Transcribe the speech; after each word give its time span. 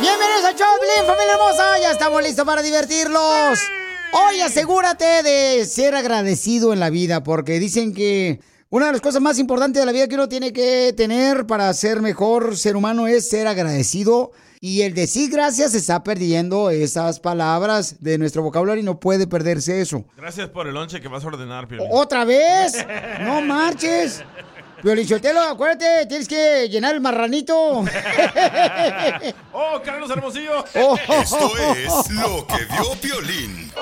Bienvenidos 0.00 0.44
a 0.44 0.50
Choplin, 0.50 1.04
familia 1.04 1.32
hermosa. 1.32 1.78
Ya 1.80 1.90
estamos 1.90 2.22
listos 2.22 2.46
para 2.46 2.62
divertirlos. 2.62 3.58
Hoy 4.12 4.40
asegúrate 4.40 5.24
de 5.24 5.66
ser 5.66 5.96
agradecido 5.96 6.72
en 6.72 6.78
la 6.78 6.90
vida, 6.90 7.24
porque 7.24 7.58
dicen 7.58 7.92
que 7.92 8.38
una 8.70 8.86
de 8.86 8.92
las 8.92 9.00
cosas 9.00 9.20
más 9.20 9.40
importantes 9.40 9.82
de 9.82 9.86
la 9.86 9.90
vida 9.90 10.06
que 10.06 10.14
uno 10.14 10.28
tiene 10.28 10.52
que 10.52 10.94
tener 10.96 11.44
para 11.46 11.74
ser 11.74 12.00
mejor 12.00 12.56
ser 12.56 12.76
humano 12.76 13.08
es 13.08 13.28
ser 13.28 13.48
agradecido. 13.48 14.30
Y 14.60 14.82
el 14.82 14.94
decir 14.94 15.30
gracias 15.30 15.72
se 15.72 15.78
está 15.78 16.02
perdiendo 16.02 16.70
esas 16.70 17.20
palabras 17.20 17.96
de 18.00 18.18
nuestro 18.18 18.42
vocabulario 18.42 18.82
y 18.82 18.84
no 18.84 18.98
puede 18.98 19.26
perderse 19.26 19.80
eso. 19.80 20.04
Gracias 20.16 20.48
por 20.48 20.66
el 20.66 20.74
lonche 20.74 21.00
que 21.00 21.08
vas 21.08 21.24
a 21.24 21.28
ordenar, 21.28 21.68
Piolín. 21.68 21.88
¿Otra 21.90 22.24
vez? 22.24 22.84
No 23.20 23.40
marches. 23.42 24.22
Piolichotelo, 24.82 25.40
acuérdate, 25.40 26.06
tienes 26.06 26.28
que 26.28 26.68
llenar 26.68 26.94
el 26.94 27.00
marranito. 27.00 27.54
¡Oh, 29.52 29.82
Carlos 29.84 30.08
Hermosillo! 30.10 30.64
Esto 30.66 30.96
es 31.74 32.10
lo 32.10 32.46
que 32.46 32.64
vio 32.64 32.92
Piolín. 33.00 33.72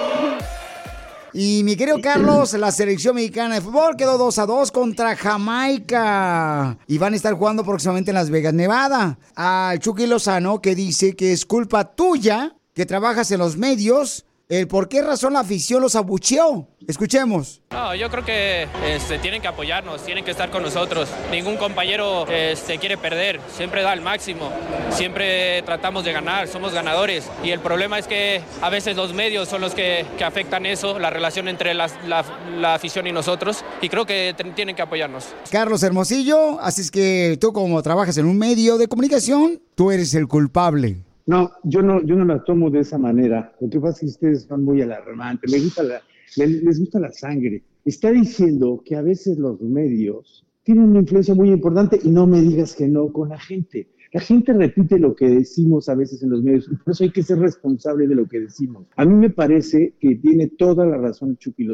Y 1.38 1.64
mi 1.64 1.76
querido 1.76 2.00
Carlos, 2.00 2.54
la 2.54 2.72
selección 2.72 3.14
mexicana 3.14 3.56
de 3.56 3.60
fútbol 3.60 3.94
quedó 3.94 4.16
2 4.16 4.38
a 4.38 4.46
2 4.46 4.72
contra 4.72 5.14
Jamaica. 5.14 6.78
Y 6.86 6.96
van 6.96 7.12
a 7.12 7.16
estar 7.16 7.34
jugando 7.34 7.62
próximamente 7.62 8.10
en 8.10 8.14
Las 8.14 8.30
Vegas, 8.30 8.54
Nevada. 8.54 9.18
Al 9.34 9.78
Chucky 9.78 10.06
Lozano 10.06 10.62
que 10.62 10.74
dice 10.74 11.14
que 11.14 11.32
es 11.32 11.44
culpa 11.44 11.94
tuya 11.94 12.56
que 12.72 12.86
trabajas 12.86 13.30
en 13.32 13.40
los 13.40 13.58
medios. 13.58 14.24
El 14.48 14.68
por 14.68 14.88
qué 14.88 15.02
razón 15.02 15.32
la 15.32 15.40
afición 15.40 15.82
los 15.82 15.96
abucheó. 15.96 16.68
Escuchemos. 16.86 17.62
No, 17.72 17.96
yo 17.96 18.08
creo 18.08 18.24
que 18.24 18.68
este, 18.86 19.18
tienen 19.18 19.42
que 19.42 19.48
apoyarnos, 19.48 20.04
tienen 20.04 20.24
que 20.24 20.30
estar 20.30 20.50
con 20.52 20.62
nosotros. 20.62 21.08
Ningún 21.32 21.56
compañero 21.56 22.28
este, 22.28 22.78
quiere 22.78 22.96
perder, 22.96 23.40
siempre 23.52 23.82
da 23.82 23.92
el 23.92 24.02
máximo, 24.02 24.52
siempre 24.92 25.62
tratamos 25.62 26.04
de 26.04 26.12
ganar, 26.12 26.46
somos 26.46 26.72
ganadores. 26.72 27.28
Y 27.42 27.50
el 27.50 27.58
problema 27.58 27.98
es 27.98 28.06
que 28.06 28.40
a 28.62 28.70
veces 28.70 28.94
los 28.96 29.12
medios 29.14 29.48
son 29.48 29.60
los 29.62 29.74
que, 29.74 30.06
que 30.16 30.22
afectan 30.22 30.64
eso, 30.64 30.96
la 31.00 31.10
relación 31.10 31.48
entre 31.48 31.74
la, 31.74 31.90
la- 32.06 32.24
la 32.56 32.74
afición 32.74 33.08
y 33.08 33.12
nosotros. 33.12 33.64
Y 33.82 33.88
creo 33.88 34.06
que 34.06 34.32
tienen 34.54 34.76
que 34.76 34.82
apoyarnos. 34.82 35.26
Carlos 35.50 35.82
Hermosillo, 35.82 36.60
así 36.60 36.82
es 36.82 36.92
que 36.92 37.36
tú 37.40 37.52
como 37.52 37.82
trabajas 37.82 38.16
en 38.18 38.26
un 38.26 38.38
medio 38.38 38.78
de 38.78 38.86
comunicación, 38.86 39.60
tú 39.74 39.90
eres 39.90 40.14
el 40.14 40.28
culpable. 40.28 40.98
No, 41.26 41.50
yo 41.64 41.82
no, 41.82 42.02
yo 42.04 42.14
no 42.16 42.24
la 42.24 42.44
tomo 42.44 42.70
de 42.70 42.80
esa 42.80 42.98
manera. 42.98 43.52
Lo 43.60 43.68
que 43.68 43.80
pasa 43.80 43.94
es 43.94 44.00
que 44.00 44.06
ustedes 44.26 44.42
son 44.44 44.64
muy 44.64 44.80
alarmantes. 44.82 45.50
Me 45.50 45.58
gusta 45.60 45.82
la, 45.82 46.00
le- 46.36 46.46
les 46.62 46.78
gusta 46.78 47.00
la 47.00 47.10
sangre. 47.12 47.62
Está 47.84 48.10
diciendo 48.12 48.80
que 48.84 48.96
a 48.96 49.02
veces 49.02 49.36
los 49.38 49.60
medios 49.60 50.44
tienen 50.62 50.84
una 50.84 51.00
influencia 51.00 51.34
muy 51.34 51.50
importante 51.50 51.98
y 52.02 52.10
no 52.10 52.26
me 52.26 52.40
digas 52.40 52.74
que 52.74 52.88
no 52.88 53.12
con 53.12 53.28
la 53.30 53.38
gente. 53.38 53.88
La 54.12 54.20
gente 54.20 54.52
repite 54.52 54.98
lo 54.98 55.14
que 55.14 55.28
decimos 55.28 55.88
a 55.88 55.94
veces 55.94 56.22
en 56.22 56.30
los 56.30 56.42
medios, 56.42 56.68
y 56.70 56.76
por 56.76 56.92
eso 56.92 57.04
hay 57.04 57.10
que 57.10 57.22
ser 57.22 57.38
responsable 57.38 58.06
de 58.06 58.14
lo 58.14 58.26
que 58.26 58.40
decimos. 58.40 58.86
A 58.96 59.04
mí 59.04 59.14
me 59.14 59.30
parece 59.30 59.94
que 60.00 60.16
tiene 60.16 60.48
toda 60.48 60.86
la 60.86 60.96
razón 60.96 61.36
Chucky 61.36 61.66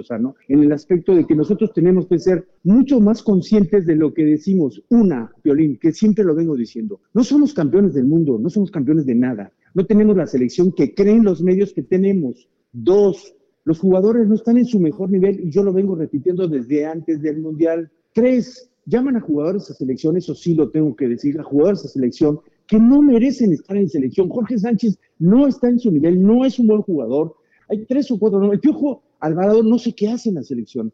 en 0.49 0.63
el 0.63 0.73
aspecto 0.73 1.15
de 1.15 1.27
que 1.27 1.35
nosotros 1.35 1.73
tenemos 1.73 2.07
que 2.07 2.19
ser 2.19 2.49
mucho 2.65 3.01
más 3.01 3.23
conscientes 3.23 3.87
de 3.87 3.97
lo 3.97 4.15
que 4.15 4.25
decimos. 4.25 4.83
Una, 4.89 5.31
Violín, 5.45 5.79
que 5.79 5.93
siempre 5.93 6.25
lo 6.25 6.35
vengo 6.35 6.57
diciendo, 6.57 7.01
no 7.15 7.25
somos 7.25 7.53
campeones 7.55 7.95
del 7.95 8.07
mundo, 8.07 8.39
no 8.39 8.49
somos 8.49 8.71
campeones 8.71 9.07
de 9.07 9.15
nada, 9.15 9.53
no 9.75 9.87
tenemos 9.87 10.17
la 10.17 10.27
selección 10.27 10.73
que 10.73 10.95
creen 10.95 11.25
los 11.25 11.43
medios 11.43 11.73
que 11.73 11.83
tenemos. 11.83 12.49
Dos, 12.73 13.35
los 13.65 13.79
jugadores 13.79 14.27
no 14.27 14.35
están 14.35 14.59
en 14.59 14.67
su 14.67 14.81
mejor 14.81 15.11
nivel 15.11 15.41
y 15.41 15.51
yo 15.51 15.63
lo 15.63 15.73
vengo 15.73 15.95
repitiendo 15.95 16.49
desde 16.49 16.87
antes 16.87 17.21
del 17.23 17.41
Mundial. 17.41 17.91
Tres, 18.13 18.72
llaman 18.87 19.17
a 19.17 19.21
jugadores 19.21 19.71
a 19.71 19.75
selección, 19.75 20.17
eso 20.17 20.35
sí 20.35 20.55
lo 20.55 20.71
tengo 20.71 20.95
que 20.97 21.09
decir, 21.09 21.39
a 21.39 21.45
jugadores 21.45 21.85
a 21.85 21.89
selección 21.89 22.41
que 22.67 22.79
no 22.79 23.03
merecen 23.03 23.53
estar 23.53 23.77
en 23.77 23.89
selección. 23.89 24.29
Jorge 24.29 24.59
Sánchez 24.59 24.99
no 25.19 25.47
está 25.47 25.69
en 25.69 25.79
su 25.79 25.91
nivel, 25.91 26.23
no 26.23 26.45
es 26.45 26.59
un 26.59 26.67
buen 26.69 26.83
jugador. 26.83 27.35
Hay 27.69 27.85
tres 27.87 28.11
o 28.11 28.19
cuatro, 28.19 28.41
no, 28.41 28.53
el 28.53 28.61
Piojo 28.61 29.03
Alvarado 29.21 29.63
no 29.63 29.79
sé 29.79 29.93
qué 29.95 30.09
hace 30.09 30.29
en 30.31 30.37
la 30.37 30.43
selección, 30.43 30.93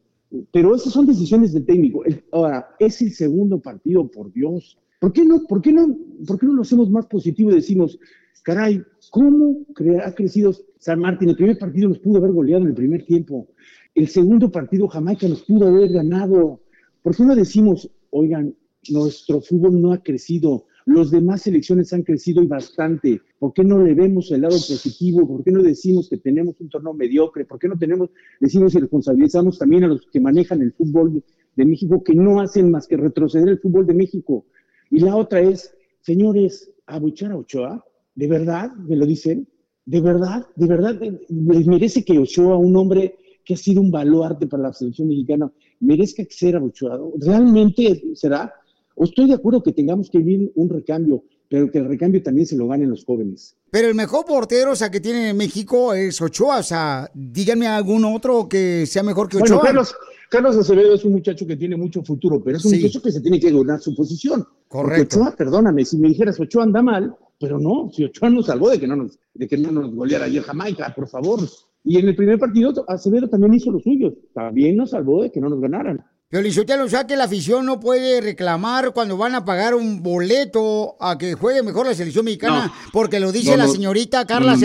pero 0.53 0.75
esas 0.75 0.93
son 0.93 1.07
decisiones 1.07 1.53
del 1.53 1.65
técnico. 1.65 2.05
El- 2.05 2.23
ahora, 2.33 2.69
es 2.79 3.01
el 3.03 3.13
segundo 3.13 3.59
partido, 3.61 4.07
por 4.11 4.33
Dios. 4.33 4.79
¿Por 5.01 5.13
qué 5.13 5.25
no, 5.25 5.45
por 5.45 5.63
qué 5.63 5.73
no, 5.73 5.97
por 6.27 6.39
qué 6.39 6.47
no 6.47 6.55
lo 6.55 6.63
hacemos 6.63 6.91
más 6.91 7.07
positivo 7.07 7.51
y 7.53 7.55
decimos, 7.55 7.99
caray, 8.43 8.83
¿cómo 9.11 9.65
cre- 9.75 10.03
ha 10.05 10.13
crecido 10.15 10.53
San 10.79 11.01
Martín? 11.01 11.29
El 11.31 11.37
primer 11.37 11.59
partido 11.59 11.89
nos 11.89 12.01
pudo 12.01 12.19
haber 12.19 12.33
goleado 12.33 12.63
en 12.63 12.69
el 12.69 12.75
primer 12.75 13.05
tiempo. 13.05 13.47
El 13.95 14.09
segundo 14.09 14.51
partido 14.51 14.89
Jamaica 14.89 15.29
nos 15.29 15.43
pudo 15.43 15.69
haber 15.69 15.91
ganado. 15.93 16.61
¿Por 17.09 17.17
qué 17.17 17.25
no 17.25 17.35
decimos, 17.35 17.91
oigan, 18.11 18.55
nuestro 18.91 19.41
fútbol 19.41 19.81
no 19.81 19.95
ha 19.95 20.03
crecido, 20.03 20.67
los 20.85 21.11
demás 21.11 21.41
selecciones 21.41 21.91
han 21.95 22.03
crecido 22.03 22.43
y 22.43 22.47
bastante? 22.47 23.23
¿Por 23.39 23.55
qué 23.55 23.65
no 23.65 23.83
le 23.83 23.95
vemos 23.95 24.31
el 24.31 24.43
lado 24.43 24.57
positivo? 24.57 25.27
¿Por 25.27 25.43
qué 25.43 25.51
no 25.51 25.63
decimos 25.63 26.11
que 26.11 26.19
tenemos 26.19 26.61
un 26.61 26.69
torneo 26.69 26.93
mediocre? 26.93 27.47
¿Por 27.47 27.59
qué 27.59 27.67
no 27.67 27.79
tenemos, 27.79 28.11
decimos 28.41 28.75
y 28.75 28.81
responsabilizamos 28.81 29.59
también 29.59 29.85
a 29.85 29.89
los 29.89 30.03
que 30.13 30.21
manejan 30.21 30.61
el 30.61 30.75
fútbol 30.75 31.25
de 31.57 31.65
México, 31.65 32.05
que 32.05 32.15
no 32.15 32.43
hacen 32.43 32.71
más 32.71 32.87
que 32.87 32.99
retroceder 32.99 33.49
el 33.49 33.59
fútbol 33.59 33.87
de 33.87 33.95
México? 33.95 34.45
Y 34.91 34.99
la 34.99 35.17
otra 35.17 35.41
es, 35.41 35.75
señores, 36.03 36.71
abuchar 36.85 37.33
a 37.33 37.39
Ochoa, 37.39 37.87
¿de 38.17 38.27
verdad 38.27 38.71
me 38.75 38.97
lo 38.97 39.07
dicen? 39.07 39.49
¿De 39.87 40.03
verdad? 40.03 40.45
¿De 40.57 40.67
verdad 40.67 41.01
les 41.01 41.67
merece 41.67 42.05
que 42.05 42.19
Ochoa, 42.19 42.59
un 42.59 42.77
hombre 42.77 43.17
que 43.47 43.55
ha 43.55 43.57
sido 43.57 43.81
un 43.81 43.91
baluarte 43.91 44.47
para 44.47 44.65
la 44.65 44.75
selección 44.75 45.09
mexicana, 45.09 45.51
merezca 45.81 46.23
ser 46.31 46.57
abucheado? 46.57 47.13
¿Realmente 47.19 48.03
será? 48.15 48.53
¿O 48.95 49.05
estoy 49.05 49.29
de 49.29 49.35
acuerdo 49.35 49.63
que 49.63 49.73
tengamos 49.73 50.11
que 50.11 50.19
vivir 50.19 50.53
un 50.57 50.69
recambio, 50.69 51.23
pero 51.49 51.71
que 51.71 51.79
el 51.79 51.87
recambio 51.87 52.23
también 52.23 52.47
se 52.47 52.57
lo 52.57 52.67
ganen 52.69 52.91
los 52.91 53.05
jóvenes? 53.05 53.57
Pero 53.71 53.89
el 53.89 53.95
mejor 53.95 54.25
portero, 54.25 54.73
o 54.73 54.77
sea, 54.77 54.91
que 54.91 55.01
tiene 55.01 55.31
en 55.31 55.37
México 55.37 55.93
es 55.95 56.21
Ochoa. 56.21 56.59
O 56.59 56.63
sea, 56.63 57.11
díganme 57.15 57.67
algún 57.69 58.05
otro 58.05 58.49
que 58.49 58.87
sea 58.87 59.03
mejor 59.03 59.29
que 59.29 59.37
Ochoa. 59.37 59.47
Bueno, 59.59 59.63
Carlos, 59.63 59.95
Carlos 60.31 60.57
Acevedo 60.57 60.95
es 60.95 61.05
un 61.05 61.13
muchacho 61.13 61.47
que 61.47 61.57
tiene 61.57 61.77
mucho 61.77 62.03
futuro, 62.03 62.43
pero 62.43 62.57
es 62.57 62.65
un 62.65 62.73
Sí. 62.73 62.81
muchacho 62.81 63.03
que 63.03 63.13
se 63.13 63.21
tiene 63.21 63.39
que 63.39 63.53
ganar 63.53 63.81
su 63.81 63.95
posición. 63.95 64.45
Correcto. 64.69 65.17
Porque 65.19 65.29
Ochoa, 65.29 65.37
perdóname, 65.37 65.85
si 65.85 65.97
me 65.99 66.09
dijeras 66.09 66.41
Ochoa 66.41 66.65
anda 66.65 66.83
mal, 66.83 67.15
pero 67.39 67.59
no, 67.61 67.91
si 67.95 68.05
Ochoa 68.05 68.31
nos 68.31 68.47
salvó 68.47 68.71
de 68.71 68.81
que 68.81 68.87
no 68.89 68.97
nos, 68.97 69.19
de 69.35 69.47
que 69.47 69.57
no 69.57 69.71
nos 69.71 69.95
goleara 69.95 70.25
ayer 70.25 70.43
Jamaica, 70.43 70.93
por 70.95 71.09
favor. 71.09 71.41
Y 71.85 71.99
en 71.99 72.09
el 72.09 72.17
primer 72.17 72.39
partido 72.39 72.73
Acevedo 72.89 73.29
también 73.29 73.55
hizo 73.55 73.71
lo 73.71 73.79
suyo, 73.81 74.15
también 74.35 74.77
nos 74.77 74.91
salvó 74.91 75.23
de 75.23 75.31
que 75.31 75.41
no 75.41 75.49
nos 75.49 75.61
ganaran. 75.61 76.05
Piolichotelo, 76.31 76.85
o 76.85 76.89
sea 76.91 77.07
que 77.07 77.17
la 77.17 77.25
afición 77.25 77.65
no 77.65 77.81
puede 77.81 78.21
reclamar 78.21 78.93
cuando 78.93 79.17
van 79.17 79.35
a 79.35 79.47
pagar 79.47 79.75
un 79.75 80.03
boleto 80.03 80.97
a 81.01 81.17
que 81.17 81.33
juegue 81.33 81.63
mejor 81.63 81.87
la 81.87 81.95
selección 81.95 82.27
mexicana, 82.27 82.67
No. 82.67 82.73
porque 82.93 83.19
lo 83.19 83.33
dice 83.33 83.53
No, 83.53 83.57
la 83.57 83.65
no. 83.67 83.73
señorita 83.73 84.27
Carla 84.27 84.55
No, 84.55 84.61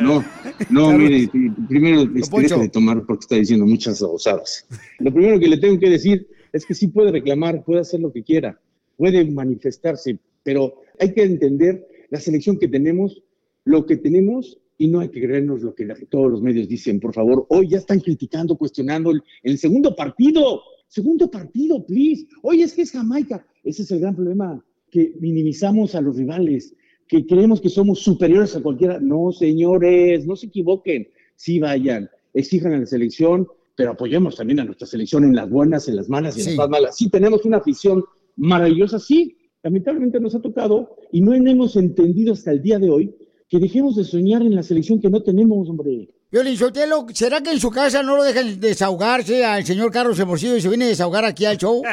no, 0.00 0.24
no. 0.70 0.92
Mire, 0.98 1.28
pri- 1.28 1.50
primero 1.68 2.00
este, 2.16 2.58
de 2.58 2.68
tomar 2.68 3.04
porque 3.06 3.20
está 3.22 3.36
diciendo 3.36 3.66
muchas 3.66 4.02
osadas. 4.02 4.66
Lo 4.98 5.12
primero 5.12 5.38
que 5.38 5.46
le 5.46 5.58
tengo 5.58 5.78
que 5.78 5.90
decir 5.90 6.26
es 6.52 6.66
que 6.66 6.74
sí 6.74 6.88
puede 6.88 7.12
reclamar, 7.12 7.62
puede 7.64 7.80
hacer 7.82 8.00
lo 8.00 8.12
que 8.12 8.24
quiera, 8.24 8.58
puede 8.96 9.24
manifestarse, 9.30 10.18
pero 10.42 10.74
hay 10.98 11.12
que 11.14 11.22
entender 11.22 11.86
la 12.10 12.18
selección 12.18 12.58
que 12.58 12.66
tenemos, 12.66 13.22
lo 13.64 13.86
que 13.86 13.96
tenemos 13.96 14.58
y 14.80 14.88
no 14.88 15.00
hay 15.00 15.10
que 15.10 15.20
creernos 15.20 15.60
lo 15.60 15.74
que 15.74 15.84
todos 16.08 16.30
los 16.30 16.40
medios 16.40 16.66
dicen, 16.66 17.00
por 17.00 17.12
favor. 17.12 17.46
Hoy 17.50 17.68
ya 17.68 17.76
están 17.76 18.00
criticando, 18.00 18.56
cuestionando 18.56 19.10
el, 19.10 19.22
el 19.42 19.58
segundo 19.58 19.94
partido. 19.94 20.62
Segundo 20.88 21.30
partido, 21.30 21.84
please. 21.84 22.26
Oye, 22.40 22.62
es 22.62 22.72
que 22.72 22.80
es 22.80 22.90
Jamaica. 22.90 23.46
Ese 23.62 23.82
es 23.82 23.90
el 23.90 24.00
gran 24.00 24.16
problema, 24.16 24.64
que 24.90 25.12
minimizamos 25.20 25.94
a 25.94 26.00
los 26.00 26.16
rivales, 26.16 26.74
que 27.06 27.26
creemos 27.26 27.60
que 27.60 27.68
somos 27.68 27.98
superiores 28.00 28.56
a 28.56 28.62
cualquiera. 28.62 28.98
No, 29.00 29.30
señores, 29.32 30.26
no 30.26 30.34
se 30.34 30.46
equivoquen. 30.46 31.08
Sí 31.36 31.58
vayan, 31.60 32.08
exijan 32.32 32.72
a 32.72 32.78
la 32.78 32.86
selección, 32.86 33.46
pero 33.76 33.90
apoyemos 33.90 34.36
también 34.36 34.60
a 34.60 34.64
nuestra 34.64 34.86
selección 34.86 35.24
en 35.24 35.36
las 35.36 35.50
buenas, 35.50 35.88
en 35.88 35.96
las 35.96 36.08
malas 36.08 36.38
y 36.38 36.40
en 36.40 36.44
Sí. 36.44 36.50
las 36.52 36.56
más 36.58 36.70
malas. 36.70 36.96
Sí, 36.96 37.10
tenemos 37.10 37.44
una 37.44 37.58
afición 37.58 38.02
maravillosa, 38.36 38.98
sí. 38.98 39.36
Lamentablemente 39.62 40.18
nos 40.20 40.34
ha 40.34 40.40
tocado 40.40 40.96
y 41.12 41.20
no 41.20 41.34
hemos 41.34 41.76
entendido 41.76 42.32
hasta 42.32 42.50
el 42.52 42.62
día 42.62 42.78
de 42.78 42.88
hoy 42.88 43.14
que 43.50 43.58
dejemos 43.58 43.96
de 43.96 44.04
soñar 44.04 44.42
en 44.42 44.54
la 44.54 44.62
selección 44.62 45.00
que 45.00 45.10
no 45.10 45.24
tenemos, 45.24 45.68
hombre. 45.68 46.08
Violín 46.30 46.56
Sotelo, 46.56 47.04
¿será 47.12 47.40
que 47.40 47.50
en 47.50 47.58
su 47.58 47.68
casa 47.68 48.00
no 48.00 48.16
lo 48.16 48.22
dejan 48.22 48.60
desahogarse 48.60 49.44
al 49.44 49.66
señor 49.66 49.90
Carlos 49.90 50.20
Hermosillo 50.20 50.56
y 50.56 50.60
se 50.60 50.68
viene 50.68 50.84
a 50.84 50.88
desahogar 50.88 51.24
aquí 51.24 51.44
al 51.44 51.58
show? 51.58 51.82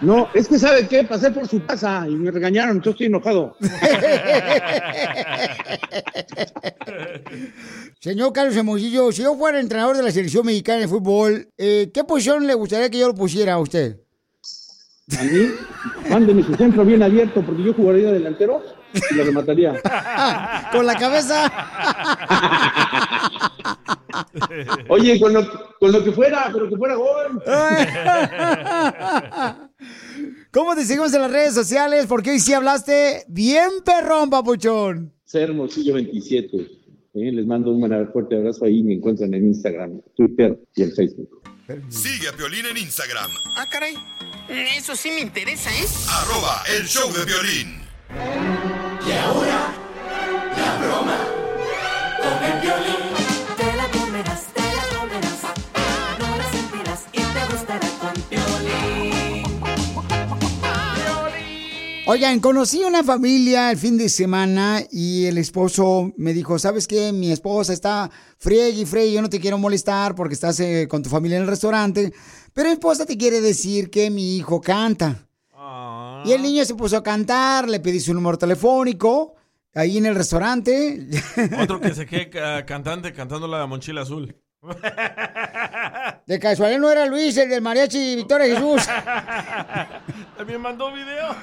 No, 0.00 0.28
es 0.32 0.46
que 0.46 0.60
¿sabe 0.60 0.86
qué? 0.86 1.02
Pasé 1.02 1.32
por 1.32 1.48
su 1.48 1.66
casa 1.66 2.06
y 2.08 2.14
me 2.14 2.30
regañaron, 2.30 2.76
entonces 2.76 2.92
estoy 2.92 3.06
enojado. 3.06 3.56
Señor 7.98 8.32
Carlos 8.32 8.56
Hermosillo, 8.56 9.10
si 9.10 9.22
yo 9.22 9.34
fuera 9.34 9.58
entrenador 9.58 9.96
de 9.96 10.04
la 10.04 10.12
selección 10.12 10.46
mexicana 10.46 10.82
de 10.82 10.88
fútbol, 10.88 11.48
eh, 11.58 11.90
¿qué 11.92 12.04
posición 12.04 12.46
le 12.46 12.54
gustaría 12.54 12.88
que 12.90 12.98
yo 12.98 13.08
lo 13.08 13.14
pusiera 13.16 13.54
a 13.54 13.58
usted? 13.58 13.98
A 15.18 15.24
mí, 15.24 15.50
mándeme 16.08 16.44
su 16.44 16.54
centro 16.54 16.84
bien 16.84 17.02
abierto, 17.02 17.44
porque 17.44 17.64
yo 17.64 17.74
jugaría 17.74 18.06
de 18.06 18.18
delantero 18.18 18.62
y 18.92 19.14
lo 19.14 19.24
remataría. 19.24 19.74
Con 20.72 20.84
la 20.86 20.94
cabeza. 20.96 21.50
Oye, 24.88 25.20
con 25.20 25.32
lo, 25.32 25.76
con 25.78 25.92
lo 25.92 26.02
que 26.02 26.10
fuera, 26.12 26.50
pero 26.52 26.68
que 26.68 26.76
fuera 26.76 26.94
gol. 26.96 27.40
¿Cómo 30.50 30.74
te 30.74 30.84
seguimos 30.84 31.14
en 31.14 31.22
las 31.22 31.30
redes 31.30 31.54
sociales? 31.54 32.06
Porque 32.06 32.30
hoy 32.30 32.40
sí 32.40 32.52
hablaste 32.52 33.24
bien 33.28 33.70
perrón, 33.84 34.28
papuchón. 34.30 35.12
Ser 35.24 35.50
Hermosillo 35.50 35.94
27. 35.94 36.56
Eh, 36.56 37.32
les 37.32 37.46
mando 37.46 37.70
un 37.70 37.80
fuerte 38.12 38.36
abrazo 38.36 38.64
ahí. 38.64 38.82
Me 38.82 38.94
encuentran 38.94 39.32
en 39.34 39.46
Instagram, 39.46 40.00
Twitter 40.16 40.58
y 40.74 40.82
en 40.82 40.92
Facebook. 40.92 41.28
Sigue 41.88 42.28
a 42.28 42.32
Piolín 42.32 42.66
en 42.66 42.76
Instagram, 42.78 43.30
Ah, 43.56 43.66
caray. 43.70 43.94
Eso 44.48 44.96
sí 44.96 45.10
me 45.10 45.20
interesa, 45.20 45.70
¿eh? 45.70 45.84
arroba 46.08 46.62
el 46.78 46.86
show 46.86 47.12
de 47.12 47.24
violín. 47.26 47.87
Te 48.08 48.14
la 53.76 53.88
comerás, 53.90 54.46
te 54.54 54.62
la 54.62 54.98
comerás. 54.98 55.42
No 56.18 56.36
la 56.36 56.50
sentirás 56.50 57.04
y 57.12 57.18
te 57.18 57.52
gustará 57.52 57.88
con 58.00 58.14
Piolín. 58.30 59.44
Oigan, 62.06 62.40
conocí 62.40 62.82
una 62.82 63.04
familia 63.04 63.70
el 63.70 63.76
fin 63.76 63.98
de 63.98 64.08
semana 64.08 64.82
y 64.90 65.26
el 65.26 65.36
esposo 65.36 66.10
me 66.16 66.32
dijo, 66.32 66.58
¿sabes 66.58 66.88
qué? 66.88 67.12
Mi 67.12 67.30
esposa 67.30 67.74
está 67.74 68.10
friegue 68.38 68.80
y 68.80 68.86
friegue, 68.86 69.12
yo 69.12 69.20
no 69.20 69.28
te 69.28 69.38
quiero 69.40 69.58
molestar 69.58 70.14
porque 70.14 70.32
estás 70.32 70.58
eh, 70.60 70.88
con 70.88 71.02
tu 71.02 71.10
familia 71.10 71.36
en 71.36 71.42
el 71.42 71.48
restaurante, 71.50 72.14
pero 72.54 72.70
mi 72.70 72.72
esposa 72.72 73.04
te 73.04 73.18
quiere 73.18 73.42
decir 73.42 73.90
que 73.90 74.08
mi 74.08 74.38
hijo 74.38 74.62
canta. 74.62 75.27
Y 76.24 76.32
el 76.32 76.42
niño 76.42 76.64
se 76.64 76.74
puso 76.74 76.96
a 76.96 77.02
cantar, 77.02 77.68
le 77.68 77.80
pedí 77.80 78.00
su 78.00 78.12
número 78.14 78.36
telefónico, 78.38 79.34
ahí 79.74 79.98
en 79.98 80.06
el 80.06 80.14
restaurante. 80.14 81.06
Otro 81.60 81.80
que 81.80 81.94
se 81.94 82.06
quede 82.06 82.30
ca- 82.30 82.64
cantante 82.66 83.12
cantando 83.12 83.46
la 83.48 83.66
mochila 83.66 84.02
azul. 84.02 84.34
De 86.26 86.38
casualidad 86.38 86.80
no 86.80 86.90
era 86.90 87.06
Luis, 87.06 87.36
el 87.36 87.48
del 87.48 87.62
mariachi 87.62 88.16
Victoria 88.16 88.54
Jesús. 88.54 88.82
También 90.36 90.60
mandó 90.60 90.92
video. 90.92 91.34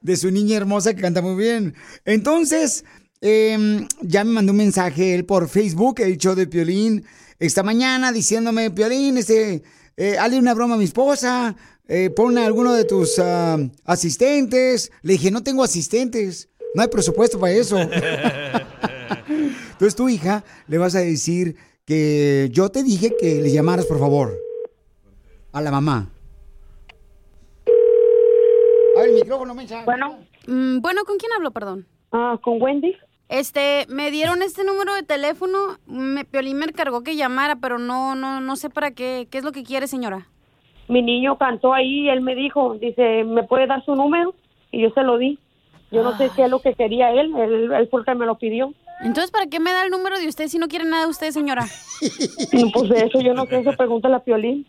de 0.00 0.16
su 0.16 0.30
niña 0.30 0.56
hermosa 0.56 0.94
que 0.94 1.02
canta 1.02 1.20
muy 1.20 1.36
bien. 1.36 1.74
Entonces, 2.04 2.84
eh, 3.20 3.86
ya 4.00 4.24
me 4.24 4.32
mandó 4.32 4.52
un 4.52 4.58
mensaje 4.58 5.14
él 5.14 5.24
por 5.26 5.48
Facebook, 5.48 6.00
el 6.00 6.16
show 6.16 6.34
de 6.34 6.46
Piolín, 6.46 7.04
esta 7.38 7.62
mañana 7.62 8.12
diciéndome, 8.12 8.70
Piolín, 8.70 9.18
este, 9.18 9.62
eh, 9.96 10.16
hazle 10.18 10.38
una 10.38 10.54
broma 10.54 10.74
a 10.76 10.78
mi 10.78 10.84
esposa, 10.84 11.54
eh, 11.88 12.10
pon 12.10 12.36
a 12.36 12.44
alguno 12.44 12.74
de 12.74 12.84
tus 12.84 13.18
ah, 13.18 13.58
asistentes. 13.84 14.92
Le 15.02 15.14
dije, 15.14 15.30
no 15.30 15.42
tengo 15.42 15.64
asistentes, 15.64 16.50
no 16.74 16.82
hay 16.82 16.88
presupuesto 16.88 17.40
para 17.40 17.54
eso. 17.54 17.78
Entonces 19.28 19.96
tu 19.96 20.08
hija 20.08 20.44
le 20.66 20.78
vas 20.78 20.94
a 20.94 21.00
decir 21.00 21.56
que 21.84 22.48
yo 22.52 22.68
te 22.68 22.82
dije 22.82 23.16
que 23.18 23.40
le 23.42 23.50
llamaras, 23.50 23.86
por 23.86 23.98
favor, 23.98 24.38
a 25.52 25.60
la 25.62 25.70
mamá. 25.70 26.10
A 28.96 29.00
ver, 29.00 29.10
el 29.10 29.14
micrófono, 29.14 29.54
mensaje. 29.54 29.84
Bueno. 29.84 30.18
Mm, 30.46 30.80
bueno, 30.80 31.04
¿con 31.04 31.16
quién 31.18 31.32
hablo, 31.32 31.50
perdón? 31.52 31.86
Ah, 32.12 32.38
con 32.42 32.60
Wendy. 32.60 32.96
Este, 33.28 33.86
me 33.88 34.10
dieron 34.10 34.42
este 34.42 34.64
número 34.64 34.94
de 34.94 35.02
teléfono, 35.02 35.78
me, 35.86 36.24
Piolín 36.24 36.56
me 36.56 36.64
encargó 36.64 37.02
que 37.02 37.14
llamara, 37.14 37.56
pero 37.56 37.78
no, 37.78 38.14
no, 38.14 38.40
no 38.40 38.56
sé 38.56 38.70
para 38.70 38.90
qué, 38.90 39.28
qué 39.30 39.38
es 39.38 39.44
lo 39.44 39.52
que 39.52 39.64
quiere, 39.64 39.86
señora. 39.86 40.28
Mi 40.88 41.02
niño 41.02 41.36
cantó 41.36 41.74
ahí 41.74 42.06
y 42.06 42.08
él 42.08 42.20
me 42.22 42.34
dijo, 42.34 42.74
dice, 42.74 43.24
¿me 43.24 43.42
puede 43.42 43.66
dar 43.66 43.84
su 43.84 43.94
número? 43.94 44.34
Y 44.70 44.82
yo 44.82 44.90
se 44.90 45.02
lo 45.02 45.18
di. 45.18 45.38
Yo 45.90 46.02
no 46.02 46.16
sé 46.16 46.30
qué 46.34 46.44
es 46.44 46.50
lo 46.50 46.60
que 46.60 46.74
quería 46.74 47.10
él, 47.12 47.34
él, 47.36 47.72
él 47.72 47.88
fue 47.90 48.00
el 48.00 48.06
que 48.06 48.14
me 48.14 48.26
lo 48.26 48.36
pidió. 48.36 48.74
Entonces, 49.00 49.30
¿para 49.30 49.46
qué 49.46 49.60
me 49.60 49.72
da 49.72 49.84
el 49.84 49.90
número 49.90 50.18
de 50.18 50.28
usted 50.28 50.48
si 50.48 50.58
no 50.58 50.68
quiere 50.68 50.84
nada 50.84 51.04
de 51.04 51.10
usted, 51.10 51.30
señora? 51.30 51.66
Pues 52.72 52.88
de 52.90 53.06
eso 53.06 53.20
yo 53.20 53.32
no 53.32 53.46
sé, 53.46 53.60
eso 53.60 53.72
pregúntale 53.76 54.16
a 54.16 54.20
Piolín. 54.20 54.66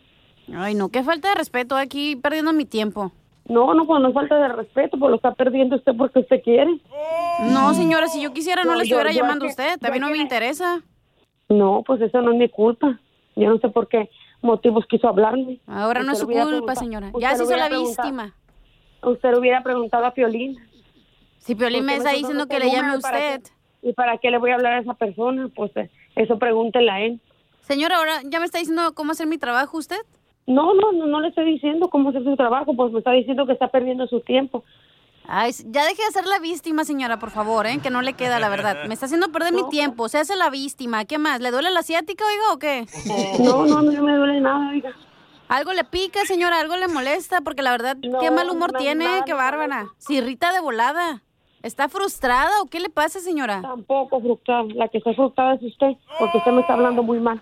Ay, 0.56 0.76
no, 0.76 0.90
qué 0.90 1.04
falta 1.04 1.30
de 1.30 1.36
respeto, 1.36 1.76
aquí 1.76 2.16
perdiendo 2.16 2.54
mi 2.54 2.66
tiempo. 2.66 3.12
No, 3.48 3.74
no, 3.74 3.86
pues 3.86 4.02
no 4.02 4.10
es 4.10 4.14
falta 4.14 4.38
de 4.38 4.48
respeto, 4.50 4.98
pues 4.98 5.10
lo 5.10 5.16
está 5.16 5.34
perdiendo 5.34 5.76
usted 5.76 5.94
porque 5.98 6.20
usted 6.20 6.42
quiere. 6.44 6.80
No, 7.52 7.74
señora, 7.74 8.08
si 8.08 8.22
yo 8.22 8.32
quisiera 8.32 8.64
no, 8.64 8.72
No, 8.72 8.78
le 8.78 8.84
estuviera 8.84 9.12
yo 9.12 9.22
llamando 9.22 9.46
a 9.46 9.50
usted, 9.50 9.80
también 9.80 10.02
no 10.02 10.10
me 10.10 10.18
interesa. 10.18 10.82
No, 11.50 11.84
pues 11.86 12.00
eso 12.02 12.22
no 12.22 12.32
es 12.32 12.38
mi 12.38 12.50
culpa. 12.50 13.00
Yo 13.36 13.50
no 13.50 13.58
sé 13.58 13.70
por 13.70 13.88
qué 13.88 14.10
motivos 14.42 14.86
quiso 14.88 15.08
hablarme. 15.08 15.60
Ahora 15.68 16.04
no 16.04 16.14
es 16.14 16.20
su 16.20 16.28
culpa, 16.28 16.76
señora. 16.76 17.12
Ya 17.20 17.36
se 17.36 17.44
hizo 17.44 17.56
la 17.56 17.70
víctima. 17.70 18.36
Usted 19.04 19.34
hubiera 19.36 19.64
preguntado 19.64 20.06
a 20.06 20.14
Piolín. 20.14 20.58
Si 21.38 21.56
Piolín 21.56 21.86
me 21.86 21.96
está 21.96 22.12
diciendo 22.12 22.48
que 22.48 22.60
le 22.60 22.72
llame 22.72 22.94
a 22.94 22.98
usted. 22.98 23.42
¿Y 23.82 23.94
para 23.94 24.18
qué 24.18 24.30
le 24.30 24.38
voy 24.38 24.52
a 24.52 24.56
hablar 24.56 24.74
a 24.74 24.80
esa 24.80 24.94
persona? 24.94 25.50
Pues 25.56 25.76
eh, 25.78 25.90
eso 26.16 26.38
pregúntele 26.38 26.92
a 26.92 27.00
él. 27.00 27.22
Señora, 27.62 27.98
ahora 27.98 28.22
ya 28.26 28.40
me 28.40 28.46
está 28.46 28.60
diciendo 28.60 28.94
cómo 28.94 29.14
hacer 29.14 29.28
mi 29.28 29.38
trabajo 29.38 29.78
usted. 29.78 30.02
No, 30.48 30.74
no, 30.74 30.92
no, 30.92 31.06
no 31.06 31.22
le 31.22 31.30
estoy 31.30 31.46
diciendo 31.46 31.90
cómo 31.90 32.10
hacer 32.10 32.24
su 32.24 32.36
trabajo, 32.36 32.76
pues 32.76 32.92
me 32.92 33.00
está 33.00 33.12
diciendo 33.12 33.46
que 33.46 33.54
está 33.54 33.68
perdiendo 33.68 34.08
su 34.08 34.20
tiempo. 34.22 34.64
Ay, 35.32 35.52
ya 35.66 35.86
deje 35.86 36.04
de 36.04 36.12
ser 36.12 36.26
la 36.26 36.40
víctima, 36.40 36.84
señora, 36.84 37.20
por 37.20 37.30
favor, 37.30 37.68
¿eh? 37.68 37.78
Que 37.78 37.92
no 37.92 38.02
le 38.02 38.14
queda, 38.14 38.40
la 38.40 38.50
verdad. 38.50 38.86
Me 38.88 38.96
está 38.96 39.06
haciendo 39.06 39.32
perder 39.32 39.54
mi 39.54 39.70
tiempo. 39.70 40.10
Se 40.10 40.18
hace 40.18 40.36
la 40.36 40.50
víctima. 40.50 41.06
¿Qué 41.06 41.20
más? 41.20 41.40
¿Le 41.40 41.52
duele 41.52 41.70
la 41.70 41.82
asiática, 41.82 42.26
oiga, 42.26 42.54
o 42.54 42.58
qué? 42.58 42.88
No, 43.40 43.66
no, 43.68 43.84
no 43.84 44.04
me 44.04 44.16
duele 44.16 44.42
nada, 44.42 44.72
oiga. 44.72 44.92
Algo 45.48 45.74
le 45.74 45.84
pica, 45.84 46.26
señora, 46.26 46.60
algo 46.60 46.76
le 46.78 46.88
molesta, 46.88 47.42
porque 47.42 47.62
la 47.62 47.72
verdad, 47.72 47.96
qué 48.20 48.32
mal 48.32 48.50
humor 48.50 48.74
no, 48.74 48.80
tiene, 48.80 49.06
nada 49.06 49.26
qué 49.26 49.34
bárbara. 49.34 49.90
Se 50.00 50.14
irrita 50.14 50.52
de 50.52 50.62
volada. 50.62 51.22
¿Está 51.62 51.90
frustrada 51.90 52.50
o 52.64 52.66
qué 52.66 52.80
le 52.80 52.90
pasa, 52.90 53.20
señora? 53.20 53.62
Tampoco 53.62 54.20
frustrada. 54.22 54.64
La 54.74 54.88
que 54.88 54.98
está 54.98 55.14
frustrada 55.14 55.56
es 55.56 55.64
usted, 55.64 55.92
porque 56.18 56.40
usted 56.40 56.52
me 56.52 56.62
está 56.62 56.74
hablando 56.74 57.04
muy 57.04 57.20
mal. 57.20 57.40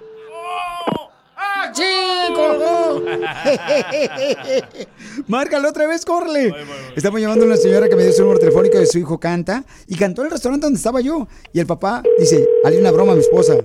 ¡Sí, 1.73 2.33
colgó! 2.33 3.01
Márcalo 5.27 5.69
otra 5.69 5.87
vez, 5.87 6.05
córrele. 6.05 6.53
Estamos 6.95 7.19
llamando 7.21 7.45
a 7.45 7.47
una 7.47 7.57
señora 7.57 7.89
que 7.89 7.95
me 7.95 8.03
dio 8.03 8.11
su 8.11 8.21
número 8.21 8.39
telefónico 8.39 8.77
de 8.77 8.85
su 8.85 8.99
hijo 8.99 9.19
canta 9.19 9.63
y 9.87 9.95
cantó 9.95 10.21
en 10.21 10.27
el 10.27 10.31
restaurante 10.31 10.65
donde 10.65 10.77
estaba 10.77 11.01
yo. 11.01 11.27
Y 11.53 11.59
el 11.59 11.67
papá 11.67 12.03
dice, 12.19 12.47
hazle 12.63 12.79
una 12.79 12.91
broma 12.91 13.13
a 13.13 13.15
mi 13.15 13.21
esposa. 13.21 13.55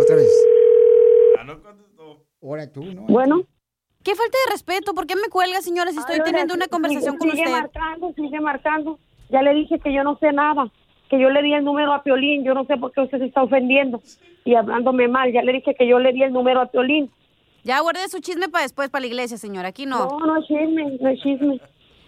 Otra 0.00 0.16
vez. 0.16 0.30
Ahora 2.42 2.70
tú, 2.70 2.84
¿no? 2.84 3.02
Bueno. 3.02 3.42
Qué 4.02 4.14
falta 4.14 4.36
de 4.46 4.52
respeto. 4.52 4.92
¿Por 4.92 5.06
qué 5.06 5.16
me 5.16 5.28
cuelga, 5.30 5.62
señora, 5.62 5.90
si 5.90 5.98
estoy 5.98 6.16
Ay, 6.16 6.22
teniendo 6.24 6.52
una 6.52 6.66
conversación 6.68 7.14
sigue, 7.14 7.18
con 7.18 7.30
sigue 7.30 7.42
usted? 7.44 7.52
marcando, 7.52 8.12
sigue 8.14 8.40
marcando. 8.40 8.98
Ya 9.30 9.40
le 9.40 9.54
dije 9.54 9.80
que 9.80 9.94
yo 9.94 10.04
no 10.04 10.18
sé 10.18 10.30
nada, 10.30 10.70
que 11.08 11.20
yo 11.20 11.30
le 11.30 11.42
di 11.42 11.52
el 11.54 11.64
número 11.64 11.92
a 11.92 12.02
Piolín. 12.02 12.44
Yo 12.44 12.54
no 12.54 12.64
sé 12.64 12.76
por 12.76 12.92
qué 12.92 13.02
usted 13.02 13.18
se 13.18 13.26
está 13.26 13.42
ofendiendo 13.42 14.00
y 14.44 14.54
hablándome 14.54 15.08
mal. 15.08 15.32
Ya 15.32 15.42
le 15.42 15.52
dije 15.52 15.74
que 15.74 15.86
yo 15.86 15.98
le 15.98 16.12
di 16.12 16.22
el 16.22 16.32
número 16.32 16.60
a 16.60 16.66
Piolín. 16.66 17.10
Ya 17.62 17.80
guarde 17.80 18.08
su 18.08 18.20
chisme 18.20 18.48
para 18.48 18.62
después, 18.64 18.90
para 18.90 19.00
la 19.00 19.06
iglesia, 19.06 19.38
señora. 19.38 19.68
Aquí 19.68 19.86
no. 19.86 20.06
No, 20.06 20.26
no 20.26 20.38
es 20.38 20.46
chisme, 20.46 20.98
no 21.00 21.08
es 21.08 21.20
chisme. 21.20 21.60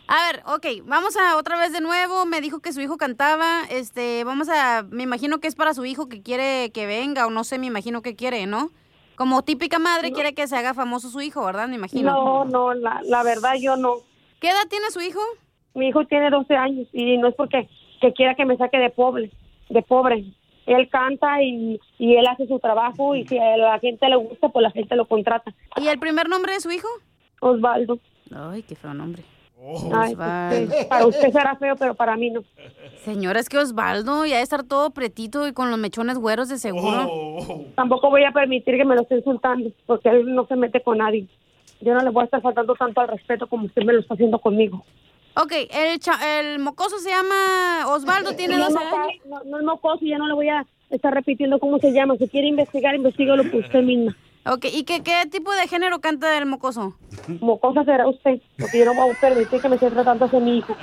A 0.09 0.31
ver, 0.31 0.43
ok, 0.47 0.87
vamos 0.87 1.17
a 1.17 1.37
otra 1.37 1.59
vez 1.59 1.73
de 1.73 1.81
nuevo. 1.81 2.27
Me 2.27 2.41
dijo 2.41 2.61
que 2.61 2.73
su 2.73 2.81
hijo 2.81 2.97
cantaba. 2.97 3.63
Este, 3.71 4.23
vamos 4.25 4.49
a. 4.49 4.85
Me 4.91 5.03
imagino 5.03 5.39
que 5.39 5.49
es 5.49 5.57
para 5.57 5.75
su 5.75 5.85
hijo 5.85 6.09
que 6.09 6.23
quiere 6.23 6.71
que 6.73 6.87
venga, 6.87 7.27
o 7.27 7.31
no 7.31 7.43
sé, 7.43 7.59
me 7.59 7.67
imagino 7.67 8.03
que 8.03 8.15
quiere, 8.15 8.47
¿no? 8.47 8.71
Como 9.17 9.43
típica 9.43 9.79
madre 9.79 10.13
quiere 10.13 10.35
que 10.35 10.47
se 10.47 10.57
haga 10.57 10.75
famoso 10.75 11.09
su 11.09 11.23
hijo, 11.23 11.45
¿verdad? 11.45 11.69
Me 11.69 11.77
imagino. 11.77 12.13
No, 12.13 12.45
no, 12.45 12.75
la, 12.75 13.01
la 13.05 13.23
verdad 13.23 13.55
yo 13.59 13.77
no. 13.77 13.95
¿Qué 14.41 14.51
edad 14.51 14.69
tiene 14.69 14.91
su 14.91 15.01
hijo? 15.01 15.21
Mi 15.75 15.89
hijo 15.89 16.05
tiene 16.05 16.29
12 16.31 16.55
años 16.55 16.87
y 16.93 17.17
no 17.17 17.29
es 17.29 17.35
porque 17.35 17.69
que 18.01 18.13
quiera 18.13 18.35
que 18.35 18.45
me 18.45 18.57
saque 18.57 18.79
de 18.79 18.91
pobre, 18.91 19.31
de 19.69 19.83
pobre. 19.83 20.25
él 20.67 20.89
canta 20.89 21.43
y, 21.43 21.81
y 21.99 22.17
él 22.17 22.27
hace 22.27 22.47
su 22.47 22.59
trabajo 22.59 23.15
y 23.15 23.27
si 23.27 23.39
a 23.39 23.57
la 23.57 23.79
gente 23.79 24.09
le 24.09 24.17
gusta, 24.17 24.49
pues 24.49 24.63
la 24.63 24.71
gente 24.71 24.97
lo 24.97 25.07
contrata. 25.07 25.53
¿Y 25.77 25.89
el 25.89 25.99
primer 25.99 26.29
nombre 26.29 26.53
de 26.53 26.61
su 26.61 26.71
hijo? 26.71 26.89
Osvaldo. 27.41 27.99
Ay, 28.35 28.63
qué 28.63 28.75
feo 28.75 28.93
nombre. 28.95 29.23
Ay, 29.93 30.15
pues, 30.15 30.71
sí, 30.71 30.87
para 30.89 31.07
usted 31.07 31.33
será 31.33 31.57
feo, 31.57 31.75
pero 31.77 31.95
para 31.95 32.17
mí 32.17 32.31
no. 32.31 32.43
Señora, 33.05 33.41
es 33.41 33.49
que 33.49 33.59
Osvaldo 33.59 34.25
ya 34.25 34.35
debe 34.35 34.43
estar 34.43 34.63
todo 34.65 34.91
pretito 34.91 35.49
y 35.49 35.53
con 35.53 35.71
los 35.71 35.79
mechones 35.79 36.19
güeros 36.19 36.49
de 36.49 36.59
seguro. 36.59 37.09
Tampoco 37.75 38.11
voy 38.11 38.25
a 38.25 38.33
permitir 38.33 38.77
que 38.77 38.85
me 38.85 38.95
lo 38.95 39.03
esté 39.03 39.17
insultando, 39.17 39.71
porque 39.87 40.11
él 40.11 40.35
no 40.35 40.47
se 40.47 40.57
mete 40.57 40.83
con 40.83 40.99
nadie. 40.99 41.27
Yo 41.81 41.95
no 41.95 42.01
le 42.01 42.11
voy 42.11 42.23
a 42.23 42.25
estar 42.27 42.43
faltando 42.43 42.75
tanto 42.75 43.01
al 43.01 43.09
respeto 43.09 43.47
como 43.47 43.67
usted 43.67 43.83
me 43.83 43.93
lo 43.95 44.01
está 44.01 44.15
haciendo 44.15 44.39
conmigo. 44.39 44.85
Ok, 45.37 45.53
el, 45.71 46.01
cha- 46.01 46.41
el 46.41 46.59
mocoso 46.61 46.99
se 46.99 47.11
llama 47.11 47.87
Osvaldo, 47.89 48.35
tiene 48.35 48.57
No, 48.57 48.65
12 48.71 48.75
no, 48.75 48.81
años. 48.81 49.13
No, 49.27 49.45
no 49.45 49.59
es 49.59 49.65
mocoso, 49.65 50.05
ya 50.05 50.17
no 50.19 50.27
le 50.29 50.35
voy 50.35 50.49
a 50.49 50.65
estar 50.91 51.13
repitiendo 51.13 51.59
cómo 51.59 51.79
se 51.79 51.93
llama. 51.93 52.17
Si 52.17 52.27
quiere 52.29 52.49
investigar, 52.49 52.95
investigalo 52.95 53.45
por 53.51 53.61
usted 53.61 53.83
misma. 53.83 54.17
Ok, 54.47 54.67
¿y 54.73 54.85
qué, 54.85 55.03
qué 55.03 55.25
tipo 55.31 55.53
de 55.53 55.67
género 55.69 56.01
canta 56.01 56.39
el 56.39 56.47
mocoso? 56.47 56.95
Mocosa 57.41 57.85
será 57.85 58.09
usted, 58.09 58.41
porque 58.59 58.79
yo 58.79 58.85
no 58.87 58.95
voy 58.95 59.11
a 59.15 59.21
permitir 59.21 59.61
que 59.61 59.69
me 59.69 59.75
esté 59.75 59.91
tratando 59.91 60.25
hacia 60.25 60.41
mi 60.41 60.59
hijo. 60.59 60.75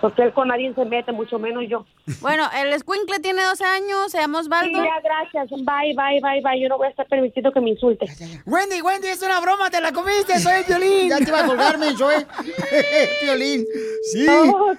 Porque 0.00 0.22
él 0.22 0.32
con 0.32 0.48
nadie 0.48 0.72
se 0.74 0.84
mete, 0.84 1.10
mucho 1.12 1.38
menos 1.38 1.64
yo. 1.68 1.86
Bueno, 2.20 2.44
el 2.54 2.72
escuincle 2.72 3.18
tiene 3.20 3.42
12 3.42 3.64
años, 3.64 4.10
se 4.12 4.18
llama 4.18 4.40
Osvaldo. 4.40 4.78
Sí, 4.78 4.84
ya, 4.84 5.00
gracias. 5.02 5.50
Bye, 5.50 5.94
bye, 5.96 6.20
bye, 6.22 6.40
bye. 6.42 6.60
Yo 6.60 6.68
no 6.68 6.76
voy 6.78 6.86
a 6.86 6.90
estar 6.90 7.06
permitiendo 7.06 7.50
que 7.52 7.60
me 7.60 7.70
insulte. 7.70 8.06
Wendy, 8.44 8.82
Wendy, 8.82 9.08
es 9.08 9.22
una 9.22 9.40
broma, 9.40 9.70
te 9.70 9.80
la 9.80 9.92
comiste, 9.92 10.38
soy 10.38 10.62
Violín. 10.68 11.08
Ya 11.08 11.18
te 11.18 11.24
iba 11.28 11.40
a 11.40 11.46
colgarme, 11.46 11.96
soy 11.96 12.26
Violín. 13.22 13.64
Sí. 14.12 14.26
Oh. 14.28 14.72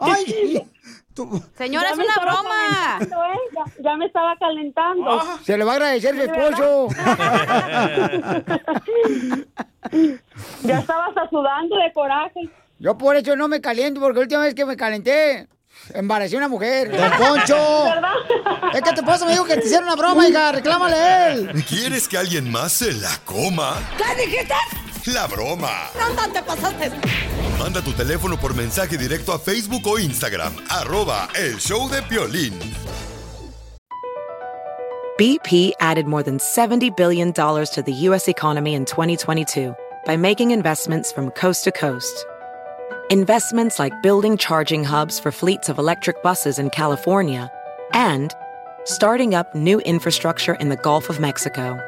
Ay, 0.00 0.62
Señora, 1.56 1.88
Ya 1.88 1.92
es 1.94 1.98
una 1.98 2.24
broma. 2.24 2.98
¿eh? 3.00 3.08
Ya, 3.52 3.64
ya 3.82 3.96
me 3.96 4.06
estaba 4.06 4.36
calentando. 4.38 5.20
se 5.42 5.58
le 5.58 5.64
va 5.64 5.72
a 5.72 5.74
agradecer 5.76 6.14
su 6.14 6.22
esposo. 6.22 6.88
Ya 10.64 10.78
estaba 10.80 11.06
hasta 11.06 11.28
sudando 11.30 11.76
de 11.76 11.92
coraje. 11.92 12.48
Yo 12.80 12.96
por 12.96 13.16
eso 13.16 13.34
no 13.34 13.48
me 13.48 13.60
caliento, 13.60 14.00
porque 14.00 14.18
la 14.18 14.22
última 14.22 14.42
vez 14.42 14.54
que 14.54 14.64
me 14.64 14.76
calenté, 14.76 15.48
embaracé 15.94 16.36
a 16.36 16.38
una 16.38 16.48
mujer. 16.48 16.96
¡Don 16.96 17.10
Poncho! 17.10 17.84
¿Verdad? 17.84 18.12
Es 18.72 18.82
que 18.82 18.92
tu 18.92 19.00
esposo 19.00 19.26
me 19.26 19.32
dijo 19.32 19.44
que 19.44 19.56
te 19.56 19.66
hiciera 19.66 19.82
una 19.82 19.96
broma, 19.96 20.28
hija, 20.28 20.52
reclámale 20.52 20.94
a 20.94 21.32
él. 21.32 21.64
¿Quieres 21.68 22.06
que 22.06 22.16
alguien 22.16 22.48
más 22.50 22.72
se 22.72 22.92
la 22.92 23.18
coma? 23.24 23.76
¿Qué 23.96 24.26
dijiste? 24.26 24.54
La 25.06 25.26
broma. 25.26 25.90
¿Dónde 25.98 26.38
te 26.38 26.42
pasaste? 26.42 26.92
Manda 27.58 27.82
tu 27.82 27.92
teléfono 27.92 28.38
por 28.38 28.54
mensaje 28.54 28.96
directo 28.96 29.32
a 29.32 29.38
Facebook 29.40 29.84
o 29.86 29.98
Instagram. 29.98 30.54
Arroba 30.70 31.28
el 31.34 31.56
show 31.58 31.88
de 31.88 32.02
Piolín. 32.02 32.54
BP 35.18 35.72
added 35.80 36.06
more 36.06 36.22
than 36.22 36.38
$70 36.38 36.96
billion 36.96 37.32
to 37.32 37.82
the 37.84 37.92
U.S. 38.06 38.28
economy 38.28 38.74
in 38.74 38.84
2022 38.84 39.74
by 40.06 40.16
making 40.16 40.52
investments 40.52 41.10
from 41.10 41.32
coast 41.32 41.64
to 41.64 41.72
coast. 41.72 42.24
Investments 43.10 43.78
like 43.78 44.02
building 44.02 44.36
charging 44.36 44.84
hubs 44.84 45.18
for 45.18 45.32
fleets 45.32 45.70
of 45.70 45.78
electric 45.78 46.22
buses 46.22 46.58
in 46.58 46.68
California 46.68 47.50
and 47.94 48.34
starting 48.84 49.34
up 49.34 49.54
new 49.54 49.80
infrastructure 49.86 50.52
in 50.60 50.68
the 50.68 50.76
Gulf 50.76 51.08
of 51.08 51.18
Mexico. 51.18 51.78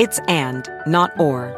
It's 0.00 0.18
and, 0.26 0.68
not 0.88 1.12
or. 1.20 1.54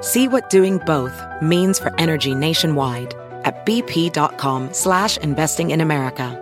See 0.00 0.28
what 0.28 0.48
doing 0.48 0.78
both 0.86 1.24
means 1.42 1.80
for 1.80 1.92
energy 1.98 2.36
nationwide 2.36 3.16
at 3.42 3.66
bp.com 3.66 4.72
slash 4.72 5.16
investing 5.18 5.72
in 5.72 5.80
America. 5.80 6.36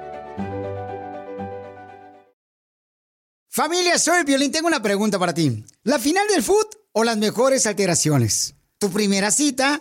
Familia, 3.49 3.99
soy 3.99 4.25
Violín. 4.25 4.53
Tengo 4.53 4.69
una 4.69 4.83
pregunta 4.83 5.19
para 5.19 5.33
ti. 5.33 5.65
¿La 5.85 5.99
final 5.99 6.29
del 6.29 6.43
foot 6.43 6.75
o 6.93 7.03
las 7.03 7.17
mejores 7.17 7.65
alteraciones? 7.65 8.55
¿Tu 8.79 8.91
primera 8.91 9.31
cita 9.31 9.81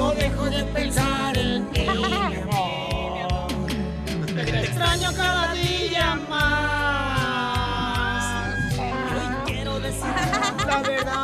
No 0.00 0.12
dejo 0.12 0.48
de 0.48 0.64
pensar 0.64 1.36
en 1.36 1.70
ti, 1.72 1.80
mi 1.82 1.88
amor. 1.88 2.32
Te 4.34 4.60
extraño 4.60 5.12
cada 5.14 5.52
día 5.52 6.14
más. 6.26 6.64
Hoy 8.78 9.28
quiero 9.44 9.78
decir 9.78 10.14
la 10.66 10.80
verdad. 10.80 11.20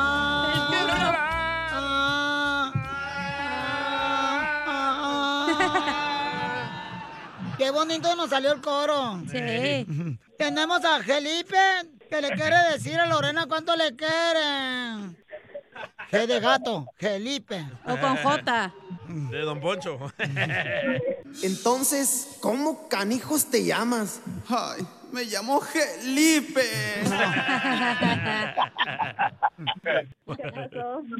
Qué 7.56 7.70
bonito 7.70 8.14
nos 8.14 8.28
salió 8.28 8.52
el 8.52 8.60
coro. 8.60 9.22
Sí. 9.30 9.86
Tenemos 10.36 10.84
a 10.84 11.02
Felipe 11.02 11.56
que 12.10 12.20
le 12.20 12.32
quiere 12.32 12.72
decir 12.72 13.00
a 13.00 13.06
Lorena 13.06 13.46
cuánto 13.46 13.74
le 13.74 13.96
quieren. 13.96 15.16
G 16.10 16.26
de 16.26 16.40
gato, 16.40 16.86
Felipe. 16.96 17.66
O 17.84 17.96
con 17.98 18.16
J. 18.16 18.72
De 19.30 19.40
Don 19.40 19.60
Poncho. 19.60 19.98
Entonces, 21.42 22.38
¿cómo 22.40 22.88
canijos 22.88 23.46
te 23.46 23.64
llamas? 23.64 24.20
Ay, 24.48 24.86
me 25.12 25.24
llamo 25.24 25.60
Felipe. 25.60 26.60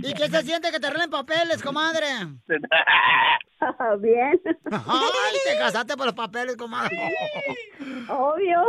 ¿Y 0.02 0.12
qué 0.14 0.28
se 0.28 0.42
siente 0.42 0.70
que 0.70 0.80
te 0.80 0.86
arreglen 0.86 1.10
papeles, 1.10 1.62
comadre? 1.62 2.06
Bien. 4.00 4.40
Ay, 4.70 5.36
te 5.44 5.58
casaste 5.58 5.96
por 5.96 6.06
los 6.06 6.14
papeles, 6.14 6.56
comadre. 6.56 6.96
Obvio. 8.08 8.62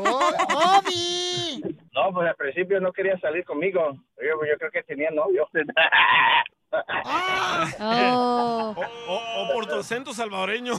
Oh, 0.00 0.30
¡Obi! 0.78 1.62
No, 1.92 2.12
pues 2.12 2.28
al 2.28 2.36
principio 2.36 2.80
no 2.80 2.92
quería 2.92 3.18
salir 3.18 3.44
conmigo. 3.44 3.92
Yo, 4.16 4.46
yo 4.46 4.56
creo 4.58 4.70
que 4.70 4.82
tenía 4.82 5.10
novio. 5.10 5.48
Oh. 7.80 8.74
O, 8.76 8.80
o- 9.12 9.42
o 9.42 9.52
por 9.54 9.66
tu 9.66 9.76
acento 9.78 10.12
salvadoreño. 10.12 10.74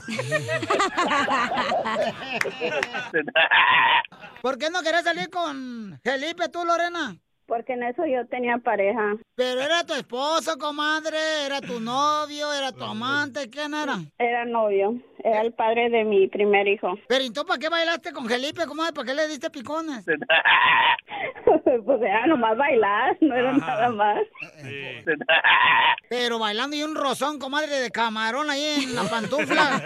¿Por 4.42 4.58
qué 4.58 4.70
no 4.70 4.82
querés 4.82 5.04
salir 5.04 5.30
con 5.30 5.98
Felipe 6.02 6.48
tú, 6.48 6.64
Lorena? 6.64 7.16
Porque 7.50 7.72
en 7.72 7.82
eso 7.82 8.06
yo 8.06 8.24
tenía 8.28 8.58
pareja. 8.58 9.16
Pero 9.34 9.60
era 9.60 9.84
tu 9.84 9.92
esposo, 9.94 10.56
comadre, 10.56 11.18
era 11.44 11.60
tu 11.60 11.80
novio, 11.80 12.52
era 12.52 12.70
tu 12.70 12.84
amante, 12.84 13.50
¿quién 13.50 13.74
era? 13.74 13.96
Era 14.18 14.44
novio. 14.44 14.94
Era 15.24 15.40
el 15.40 15.52
padre 15.52 15.90
de 15.90 16.04
mi 16.04 16.28
primer 16.28 16.68
hijo. 16.68 16.94
Pero 17.08 17.24
entonces, 17.24 17.48
¿para 17.48 17.58
qué 17.58 17.68
bailaste 17.68 18.12
con 18.12 18.28
Felipe, 18.28 18.66
comadre? 18.66 18.92
¿Para 18.92 19.06
qué 19.08 19.14
le 19.14 19.26
diste 19.26 19.50
picones? 19.50 20.04
pues 21.84 22.02
era 22.02 22.28
nomás 22.28 22.56
bailar, 22.56 23.18
no 23.20 23.34
era 23.34 23.52
nada 23.52 23.88
más. 23.90 24.20
Pero 26.08 26.38
bailando 26.38 26.76
y 26.76 26.84
un 26.84 26.94
rozón, 26.94 27.40
comadre, 27.40 27.80
de 27.80 27.90
camarón 27.90 28.48
ahí 28.48 28.84
en 28.84 28.94
la 28.94 29.02
pantufla. 29.10 29.82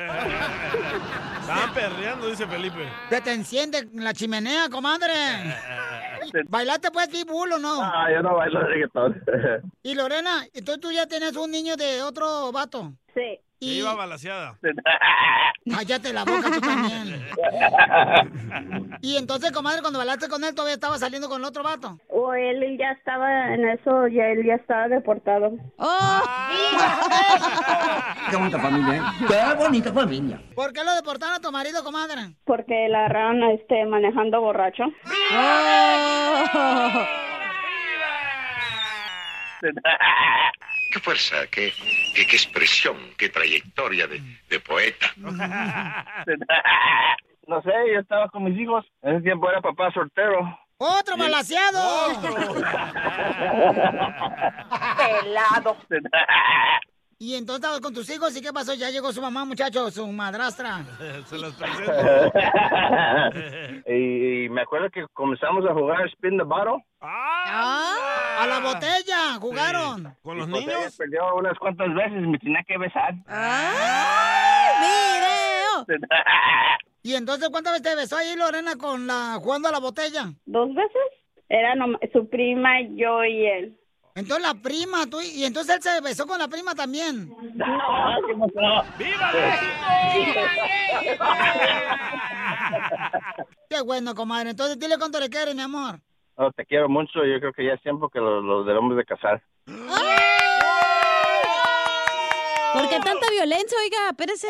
Estaban 1.40 1.73
perreando, 1.73 2.28
dice 2.28 2.47
Felipe. 2.47 2.87
Que 3.09 3.23
te 3.23 3.33
enciende 3.33 3.88
la 3.94 4.12
chimenea, 4.12 4.68
comadre. 4.68 5.14
¿Bailaste 6.49 6.90
pues 6.90 7.09
pitbull 7.09 7.52
o 7.52 7.59
no? 7.59 7.83
Ah, 7.83 8.09
yo 8.12 8.23
no 8.23 8.37
bailo 8.37 8.61
reggaetón. 8.61 9.23
Y 9.83 9.95
Lorena, 9.95 10.45
entonces 10.54 10.81
tú 10.81 10.90
ya 10.93 11.07
tienes 11.07 11.37
un 11.37 11.50
niño 11.50 11.76
de 11.76 12.02
otro 12.02 12.50
vato. 12.52 12.93
Sí. 13.14 13.40
Que 13.64 13.75
iba 13.75 13.94
balaseada. 13.94 14.59
Cállate 15.71 16.12
la 16.12 16.25
boca 16.25 16.50
tú 16.50 16.61
también. 16.61 17.25
Y 19.00 19.16
entonces, 19.16 19.52
comadre, 19.52 19.80
cuando 19.83 19.99
bailaste 19.99 20.28
con 20.28 20.42
él, 20.44 20.54
todavía 20.54 20.75
estaba 20.75 20.99
saliendo 20.99 21.28
con 21.28 21.40
el 21.40 21.44
otro 21.44 21.62
vato. 21.62 21.99
O 22.09 22.33
él 22.33 22.78
ya 22.78 22.92
estaba 22.92 23.52
en 23.52 23.68
eso, 23.68 24.09
ya 24.09 24.28
él 24.28 24.44
ya 24.47 24.54
estaba 24.54 24.88
deportado. 24.88 25.52
¡Oh! 25.76 26.21
Qué 28.30 28.37
bonita 28.37 28.59
familia, 28.59 28.97
¿eh? 28.97 29.02
Qué 29.28 29.54
bonita 29.56 29.92
familia. 29.92 30.40
¿Por 30.54 30.73
qué 30.73 30.83
lo 30.85 30.94
deportaron 30.94 31.37
a 31.37 31.40
tu 31.40 31.52
marido, 31.52 31.85
comadre? 31.85 32.35
Porque 32.44 32.88
la 32.88 33.00
agarraron 33.00 33.42
este, 33.50 33.85
manejando 33.85 34.40
borracho. 34.40 34.85
Qué 40.94 41.00
fuerza, 41.00 41.36
qué, 41.50 41.72
qué, 42.14 42.24
qué 42.24 42.36
expresión, 42.36 42.96
qué 43.18 43.28
trayectoria 43.28 44.06
de, 44.06 44.22
de 44.48 44.60
poeta. 44.60 45.06
No 47.46 47.60
sé, 47.60 47.72
yo 47.92 48.00
estaba 48.00 48.26
con 48.30 48.44
mis 48.44 48.58
hijos. 48.58 48.86
En 49.02 49.16
ese 49.16 49.24
tiempo 49.24 49.50
era 49.50 49.60
papá 49.60 49.90
soltero. 49.92 50.58
¡Otro 50.78 51.18
balaseado! 51.18 52.08
Pelado. 54.96 55.76
Y 57.18 57.34
entonces 57.36 57.62
estabas 57.62 57.80
con 57.80 57.92
tus 57.92 58.08
hijos 58.08 58.34
y 58.36 58.40
¿qué 58.40 58.52
pasó? 58.52 58.72
Ya 58.74 58.88
llegó 58.90 59.12
su 59.12 59.20
mamá, 59.20 59.44
muchachos, 59.44 59.92
su 59.92 60.06
madrastra. 60.06 60.84
Se 61.26 61.36
los 61.38 61.54
presento. 61.54 62.32
y, 63.88 64.44
y 64.44 64.48
me 64.48 64.62
acuerdo 64.62 64.88
que 64.90 65.04
comenzamos 65.12 65.66
a 65.68 65.74
jugar 65.74 66.06
Spin 66.08 66.38
the 66.38 66.44
Bottle. 66.44 66.82
Ah, 67.02 67.93
a 68.38 68.47
la 68.47 68.59
botella, 68.61 69.35
jugaron. 69.41 70.17
¿Con 70.23 70.38
los 70.38 70.49
Pues 70.49 70.67
niños? 70.67 70.97
perdió 70.97 71.35
unas 71.37 71.59
cuantas 71.59 71.95
veces, 71.95 72.23
me 72.23 72.38
tenía 72.38 72.62
que 72.67 72.79
besar. 72.79 73.14
¡Video! 74.81 75.87
¿Y 77.03 77.14
entonces 77.14 77.49
cuántas 77.50 77.75
veces 77.75 77.91
te 77.91 77.97
besó 77.97 78.17
ahí 78.17 78.35
Lorena 78.37 78.76
con 78.76 79.07
la 79.07 79.38
jugando 79.43 79.69
a 79.69 79.73
la 79.73 79.79
botella? 79.81 80.33
¿Dos 80.47 80.75
veces? 80.75 81.03
Era 81.49 81.75
su 82.12 82.29
prima, 82.29 82.81
yo 82.97 83.23
y 83.25 83.47
él. 83.47 83.79
Entonces 84.17 84.47
la 84.47 84.55
prima, 84.55 85.07
tú, 85.11 85.21
y 85.21 85.45
entonces 85.45 85.75
él 85.76 85.83
se 85.83 86.00
besó 86.00 86.26
con 86.26 86.38
la 86.38 86.49
prima 86.49 86.75
también. 86.75 87.35
¡Viva 88.99 89.33
Qué 93.69 93.81
bueno, 93.83 94.14
comadre. 94.14 94.50
Entonces 94.50 94.79
dile 94.79 94.97
cuánto 94.99 95.19
le 95.21 95.29
quieres, 95.29 95.55
mi 95.55 95.62
amor. 95.62 96.00
No, 96.37 96.50
te 96.53 96.67
quiero 96.67 96.88
mucho, 96.88 97.25
yo 97.25 97.38
creo 97.38 97.53
que 97.53 97.64
ya 97.64 97.75
es 97.75 97.83
tiempo 97.83 98.09
que 98.09 98.19
lo, 98.19 98.41
lo 98.41 98.64
debemos 98.64 98.97
de 98.97 99.05
casar. 99.05 99.43
¿Por 102.75 102.88
qué 102.88 102.99
tanta 102.99 103.31
violencia, 103.31 103.79
oiga? 103.79 104.09
Espérese. 104.11 104.49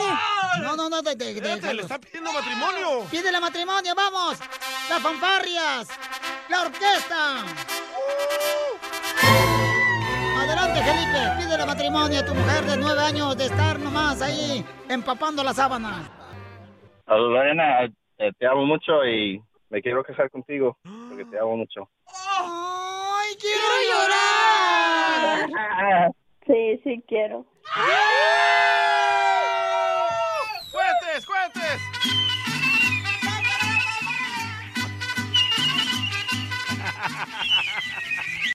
No, 0.62 0.76
no, 0.76 0.88
no, 0.88 1.02
te, 1.02 1.14
te, 1.14 1.30
Espérate, 1.32 1.74
le 1.74 1.82
está 1.82 1.98
pidiendo 1.98 2.32
matrimonio. 2.32 3.06
Pídele 3.10 3.38
matrimonio, 3.38 3.94
vamos. 3.94 4.40
Las 4.88 5.02
fanfarrias. 5.02 5.88
La 6.48 6.62
orquesta. 6.62 7.44
Adelante, 10.38 10.82
Felipe. 10.82 11.18
Pídele 11.38 11.66
matrimonio 11.66 12.20
a 12.20 12.24
tu 12.24 12.34
mujer 12.34 12.64
de 12.64 12.76
nueve 12.78 13.00
años 13.02 13.36
de 13.36 13.44
estar 13.44 13.78
nomás 13.78 14.22
ahí 14.22 14.64
empapando 14.88 15.44
la 15.44 15.52
sábana. 15.52 16.10
Lorena, 17.06 17.84
eh, 17.84 18.32
te 18.38 18.46
amo 18.46 18.64
mucho 18.64 19.04
y 19.04 19.38
me 19.74 19.82
quiero 19.82 20.04
casar 20.04 20.30
contigo 20.30 20.78
porque 21.08 21.24
te 21.24 21.36
amo 21.36 21.56
mucho. 21.56 21.90
¡Ay, 22.06 23.34
quiero 23.40 23.66
llorar! 23.90 25.50
Sí, 26.46 26.78
sí 26.84 27.02
quiero. 27.08 27.46
¡Cuentes, 30.70 31.26
cuentes! 31.26 31.80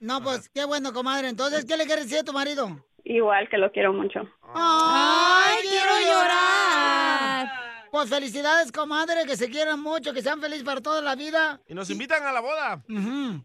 No, 0.02 0.22
pues 0.22 0.48
qué 0.48 0.64
bueno, 0.64 0.94
comadre. 0.94 1.28
Entonces, 1.28 1.66
¿qué 1.66 1.76
le 1.76 1.84
quieres 1.84 2.04
decir 2.06 2.20
a 2.20 2.24
tu 2.24 2.32
marido? 2.32 2.82
Igual 3.04 3.50
que 3.50 3.58
lo 3.58 3.70
quiero 3.70 3.92
mucho. 3.92 4.20
¡Ay, 4.54 5.58
quiero 5.68 6.00
llorar! 6.00 6.89
Pues 7.90 8.08
felicidades, 8.08 8.70
comadre, 8.72 9.24
que 9.26 9.36
se 9.36 9.50
quieran 9.50 9.80
mucho, 9.80 10.12
que 10.12 10.22
sean 10.22 10.40
felices 10.40 10.62
para 10.64 10.80
toda 10.80 11.02
la 11.02 11.14
vida. 11.16 11.60
Y 11.66 11.74
nos 11.74 11.90
invitan 11.90 12.24
a 12.24 12.32
la 12.32 12.40
boda. 12.40 12.82
Ujú. 12.88 13.44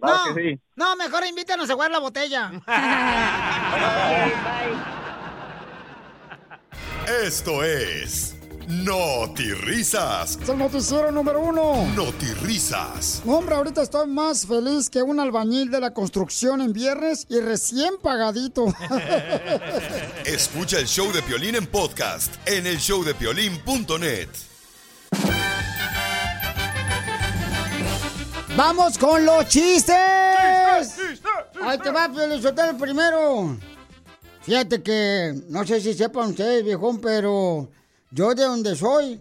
Claro 0.00 0.28
No, 0.28 0.34
que 0.34 0.42
sí. 0.54 0.60
no, 0.76 0.96
mejor 0.96 1.26
invítanos 1.26 1.68
a 1.68 1.74
jugar 1.74 1.90
la 1.90 1.98
botella. 1.98 2.52
Esto 7.24 7.64
es 7.64 8.36
Risas. 9.62 10.38
Es 10.40 10.48
el 10.48 10.58
noticiero 10.58 11.10
número 11.10 11.40
uno. 11.40 11.86
Risas. 12.42 13.20
Hombre, 13.26 13.56
ahorita 13.56 13.82
estoy 13.82 14.06
más 14.06 14.46
feliz 14.46 14.88
que 14.88 15.02
un 15.02 15.18
albañil 15.18 15.70
de 15.70 15.80
la 15.80 15.92
construcción 15.92 16.60
en 16.60 16.72
viernes 16.72 17.26
y 17.28 17.40
recién 17.40 17.94
pagadito. 18.00 18.66
Escucha 20.24 20.78
el 20.78 20.86
show 20.86 21.10
de 21.12 21.20
Piolín 21.22 21.56
en 21.56 21.66
podcast 21.66 22.32
en 22.46 22.66
el 22.66 22.76
showdepiolín.net. 22.76 24.28
¡Vamos 28.56 28.98
con 28.98 29.24
los 29.24 29.48
chistes! 29.48 29.96
Ahí 31.62 31.78
te 31.82 31.90
va, 31.90 32.08
Piolizotelo 32.08 32.78
primero. 32.78 33.56
Fíjate 34.42 34.82
que, 34.82 35.34
no 35.48 35.66
sé 35.66 35.80
si 35.80 35.92
sepan 35.94 36.30
ustedes, 36.30 36.64
viejón, 36.64 37.00
pero 37.00 37.68
yo 38.10 38.34
de 38.34 38.44
donde 38.44 38.76
soy, 38.76 39.20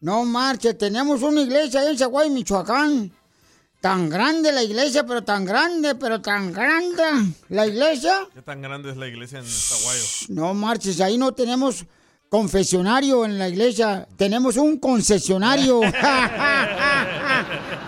no 0.00 0.24
marche, 0.24 0.74
tenemos 0.74 1.22
una 1.22 1.42
iglesia 1.42 1.88
en 1.88 1.96
Zaguay, 1.96 2.30
Michoacán. 2.30 3.12
Tan 3.80 4.08
grande 4.08 4.52
la 4.52 4.62
iglesia, 4.62 5.04
pero 5.04 5.22
tan 5.22 5.44
grande, 5.44 5.94
pero 5.94 6.20
tan 6.20 6.52
grande 6.52 7.02
la 7.50 7.66
iglesia. 7.66 8.26
¿Qué 8.34 8.42
tan 8.42 8.62
grande 8.62 8.90
es 8.90 8.96
la 8.96 9.06
iglesia 9.06 9.38
en 9.38 9.44
Zaguayo? 9.46 10.02
No 10.28 10.54
marches, 10.54 11.00
ahí 11.00 11.18
no 11.18 11.32
tenemos 11.32 11.84
confesionario 12.28 13.24
en 13.24 13.38
la 13.38 13.48
iglesia, 13.48 14.08
tenemos 14.16 14.56
un 14.56 14.78
concesionario. 14.78 15.80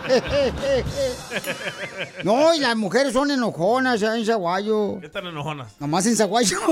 No, 2.24 2.54
y 2.54 2.60
las 2.60 2.76
mujeres 2.76 3.12
son 3.12 3.30
enojonas 3.30 4.02
en 4.02 4.24
Zaguayo. 4.24 4.98
¿Qué 5.00 5.08
tan 5.08 5.26
enojonas? 5.26 5.72
Nomás 5.80 6.06
en 6.06 6.16
Zaguayo. 6.16 6.58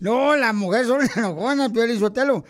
No, 0.00 0.34
las 0.34 0.54
mujeres 0.54 0.88
son 0.88 1.00
enojonas, 1.16 1.70
Pio 1.70 1.98
Sotelo. 1.98 2.44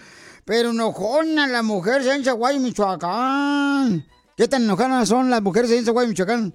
Pero 0.44 0.70
enojonas 0.70 1.50
las 1.50 1.64
mujeres 1.64 2.06
en 2.06 2.24
Zaguayo, 2.24 2.58
Michoacán. 2.60 4.06
¿Qué 4.36 4.48
tan 4.48 4.62
enojonas 4.62 5.08
son 5.08 5.28
las 5.30 5.42
mujeres 5.42 5.70
en 5.72 5.84
Zaguayo, 5.84 6.08
Michoacán? 6.08 6.54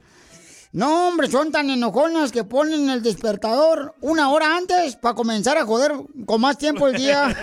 No, 0.72 1.08
hombre, 1.08 1.30
son 1.30 1.52
tan 1.52 1.70
enojonas 1.70 2.32
que 2.32 2.44
ponen 2.44 2.90
el 2.90 3.02
despertador 3.02 3.96
una 4.02 4.30
hora 4.30 4.58
antes 4.58 4.96
para 4.98 5.16
comenzar 5.16 5.58
a 5.58 5.66
joder 5.66 5.94
con 6.26 6.42
más 6.42 6.58
tiempo 6.58 6.88
el 6.88 6.98
día. 6.98 7.30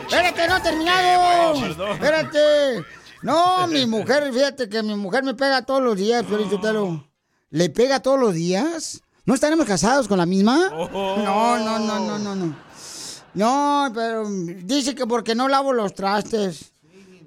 Espérate, 0.00 0.48
no 0.48 0.56
he 0.56 0.60
terminado. 0.60 1.66
Espérate. 1.92 2.84
No, 3.22 3.66
mi 3.68 3.86
mujer, 3.86 4.32
fíjate 4.32 4.68
que 4.68 4.82
mi 4.82 4.96
mujer 4.96 5.22
me 5.22 5.34
pega 5.34 5.62
todos 5.62 5.82
los 5.82 5.96
días, 5.96 6.24
Felicitelo. 6.26 7.09
¿Le 7.50 7.68
pega 7.68 8.00
todos 8.00 8.18
los 8.18 8.34
días? 8.34 9.02
¿No 9.24 9.34
estaremos 9.34 9.66
casados 9.66 10.06
con 10.06 10.18
la 10.18 10.26
misma? 10.26 10.70
No, 10.70 10.88
no, 11.58 11.58
no, 11.58 11.98
no, 11.98 12.18
no, 12.18 12.34
no. 12.36 12.56
No, 13.34 13.92
pero 13.94 14.28
dice 14.28 14.94
que 14.94 15.06
porque 15.06 15.34
no 15.34 15.48
lavo 15.48 15.72
los 15.72 15.94
trastes. 15.94 16.72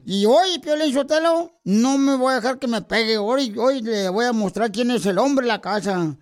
Y 0.05 0.25
hoy, 0.25 0.59
Piolín 0.59 0.93
Sotelo, 0.93 1.59
no 1.63 1.97
me 1.97 2.15
voy 2.15 2.33
a 2.33 2.35
dejar 2.35 2.59
que 2.59 2.67
me 2.67 2.81
pegue. 2.81 3.17
Hoy, 3.17 3.53
hoy 3.57 3.81
le 3.81 4.09
voy 4.09 4.25
a 4.25 4.33
mostrar 4.33 4.71
quién 4.71 4.91
es 4.91 5.05
el 5.05 5.17
hombre 5.17 5.45
de 5.45 5.49
la 5.49 5.61
casa. 5.61 6.15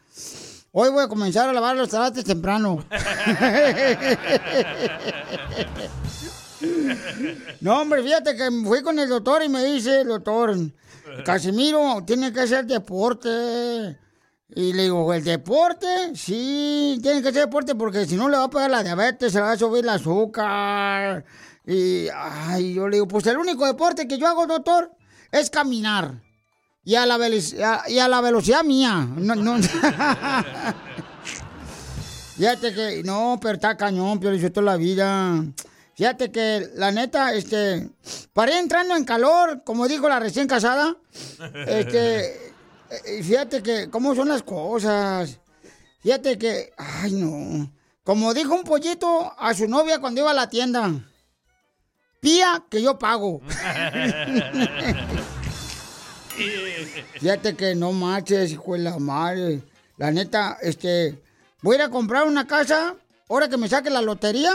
Hoy 0.71 0.89
voy 0.89 1.03
a 1.03 1.07
comenzar 1.07 1.49
a 1.49 1.53
lavar 1.53 1.75
los 1.75 1.89
trastes 1.89 2.23
temprano. 2.23 2.83
No, 7.59 7.81
hombre, 7.81 8.03
fíjate 8.03 8.35
que 8.35 8.49
fui 8.63 8.83
con 8.83 8.99
el 8.99 9.09
doctor 9.09 9.43
y 9.43 9.49
me 9.49 9.63
dice 9.63 10.01
el 10.01 10.07
doctor, 10.09 10.55
Casimiro, 11.25 12.03
tiene 12.05 12.31
que 12.33 12.41
hacer 12.41 12.65
deporte. 12.65 13.97
Y 14.53 14.73
le 14.73 14.83
digo, 14.83 15.13
¿el 15.13 15.23
deporte? 15.23 15.87
Sí, 16.15 16.99
tiene 17.01 17.21
que 17.21 17.29
hacer 17.29 17.45
deporte 17.45 17.73
porque 17.75 18.05
si 18.05 18.15
no 18.15 18.27
le 18.27 18.37
va 18.37 18.43
a 18.45 18.49
pegar 18.49 18.69
la 18.69 18.83
diabetes, 18.83 19.31
se 19.31 19.39
va 19.39 19.51
a 19.53 19.57
subir 19.57 19.83
el 19.83 19.89
azúcar. 19.89 21.23
Y 21.65 22.07
ay, 22.13 22.73
yo 22.73 22.87
le 22.89 22.97
digo, 22.97 23.07
pues 23.07 23.25
el 23.27 23.37
único 23.37 23.65
deporte 23.65 24.07
que 24.07 24.17
yo 24.17 24.27
hago, 24.27 24.45
doctor, 24.47 24.91
es 25.31 25.49
caminar. 25.49 26.21
Y 26.83 26.95
a 26.95 27.05
la, 27.05 27.15
a- 27.15 27.89
y 27.89 27.99
a 27.99 28.07
la 28.07 28.21
velocidad 28.21 28.63
mía. 28.63 29.07
No, 29.15 29.35
no. 29.35 29.57
Fíjate 32.37 32.73
que, 32.73 33.03
no, 33.03 33.37
pero 33.41 33.53
está 33.55 33.77
cañón, 33.77 34.19
pero 34.19 34.35
hizo 34.35 34.51
toda 34.51 34.65
la 34.71 34.77
vida. 34.77 35.43
Fíjate 35.95 36.31
que, 36.31 36.69
la 36.75 36.91
neta, 36.91 37.33
este, 37.33 37.89
para 38.33 38.51
ir 38.51 38.57
entrando 38.57 38.95
en 38.95 39.03
calor, 39.03 39.63
como 39.63 39.87
dijo 39.87 40.07
la 40.09 40.19
recién 40.19 40.47
casada, 40.47 40.95
este, 41.67 42.51
eh, 42.89 43.23
fíjate 43.23 43.61
que, 43.61 43.89
¿cómo 43.89 44.15
son 44.15 44.29
las 44.29 44.43
cosas? 44.43 45.39
Fíjate 46.01 46.37
que, 46.37 46.73
ay 46.77 47.11
no. 47.13 47.71
Como 48.03 48.33
dijo 48.33 48.53
un 48.55 48.63
pollito 48.63 49.33
a 49.37 49.53
su 49.53 49.67
novia 49.67 49.99
cuando 49.99 50.21
iba 50.21 50.31
a 50.31 50.33
la 50.33 50.49
tienda. 50.49 50.91
Pía 52.19 52.63
que 52.69 52.81
yo 52.81 52.97
pago. 52.97 53.41
Fíjate 57.19 57.55
que 57.55 57.75
no 57.75 57.91
marches, 57.91 58.51
hijo 58.51 58.73
de 58.73 58.79
la 58.79 58.97
madre. 58.97 59.61
La 59.97 60.11
neta, 60.11 60.57
este, 60.61 61.21
voy 61.61 61.75
a 61.75 61.79
ir 61.79 61.83
a 61.83 61.89
comprar 61.89 62.25
una 62.27 62.47
casa. 62.47 62.95
Ahora 63.29 63.47
que 63.47 63.57
me 63.57 63.69
saque 63.69 63.89
la 63.89 64.01
lotería, 64.01 64.51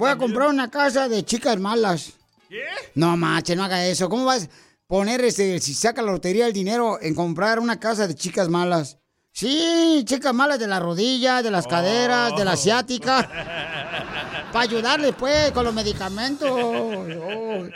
voy 0.00 0.10
a 0.10 0.16
comprar 0.16 0.48
una 0.48 0.70
casa 0.70 1.08
de 1.08 1.22
chicas 1.24 1.58
malas. 1.60 2.14
¿Qué? 2.48 2.62
No 2.94 3.16
manches, 3.16 3.56
no 3.56 3.64
haga 3.64 3.86
eso. 3.86 4.08
¿Cómo 4.08 4.24
vas 4.24 4.44
a 4.44 4.48
poner 4.86 5.22
ese, 5.22 5.60
si 5.60 5.74
saca 5.74 6.00
la 6.00 6.12
lotería 6.12 6.46
el 6.46 6.54
dinero 6.54 6.98
en 7.02 7.14
comprar 7.14 7.58
una 7.60 7.78
casa 7.78 8.08
de 8.08 8.14
chicas 8.14 8.48
malas? 8.48 8.96
Sí, 9.32 10.02
chicas 10.06 10.34
malas 10.34 10.58
de 10.58 10.66
la 10.66 10.80
rodilla, 10.80 11.42
de 11.42 11.50
las 11.50 11.66
caderas, 11.66 12.34
de 12.34 12.44
la 12.46 12.52
asiática. 12.52 13.28
Para 14.52 14.64
ayudarles, 14.64 15.14
pues, 15.16 15.52
con 15.52 15.64
los 15.64 15.74
medicamentos. 15.74 16.50
Oh. 16.50 17.68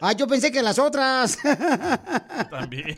Ah, 0.00 0.12
yo 0.12 0.26
pensé 0.26 0.50
que 0.50 0.62
las 0.62 0.78
otras. 0.78 1.36
También. 2.50 2.96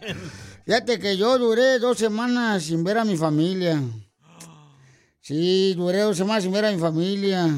Fíjate 0.64 0.98
que 0.98 1.16
yo 1.16 1.38
duré 1.38 1.78
dos 1.78 1.98
semanas 1.98 2.62
sin 2.62 2.84
ver 2.84 2.98
a 2.98 3.04
mi 3.04 3.16
familia. 3.16 3.80
Sí, 5.20 5.74
duré 5.74 6.00
dos 6.00 6.16
semanas 6.16 6.44
sin 6.44 6.52
ver 6.52 6.66
a 6.66 6.70
mi 6.70 6.78
familia. 6.78 7.48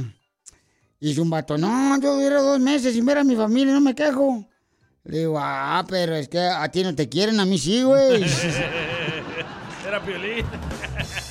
Y 0.98 1.18
un 1.18 1.28
vato, 1.28 1.58
no, 1.58 2.00
yo 2.00 2.14
duré 2.14 2.36
dos 2.36 2.58
meses 2.58 2.94
sin 2.94 3.04
ver 3.04 3.18
a 3.18 3.24
mi 3.24 3.36
familia, 3.36 3.72
no 3.74 3.80
me 3.80 3.94
quejo. 3.94 4.48
Le 5.04 5.18
digo, 5.18 5.36
ah, 5.38 5.84
pero 5.88 6.16
es 6.16 6.28
que 6.28 6.40
a 6.40 6.68
ti 6.70 6.82
no 6.82 6.94
te 6.94 7.08
quieren, 7.08 7.38
a 7.38 7.44
mí 7.44 7.58
sí, 7.58 7.82
güey. 7.82 8.24
Era 9.86 10.02
Piolín. 10.02 10.44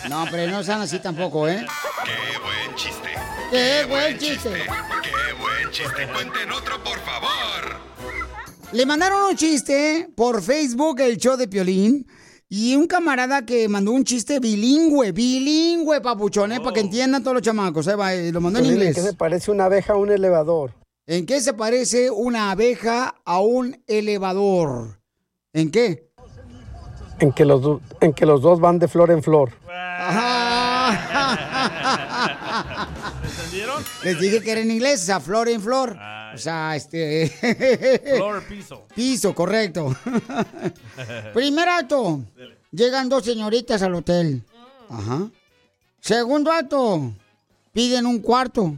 No, 0.10 0.26
pero 0.32 0.50
no 0.52 0.64
sean 0.64 0.82
así 0.82 1.00
tampoco, 1.00 1.48
¿eh? 1.50 1.66
¡Qué 2.06 2.40
buen 2.40 2.76
chiste! 2.76 3.10
¡Qué 3.52 3.86
buen 3.90 4.18
chiste! 4.18 4.50
¡Qué 4.50 5.34
buen 5.42 5.72
chiste! 5.72 6.08
¡Cuenten 6.14 6.52
otro, 6.52 6.82
por 6.84 7.00
favor! 7.00 7.82
Le 8.72 8.86
mandaron 8.86 9.30
un 9.32 9.36
chiste 9.36 10.10
por 10.16 10.42
Facebook, 10.42 11.02
el 11.02 11.18
show 11.18 11.36
de 11.36 11.48
Piolín. 11.48 12.08
Y 12.48 12.76
un 12.76 12.86
camarada 12.86 13.44
que 13.46 13.68
mandó 13.68 13.92
un 13.92 14.04
chiste 14.04 14.40
bilingüe, 14.40 15.12
bilingüe, 15.12 16.00
papuchón, 16.02 16.52
¿eh? 16.52 16.60
para 16.60 16.74
que 16.74 16.80
entiendan 16.82 17.24
todos 17.24 17.34
los 17.36 17.44
chamacos. 17.44 17.88
¿eh? 17.88 17.96
Va, 17.96 18.14
Lo 18.14 18.40
mandó 18.40 18.60
en 18.60 18.66
Piolín, 18.66 18.82
¿en 18.82 18.88
inglés. 18.90 18.96
qué 18.96 19.02
se 19.12 19.14
parece 19.14 19.52
una 19.52 19.66
abeja 19.66 19.94
a 19.94 19.98
un 19.98 20.12
elevador? 20.12 20.72
¿En 21.08 21.26
qué 21.26 21.42
se 21.42 21.54
parece 21.54 22.12
una 22.12 22.52
abeja 22.52 23.16
a 23.26 23.40
un 23.40 23.82
elevador? 23.88 25.00
¿En 25.54 25.72
qué? 25.72 26.12
En 27.20 27.32
que 27.32 27.46
los, 27.46 27.80
en 28.02 28.14
que 28.14 28.26
los 28.26 28.42
dos 28.42 28.60
van 28.60 28.78
de 28.78 28.88
flor 28.88 29.10
en 29.12 29.24
flor. 29.24 29.52
¿Entendieron? 29.64 30.45
Les 34.06 34.20
dije 34.20 34.40
que 34.40 34.52
era 34.52 34.62
en 34.62 34.70
inglés, 34.70 35.02
o 35.02 35.06
sea, 35.06 35.20
flor 35.20 35.50
en 35.50 35.60
flor. 35.60 35.98
O 36.32 36.38
sea, 36.38 36.76
este... 36.76 37.28
Flor, 38.18 38.44
piso. 38.48 38.86
Piso, 38.94 39.34
correcto. 39.34 39.96
Primer 41.34 41.68
acto. 41.68 42.22
Llegan 42.72 43.10
dos 43.10 43.26
señoritas 43.26 43.82
al 43.82 43.96
hotel. 43.96 44.44
Ajá. 44.90 45.28
Segundo 46.00 46.52
acto. 46.52 47.14
Piden 47.74 48.06
un 48.06 48.20
cuarto. 48.20 48.78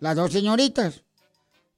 Las 0.00 0.16
dos 0.16 0.32
señoritas. 0.32 1.02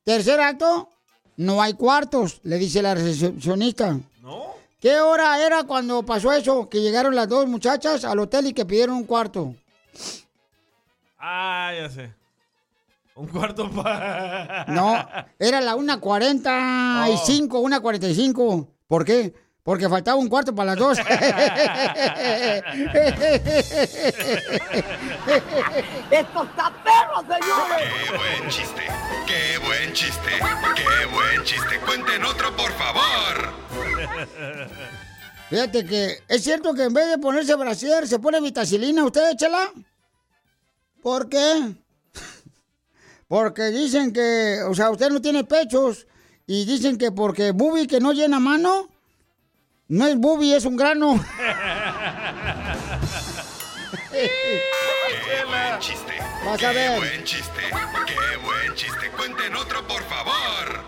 Tercer 0.03 0.41
acto. 0.41 0.89
No 1.37 1.61
hay 1.61 1.75
cuartos, 1.75 2.41
le 2.45 2.57
dice 2.57 2.81
la 2.81 2.95
recepcionista. 2.95 3.99
¿No? 4.23 4.55
¿Qué 4.81 4.99
hora 4.99 5.45
era 5.45 5.65
cuando 5.65 6.03
pasó 6.05 6.33
eso? 6.33 6.71
Que 6.71 6.81
llegaron 6.81 7.15
las 7.15 7.29
dos 7.29 7.47
muchachas 7.49 8.03
al 8.05 8.21
hotel 8.21 8.47
y 8.47 8.55
que 8.55 8.65
pidieron 8.65 8.97
un 8.97 9.05
cuarto. 9.05 9.55
Ah, 11.27 11.73
ya 11.75 11.89
sé. 11.89 12.13
Un 13.15 13.29
cuarto 13.29 13.71
para... 13.83 14.67
No, 14.69 15.03
era 15.39 15.63
la 15.63 15.75
1.45, 15.75 17.49
1.45. 17.49 18.69
¿Por 18.87 19.07
qué? 19.07 19.33
Porque 19.63 19.89
faltaba 19.89 20.19
un 20.19 20.29
cuarto 20.29 20.55
para 20.55 20.75
las 20.75 20.79
dos. 20.79 20.99
¡Esto 20.99 21.15
está 26.45 26.71
perro, 26.85 27.23
señores! 27.23 27.89
¡Qué 28.05 28.11
buen 28.19 28.51
chiste! 28.51 28.83
¡Qué 29.27 29.59
buen 29.65 29.93
chiste! 29.95 30.31
¡Qué 30.77 31.07
buen 31.07 31.43
chiste! 31.45 31.81
¡Cuenten 31.87 32.23
otro, 32.25 32.55
por 32.55 32.71
favor! 32.73 33.55
Fíjate 35.49 35.87
que 35.87 36.19
es 36.29 36.45
cierto 36.45 36.75
que 36.75 36.83
en 36.83 36.93
vez 36.93 37.09
de 37.09 37.17
ponerse 37.17 37.55
brasier 37.55 38.07
se 38.07 38.19
pone 38.19 38.43
vitacilina. 38.43 39.03
¿Usted 39.03 39.31
échela? 39.31 39.71
¿Por 41.05 41.29
qué? 41.29 41.75
Porque 43.29 43.64
dicen 43.64 44.11
que, 44.11 44.62
o 44.67 44.75
sea, 44.75 44.90
usted 44.90 45.11
no 45.11 45.21
tiene 45.21 45.45
pechos 45.45 46.07
y 46.47 46.64
dicen 46.64 46.97
que 46.97 47.12
porque 47.12 47.51
bubi 47.51 47.87
que 47.87 48.01
no 48.01 48.12
llena 48.14 48.40
mano, 48.40 48.88
no 49.88 50.07
es 50.07 50.17
bubi, 50.17 50.55
es 50.55 50.64
un 50.64 50.77
grano. 50.77 51.23
¡Qué 54.11 54.31
buen 55.47 55.79
chiste! 55.81 56.12
Vas 56.47 56.55
a 56.55 56.57
¡Qué 56.57 56.75
ver. 56.75 56.99
buen 56.99 57.25
chiste! 57.25 57.61
¡Qué 58.07 58.37
buen 58.43 58.75
chiste! 58.75 59.11
¡Cuenten 59.14 59.55
otro, 59.57 59.87
por 59.87 60.03
favor! 60.05 60.85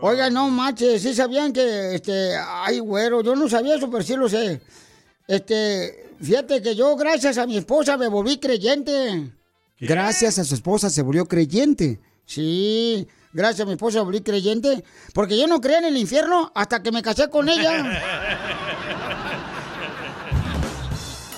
Oiga, 0.00 0.30
no 0.30 0.48
manches, 0.48 1.02
sí 1.02 1.12
sabían 1.14 1.52
que, 1.52 1.94
este, 1.96 2.34
ay, 2.38 2.78
güero, 2.78 3.22
yo 3.22 3.36
no 3.36 3.50
sabía 3.50 3.76
eso, 3.76 3.90
pero 3.90 4.02
sí 4.02 4.16
lo 4.16 4.30
sé. 4.30 4.62
Este, 5.28 6.09
fíjate 6.22 6.62
que 6.62 6.74
yo, 6.74 6.96
gracias 6.96 7.38
a 7.38 7.46
mi 7.46 7.56
esposa, 7.56 7.96
me 7.96 8.08
volví 8.08 8.38
creyente. 8.38 9.32
Gracias 9.78 10.38
a 10.38 10.44
su 10.44 10.54
esposa 10.54 10.90
se 10.90 11.02
volvió 11.02 11.26
creyente. 11.26 12.00
Sí, 12.26 13.08
gracias 13.32 13.62
a 13.62 13.66
mi 13.66 13.72
esposa 13.72 13.98
me 13.98 14.04
volví 14.04 14.20
creyente, 14.20 14.84
porque 15.14 15.38
yo 15.38 15.46
no 15.46 15.60
creía 15.60 15.78
en 15.78 15.86
el 15.86 15.96
infierno 15.96 16.52
hasta 16.54 16.82
que 16.82 16.92
me 16.92 17.02
casé 17.02 17.28
con 17.30 17.48
ella. 17.48 18.00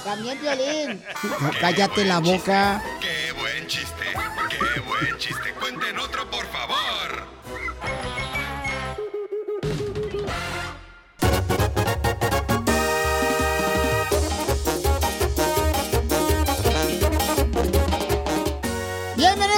También, 0.05 0.39
Piolín. 0.39 1.01
Cállate 1.61 2.05
la 2.05 2.19
boca. 2.19 2.83
¡Qué 3.01 3.33
buen 3.41 3.67
chiste! 3.69 4.05
¡Qué 4.51 4.81
buen 4.81 5.12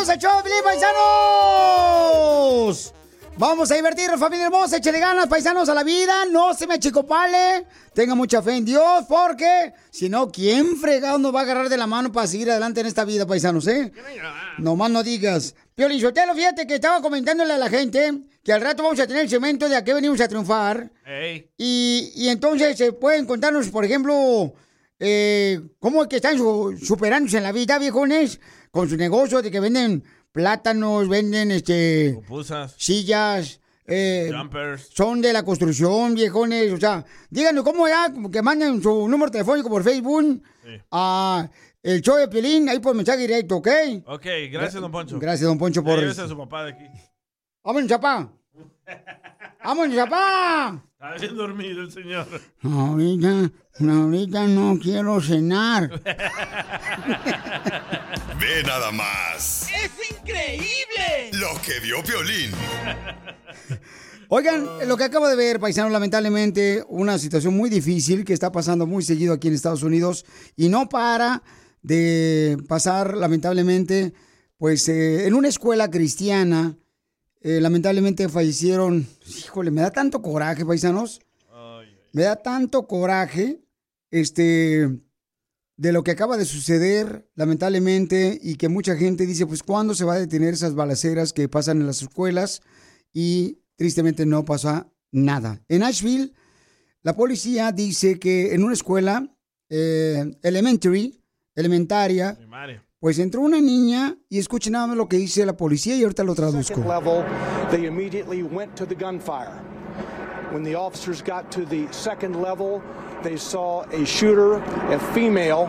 ¡Bienvenidos 0.07 0.43
Piolín, 0.43 0.62
paisanos! 0.62 2.05
Vamos 3.38 3.71
a 3.71 3.75
divertirnos, 3.75 4.21
familia 4.21 4.45
hermosa, 4.47 4.77
échale 4.77 4.99
ganas, 4.99 5.29
paisanos, 5.29 5.67
a 5.71 5.75
la 5.75 5.83
vida, 5.83 6.27
no 6.31 6.53
se 6.53 6.67
me 6.67 6.75
achicopale, 6.75 7.67
tenga 7.95 8.14
mucha 8.14 8.43
fe 8.43 8.57
en 8.57 8.67
Dios, 8.67 9.07
porque 9.09 9.73
si 9.90 10.11
no, 10.11 10.31
¿quién 10.31 10.77
fregado 10.77 11.17
nos 11.17 11.35
va 11.35 11.40
a 11.40 11.43
agarrar 11.45 11.71
de 11.71 11.79
la 11.79 11.87
mano 11.87 12.12
para 12.12 12.27
seguir 12.27 12.51
adelante 12.51 12.83
en 12.83 12.87
esta 12.87 13.07
vida, 13.07 13.27
paisanos, 13.27 13.67
eh? 13.67 13.93
Nomás 14.59 14.90
no 14.90 15.03
digas. 15.03 15.55
Piolín 15.75 16.03
Sotelo, 16.03 16.35
fíjate 16.35 16.67
que 16.67 16.75
estaba 16.75 17.01
comentándole 17.01 17.55
a 17.55 17.59
la 17.59 17.71
gente 17.71 18.12
que 18.43 18.53
al 18.53 18.61
rato 18.61 18.83
vamos 18.83 19.01
a 19.01 19.07
tener 19.07 19.23
el 19.23 19.31
cemento 19.31 19.71
de 19.71 19.77
a 19.77 19.85
qué 19.85 19.95
venimos 19.95 20.21
a 20.21 20.29
triunfar. 20.29 20.90
Y, 21.57 22.12
y 22.14 22.29
entonces 22.29 22.77
se 22.77 22.93
pueden 22.93 23.25
contarnos, 23.25 23.69
por 23.69 23.87
ejemplo, 23.87 24.53
eh, 24.99 25.61
cómo 25.79 26.03
es 26.03 26.09
que 26.09 26.17
están 26.17 26.37
su- 26.39 26.77
superándose 26.81 27.37
en 27.39 27.43
la 27.43 27.53
vida, 27.53 27.79
viejones, 27.79 28.41
con 28.71 28.89
su 28.89 28.97
negocio 28.97 29.43
de 29.43 29.51
que 29.51 29.61
venden 29.61 30.05
plátanos, 30.33 31.09
venden 31.09 31.51
este 31.51 32.13
Pupusas. 32.15 32.75
sillas, 32.79 33.61
eh, 33.87 34.31
Jumpers. 34.35 34.89
son 34.95 35.21
de 35.21 35.33
la 35.33 35.43
construcción, 35.45 36.15
viejones, 36.15 36.73
o 36.73 36.77
sea, 36.79 37.05
díganos 37.31 37.65
cómo 37.65 37.87
ya, 37.87 38.13
que 38.33 38.43
manden 38.43 38.83
su 38.83 39.09
número 39.09 39.31
telefónico 39.31 39.69
por 39.69 39.83
Facebook 39.85 40.43
a 40.91 41.49
el 41.83 42.01
show 42.01 42.17
de 42.17 42.29
Pelín, 42.29 42.69
ahí 42.69 42.79
por 42.81 42.95
mensaje 42.95 43.19
directo, 43.19 43.57
¿ok? 43.57 43.69
Ok, 44.07 44.27
gracias, 44.51 44.81
don 44.81 44.91
Poncho. 44.91 45.19
Gracias, 45.19 45.47
don 45.47 45.59
Poncho, 45.59 45.85
por... 45.85 45.99
llévese 46.01 46.23
a 46.23 46.29
su 46.29 46.37
papá 46.37 46.65
de 46.65 46.71
aquí. 46.73 46.85
¡Vámonos, 47.63 47.91
papá! 47.91 48.33
¡Vámonos, 49.65 49.97
papá! 49.97 50.83
Está 50.95 51.15
bien 51.21 51.37
dormido 51.37 51.83
el 51.83 51.91
señor. 51.93 52.27
Ahorita, 53.81 54.03
ahorita 54.03 54.47
no 54.47 54.79
quiero 54.81 55.21
cenar. 55.21 55.91
Ve 58.41 58.63
nada 58.65 58.93
más 58.93 59.67
¡Es 59.69 59.91
increíble! 60.11 61.31
lo 61.33 61.61
que 61.61 61.81
vio 61.81 62.01
Piolín. 62.05 62.53
Oigan, 64.29 64.87
lo 64.87 64.97
que 64.97 65.03
acabo 65.05 65.27
de 65.27 65.35
ver, 65.35 65.59
paisano, 65.59 65.89
lamentablemente, 65.89 66.85
una 66.89 67.19
situación 67.19 67.57
muy 67.57 67.69
difícil 67.69 68.25
que 68.25 68.33
está 68.33 68.53
pasando 68.53 68.87
muy 68.87 69.03
seguido 69.03 69.35
aquí 69.35 69.49
en 69.49 69.55
Estados 69.55 69.83
Unidos 69.83 70.25
y 70.57 70.69
no 70.69 70.89
para 70.89 71.43
de 71.83 72.57
pasar, 72.69 73.17
lamentablemente, 73.17 74.15
pues 74.57 74.89
eh, 74.89 75.27
en 75.27 75.35
una 75.35 75.49
escuela 75.49 75.91
cristiana, 75.91 76.77
eh, 77.41 77.61
lamentablemente 77.61 78.29
fallecieron, 78.29 79.07
híjole, 79.27 79.73
me 79.73 79.83
da 79.83 79.91
tanto 79.91 80.23
coraje, 80.23 80.65
paisanos. 80.65 81.21
Me 82.13 82.23
da 82.23 82.37
tanto 82.37 82.87
coraje, 82.87 83.63
este, 84.14 85.00
de 85.77 85.92
lo 85.92 86.05
que 86.05 86.12
acaba 86.12 86.37
de 86.37 86.44
suceder, 86.44 87.29
lamentablemente, 87.35 88.38
y 88.40 88.55
que 88.55 88.68
mucha 88.68 88.94
gente 88.96 89.27
dice, 89.27 89.44
pues, 89.44 89.64
¿cuándo 89.64 89.92
se 89.94 90.05
va 90.05 90.14
a 90.14 90.20
detener 90.20 90.55
esas 90.55 90.77
balaceras 90.77 91.33
que 91.33 91.48
pasan 91.48 91.81
en 91.81 91.88
las 91.88 92.00
escuelas? 92.00 92.62
Y 93.12 93.59
tristemente 93.74 94.24
no 94.24 94.44
pasa 94.44 94.88
nada. 95.11 95.61
En 95.68 95.83
Asheville, 95.83 96.33
la 97.03 97.16
policía 97.16 97.72
dice 97.72 98.20
que 98.20 98.55
en 98.55 98.62
una 98.62 98.74
escuela 98.74 99.37
eh, 99.68 100.38
elementary, 100.44 101.20
elementaria, 101.57 102.38
pues 103.00 103.18
entró 103.18 103.40
una 103.40 103.61
niña 103.61 104.16
y 104.29 104.38
escuchen 104.38 104.74
nada 104.74 104.87
más 104.87 104.96
lo 104.96 105.09
que 105.09 105.16
dice 105.16 105.44
la 105.44 105.57
policía 105.57 105.96
y 105.96 106.05
ahorita 106.05 106.22
lo 106.22 106.37
traduzco. 106.37 106.81
level, 106.81 107.24
they 107.72 107.87
immediately 107.87 108.44
went 108.44 108.77
to 108.77 108.87
the 108.87 108.94
gunfire. 108.94 109.61
When 110.53 110.62
the 110.62 110.77
officers 110.77 111.20
got 111.20 111.50
to 111.50 111.66
the 111.66 111.88
second 111.90 112.40
level, 112.40 112.81
they 113.25 113.37
saw 113.37 113.83
a 113.91 114.05
shooter, 114.05 114.63
a 114.93 114.99
female, 115.13 115.67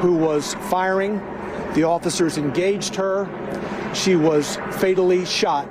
who 0.00 0.16
was 0.16 0.54
firing. 0.70 1.20
The 1.74 1.84
officers 1.84 2.38
engaged 2.38 2.94
her. 2.94 3.28
She 3.92 4.16
was 4.16 4.56
fatally 4.80 5.26
shot. 5.26 5.68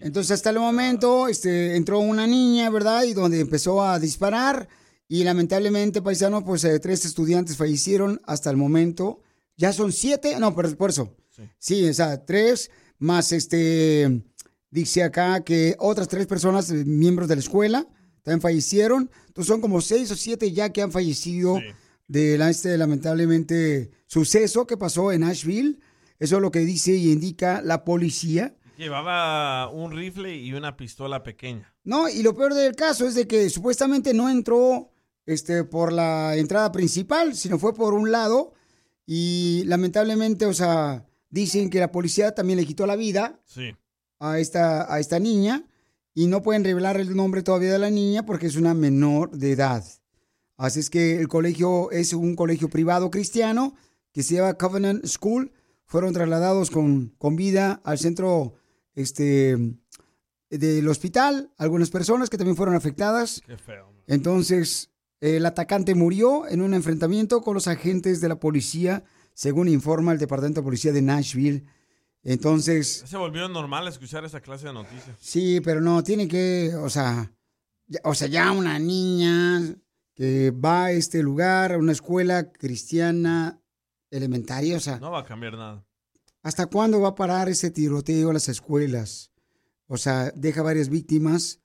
Entonces, 0.00 0.32
hasta 0.32 0.50
el 0.50 0.58
momento, 0.58 1.28
este, 1.28 1.76
entró 1.76 2.00
una 2.00 2.26
niña, 2.26 2.70
¿verdad? 2.70 3.04
Y 3.04 3.12
donde 3.12 3.40
empezó 3.40 3.82
a 3.84 3.98
disparar. 3.98 4.68
Y 5.06 5.22
lamentablemente, 5.24 6.02
paisano, 6.02 6.44
pues 6.44 6.64
eh, 6.64 6.80
tres 6.80 7.04
estudiantes 7.04 7.56
fallecieron 7.56 8.20
hasta 8.24 8.50
el 8.50 8.56
momento. 8.56 9.20
Ya 9.56 9.72
son 9.72 9.92
siete, 9.92 10.38
no, 10.40 10.54
por, 10.54 10.76
por 10.76 10.90
eso. 10.90 11.14
Sí. 11.58 11.88
o 11.88 11.94
sea, 11.94 12.24
tres 12.24 12.70
más 12.98 13.32
este, 13.32 14.22
dice 14.70 15.02
acá 15.02 15.42
que 15.44 15.76
otras 15.78 16.08
tres 16.08 16.26
personas, 16.26 16.70
eh, 16.70 16.84
miembros 16.84 17.28
de 17.28 17.36
la 17.36 17.40
escuela, 17.40 17.86
también 18.22 18.40
fallecieron. 18.40 19.10
Entonces 19.28 19.48
son 19.48 19.60
como 19.60 19.80
seis 19.80 20.10
o 20.10 20.16
siete 20.16 20.52
ya 20.52 20.70
que 20.72 20.82
han 20.82 20.92
fallecido 20.92 21.60
de 22.08 22.38
la- 22.38 22.50
este 22.50 22.76
lamentablemente 22.78 23.90
suceso 24.06 24.66
que 24.66 24.76
pasó 24.76 25.12
en 25.12 25.24
Asheville. 25.24 25.78
Eso 26.18 26.36
es 26.36 26.42
lo 26.42 26.50
que 26.50 26.60
dice 26.60 26.92
y 26.94 27.10
indica 27.12 27.62
la 27.62 27.84
policía. 27.84 28.54
Llevaba 28.76 29.68
un 29.70 29.92
rifle 29.92 30.34
y 30.36 30.52
una 30.54 30.76
pistola 30.76 31.22
pequeña. 31.22 31.72
No, 31.84 32.08
y 32.08 32.22
lo 32.22 32.34
peor 32.34 32.54
del 32.54 32.74
caso 32.76 33.06
es 33.06 33.14
de 33.14 33.26
que 33.26 33.48
supuestamente 33.50 34.14
no 34.14 34.28
entró 34.28 34.90
este, 35.26 35.62
por 35.64 35.92
la 35.92 36.36
entrada 36.36 36.72
principal, 36.72 37.34
sino 37.34 37.58
fue 37.58 37.74
por 37.74 37.94
un 37.94 38.10
lado. 38.10 38.54
Y 39.06 39.62
lamentablemente, 39.66 40.46
o 40.46 40.52
sea, 40.54 41.06
dicen 41.30 41.70
que 41.70 41.80
la 41.80 41.90
policía 41.92 42.34
también 42.34 42.58
le 42.58 42.66
quitó 42.66 42.86
la 42.86 42.96
vida 42.96 43.40
Sí. 43.44 43.74
a 44.20 44.38
esta, 44.38 44.92
a 44.92 45.00
esta 45.00 45.18
niña 45.18 45.64
y 46.14 46.26
no 46.26 46.42
pueden 46.42 46.64
revelar 46.64 46.98
el 46.98 47.16
nombre 47.16 47.42
todavía 47.42 47.72
de 47.72 47.78
la 47.78 47.90
niña 47.90 48.26
porque 48.26 48.46
es 48.46 48.56
una 48.56 48.74
menor 48.74 49.30
de 49.30 49.52
edad. 49.52 49.84
Así 50.56 50.80
es 50.80 50.90
que 50.90 51.18
el 51.18 51.28
colegio 51.28 51.90
es 51.90 52.12
un 52.12 52.36
colegio 52.36 52.68
privado 52.68 53.10
cristiano 53.10 53.74
que 54.12 54.22
se 54.22 54.36
llama 54.36 54.54
Covenant 54.54 55.04
School. 55.06 55.52
Fueron 55.86 56.12
trasladados 56.12 56.70
con, 56.70 57.14
con 57.18 57.36
vida 57.36 57.80
al 57.84 57.98
centro 57.98 58.54
este, 58.94 59.56
del 60.50 60.88
hospital. 60.88 61.52
Algunas 61.56 61.90
personas 61.90 62.30
que 62.30 62.36
también 62.36 62.56
fueron 62.56 62.74
afectadas. 62.74 63.42
Qué 63.46 63.56
feo. 63.56 63.90
Entonces, 64.06 64.90
el 65.20 65.46
atacante 65.46 65.94
murió 65.94 66.46
en 66.48 66.60
un 66.60 66.74
enfrentamiento 66.74 67.42
con 67.42 67.54
los 67.54 67.68
agentes 67.68 68.20
de 68.20 68.28
la 68.28 68.40
policía, 68.40 69.04
según 69.34 69.68
informa 69.68 70.12
el 70.12 70.18
Departamento 70.18 70.60
de 70.60 70.64
Policía 70.64 70.92
de 70.92 71.02
Nashville. 71.02 71.64
Entonces, 72.24 73.02
se 73.06 73.16
volvió 73.16 73.48
normal 73.48 73.88
escuchar 73.88 74.24
esa 74.24 74.40
clase 74.40 74.66
de 74.68 74.72
noticias. 74.72 75.16
Sí, 75.20 75.60
pero 75.60 75.80
no, 75.80 76.02
tiene 76.04 76.28
que, 76.28 76.72
o 76.76 76.88
sea, 76.88 77.32
ya- 77.86 78.00
o 78.04 78.14
sea, 78.14 78.28
ya 78.28 78.52
una 78.52 78.78
niña 78.78 79.74
que 80.14 80.50
va 80.52 80.86
a 80.86 80.92
este 80.92 81.22
lugar, 81.22 81.72
a 81.72 81.78
una 81.78 81.92
escuela 81.92 82.52
cristiana 82.52 83.60
elementaria, 84.10 84.76
o 84.76 84.80
sea, 84.80 84.98
No 84.98 85.10
va 85.10 85.20
a 85.20 85.24
cambiar 85.24 85.54
nada. 85.54 85.84
¿hasta 86.42 86.66
cuándo 86.66 87.00
va 87.00 87.08
a 87.08 87.14
parar 87.14 87.48
ese 87.48 87.70
tiroteo 87.70 88.30
a 88.30 88.32
las 88.34 88.48
escuelas? 88.48 89.32
O 89.86 89.96
sea, 89.96 90.30
deja 90.36 90.62
varias 90.62 90.88
víctimas 90.90 91.60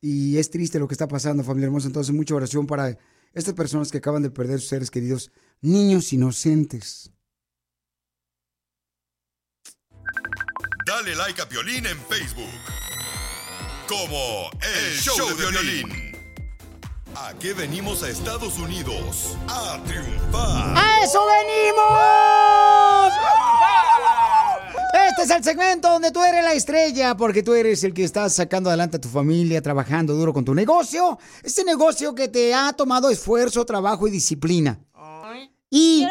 y 0.00 0.38
es 0.38 0.50
triste 0.50 0.78
lo 0.78 0.88
que 0.88 0.94
está 0.94 1.06
pasando, 1.08 1.44
familia 1.44 1.66
hermosa. 1.66 1.86
Entonces, 1.86 2.14
mucha 2.14 2.34
oración 2.34 2.66
para 2.66 2.98
estas 3.32 3.54
personas 3.54 3.90
que 3.92 3.98
acaban 3.98 4.22
de 4.22 4.30
perder 4.30 4.58
sus 4.60 4.70
seres 4.70 4.90
queridos, 4.90 5.30
niños 5.60 6.12
inocentes. 6.12 7.12
Dale 11.02 11.16
like 11.16 11.40
a 11.40 11.48
Piolín 11.48 11.86
en 11.86 11.98
Facebook. 12.10 12.44
Como 13.88 14.50
El, 14.60 14.98
Show, 14.98 15.34
de 15.34 15.50
Violín. 15.50 16.14
Aquí 17.16 17.54
venimos 17.54 18.02
a 18.02 18.10
Estados 18.10 18.58
Unidos 18.58 19.34
a 19.48 19.82
triunfar. 19.86 20.76
¡A 20.76 21.02
eso 21.02 21.24
venimos! 21.24 23.12
Este 25.08 25.22
es 25.22 25.30
el 25.30 25.42
segmento 25.42 25.88
donde 25.90 26.10
tú 26.12 26.22
eres 26.22 26.44
la 26.44 26.52
estrella, 26.52 27.16
porque 27.16 27.42
tú 27.42 27.54
eres 27.54 27.82
el 27.82 27.94
que 27.94 28.04
estás 28.04 28.34
sacando 28.34 28.68
adelante 28.68 28.98
a 28.98 29.00
tu 29.00 29.08
familia, 29.08 29.62
trabajando 29.62 30.12
duro 30.12 30.34
con 30.34 30.44
tu 30.44 30.54
negocio. 30.54 31.18
Este 31.42 31.64
negocio 31.64 32.14
que 32.14 32.28
te 32.28 32.52
ha 32.52 32.74
tomado 32.74 33.08
esfuerzo, 33.08 33.64
trabajo 33.64 34.06
y 34.06 34.10
disciplina. 34.10 34.78
Y 35.72 36.04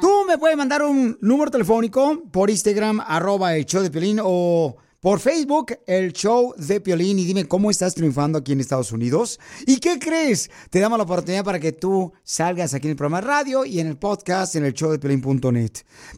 tú 0.00 0.24
me 0.28 0.38
puedes 0.38 0.56
mandar 0.56 0.82
un 0.82 1.18
número 1.20 1.50
telefónico 1.50 2.22
por 2.32 2.50
Instagram, 2.50 3.00
arroba 3.04 3.56
el 3.56 3.66
show 3.66 3.82
de 3.82 3.90
Piolín, 3.90 4.20
o 4.22 4.76
por 5.00 5.18
Facebook, 5.20 5.72
el 5.88 6.12
show 6.12 6.54
de 6.56 6.80
Piolín, 6.80 7.18
y 7.18 7.24
dime 7.24 7.46
cómo 7.46 7.70
estás 7.70 7.94
triunfando 7.96 8.38
aquí 8.38 8.52
en 8.52 8.60
Estados 8.60 8.92
Unidos. 8.92 9.40
¿Y 9.66 9.78
qué 9.80 9.98
crees? 9.98 10.50
Te 10.70 10.78
damos 10.80 10.98
la 10.98 11.04
oportunidad 11.04 11.44
para 11.44 11.58
que 11.58 11.72
tú 11.72 12.12
salgas 12.22 12.74
aquí 12.74 12.86
en 12.86 12.92
el 12.92 12.96
programa 12.96 13.20
de 13.20 13.26
radio 13.26 13.64
y 13.64 13.80
en 13.80 13.88
el 13.88 13.96
podcast 13.98 14.54
en 14.54 14.64
el 14.64 14.72
show 14.72 14.90
de 14.92 14.98
Piolín.net. 15.00 15.70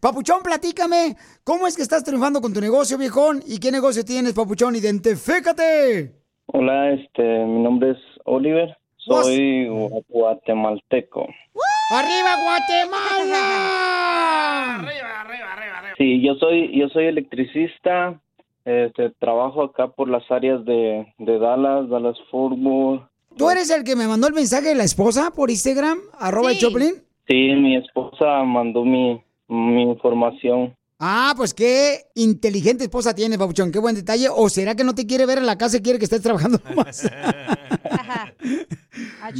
Papuchón, 0.02 0.42
platícame, 0.42 1.16
¿cómo 1.44 1.66
es 1.66 1.74
que 1.74 1.83
estás 1.83 2.04
triunfando 2.04 2.40
con 2.42 2.52
tu 2.52 2.61
negocio, 2.61 2.98
viejón? 2.98 3.42
¿Y 3.46 3.59
qué 3.61 3.72
negocio 3.72 4.04
tienes, 4.04 4.35
Papuchón? 4.35 4.76
Identifícate. 4.76 6.14
Hola, 6.46 6.92
este, 6.92 7.22
mi 7.46 7.62
nombre 7.62 7.92
es 7.92 7.98
Oliver. 8.26 8.76
Soy 8.98 9.66
gua- 9.68 10.04
guatemalteco. 10.09 11.26
¡Arriba, 11.90 12.37
Guatemala! 12.44 13.44
Sí, 15.98 16.22
yo 16.22 16.35
soy, 16.37 16.79
yo 16.79 16.88
soy 16.90 17.07
electricista. 17.07 18.20
Este, 18.64 19.11
trabajo 19.18 19.64
acá 19.64 19.88
por 19.88 20.09
las 20.09 20.22
áreas 20.31 20.64
de, 20.64 21.12
de 21.18 21.38
Dallas, 21.40 21.88
Dallas 21.88 22.16
Fort 22.31 22.55
Worth. 22.57 23.03
¿Tú 23.37 23.51
eres 23.51 23.68
el 23.70 23.83
que 23.83 23.96
me 23.96 24.07
mandó 24.07 24.29
el 24.29 24.35
mensaje 24.35 24.68
de 24.68 24.74
la 24.77 24.85
esposa 24.85 25.33
por 25.35 25.51
Instagram, 25.51 25.98
arroba 26.20 26.55
Choplin? 26.55 27.03
Sí, 27.27 27.35
mi 27.57 27.77
esposa 27.77 28.44
mandó 28.44 28.85
mi, 28.85 29.20
mi 29.48 29.83
información. 29.83 30.77
Ah, 31.00 31.32
pues 31.37 31.54
qué 31.54 32.06
inteligente 32.16 32.84
esposa 32.84 33.14
tienes, 33.14 33.38
Papuchón, 33.38 33.70
qué 33.70 33.78
buen 33.78 33.94
detalle. 33.94 34.28
¿O 34.34 34.48
será 34.48 34.74
que 34.74 34.82
no 34.82 34.94
te 34.96 35.06
quiere 35.06 35.26
ver 35.26 35.38
en 35.38 35.46
la 35.46 35.56
casa 35.56 35.76
y 35.76 35.80
quiere 35.82 35.98
que 35.98 36.06
estés 36.06 36.22
trabajando 36.22 36.58
más? 36.76 37.08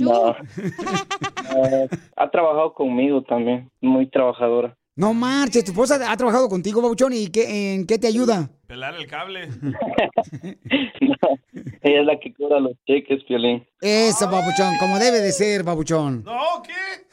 No. 0.01 0.37
Eh, 0.37 1.89
ha 2.17 2.31
trabajado 2.31 2.75
conmigo 2.75 3.23
también, 3.23 3.71
muy 3.81 4.07
trabajadora. 4.09 4.77
No 4.95 5.15
marches, 5.15 5.65
tu 5.65 5.71
esposa 5.73 5.99
ha 6.11 6.17
trabajado 6.17 6.49
contigo, 6.49 6.83
Papuchón, 6.83 7.13
¿y 7.15 7.29
qué, 7.29 7.75
en 7.75 7.87
qué 7.87 7.99
te 7.99 8.07
ayuda? 8.07 8.51
Pelar 8.67 8.95
el 8.97 9.07
cable. 9.07 9.49
Ella 11.83 12.01
es 12.01 12.07
la 12.07 12.19
que 12.21 12.35
cobra 12.35 12.61
los 12.61 12.73
cheques, 12.87 13.25
Piolín. 13.25 13.67
Eso, 13.81 14.31
Papuchón, 14.31 14.77
como 14.79 14.99
debe 14.99 15.21
de 15.21 15.33
ser, 15.33 15.65
Papuchón. 15.65 16.25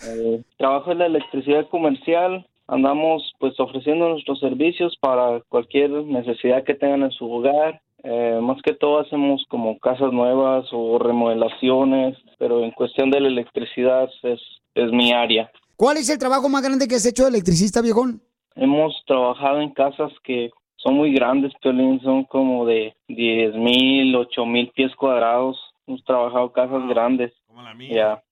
Eh, 0.08 0.44
trabajo 0.58 0.92
en 0.92 1.00
la 1.00 1.06
electricidad 1.06 1.68
comercial. 1.70 2.48
Andamos 2.68 3.34
pues 3.40 3.60
ofreciendo 3.60 4.10
nuestros 4.10 4.40
servicios 4.40 4.98
para 5.00 5.42
cualquier 5.50 5.92
necesidad 5.92 6.64
que 6.64 6.74
tengan 6.74 7.04
en 7.04 7.12
su 7.12 7.30
hogar. 7.32 7.82
Eh, 8.04 8.40
más 8.42 8.62
que 8.62 8.74
todo 8.74 9.00
hacemos 9.00 9.44
como 9.50 9.80
casas 9.80 10.12
nuevas 10.12 10.66
o 10.72 11.00
remodelaciones, 11.00 12.18
pero 12.38 12.64
en 12.64 12.72
cuestión 12.72 13.10
de 13.12 13.20
la 13.20 13.28
electricidad 13.28 14.10
es, 14.24 14.40
es 14.76 14.92
mi 14.92 15.12
área. 15.12 15.52
¿Cuál 15.76 15.98
es 15.98 16.10
el 16.10 16.20
trabajo 16.20 16.48
más 16.48 16.64
grande 16.64 16.88
que 16.88 16.96
has 16.96 17.06
hecho 17.06 17.24
de 17.24 17.30
electricista, 17.30 17.82
viejón? 17.82 18.22
Hemos 18.56 18.94
trabajado 19.06 19.60
en 19.60 19.72
casas 19.72 20.12
que 20.24 20.52
son 20.78 20.96
muy 20.96 21.14
grandes, 21.14 21.52
Piolín, 21.62 22.00
son 22.02 22.26
como 22.26 22.66
de 22.66 22.96
10 23.08 23.56
mil, 23.56 24.16
8 24.16 24.46
mil 24.46 24.72
pies 24.76 24.96
cuadrados. 24.96 25.60
Hemos 25.88 26.04
trabajado 26.04 26.52
casas 26.52 26.88
grandes. 26.88 27.34
Como 27.48 27.64
la 27.64 27.74
mía. 27.74 27.90
Ya. 27.92 28.24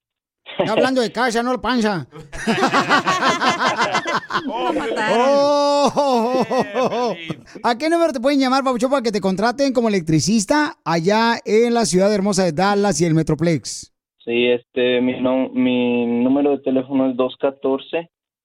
Está 0.58 0.72
hablando 0.72 1.00
de 1.00 1.10
casa, 1.10 1.42
no 1.42 1.52
la 1.52 1.60
panza. 1.60 2.06
Oh. 5.16 7.14
¿A 7.62 7.78
qué 7.78 7.88
número 7.90 8.12
te 8.12 8.20
pueden 8.20 8.40
llamar, 8.40 8.62
Papuchón, 8.64 8.90
para 8.90 9.02
que 9.02 9.12
te 9.12 9.20
contraten 9.20 9.72
como 9.72 9.88
electricista 9.88 10.76
allá 10.84 11.38
en 11.44 11.72
la 11.74 11.86
ciudad 11.86 12.12
hermosa 12.12 12.44
de 12.44 12.52
Dallas 12.52 13.00
y 13.00 13.04
el 13.06 13.14
Metroplex? 13.14 13.92
Sí, 14.24 14.46
este, 14.48 15.00
mi, 15.00 15.20
no- 15.20 15.48
mi 15.50 16.06
número 16.06 16.50
de 16.52 16.58
teléfono 16.58 17.10
es 17.10 17.16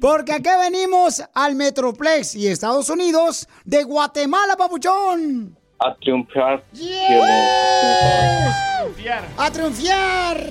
Porque 0.00 0.32
acá 0.32 0.58
venimos 0.58 1.22
al 1.34 1.54
Metroplex 1.54 2.34
y 2.34 2.48
Estados 2.48 2.90
Unidos 2.90 3.48
de 3.64 3.84
Guatemala, 3.84 4.56
papuchón. 4.56 5.59
A 5.80 5.94
triunfar. 5.94 6.62
¡A 9.38 9.50
triunfar! 9.50 10.46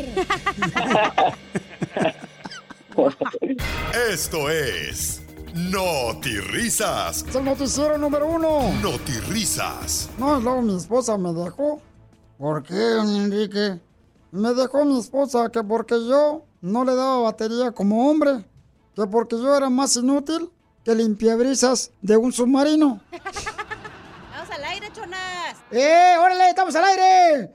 Esto 4.12 4.50
es 4.50 5.22
Risas. 6.52 7.26
Es 7.28 7.36
el 7.36 7.46
noticiero 7.46 7.98
número 7.98 8.28
uno. 8.28 8.72
Risas. 9.30 10.10
No, 10.18 10.40
luego 10.40 10.62
mi 10.62 10.76
esposa 10.76 11.18
me 11.18 11.32
dejó. 11.34 11.82
¿Por 12.38 12.64
qué, 12.64 12.76
don 12.76 13.16
Enrique? 13.16 13.80
Me 14.32 14.54
dejó 14.54 14.86
mi 14.86 15.00
esposa 15.00 15.50
que 15.50 15.64
porque 15.64 15.96
yo 16.08 16.46
no 16.62 16.84
le 16.86 16.96
daba 16.96 17.22
batería 17.22 17.72
como 17.72 18.10
hombre, 18.10 18.46
que 18.96 19.06
porque 19.08 19.36
yo 19.38 19.56
era 19.56 19.70
más 19.70 19.96
inútil 19.96 20.50
que 20.84 20.96
limpiabrisas 20.96 21.92
de 22.02 22.18
un 22.18 22.32
submarino. 22.32 23.02
Vamos 23.12 24.50
al 24.52 24.64
aire, 24.64 24.90
chonas. 24.94 25.58
¡Eh, 25.72 26.16
órale, 26.20 26.50
estamos 26.50 26.76
al 26.76 26.86
aire! 26.86 27.52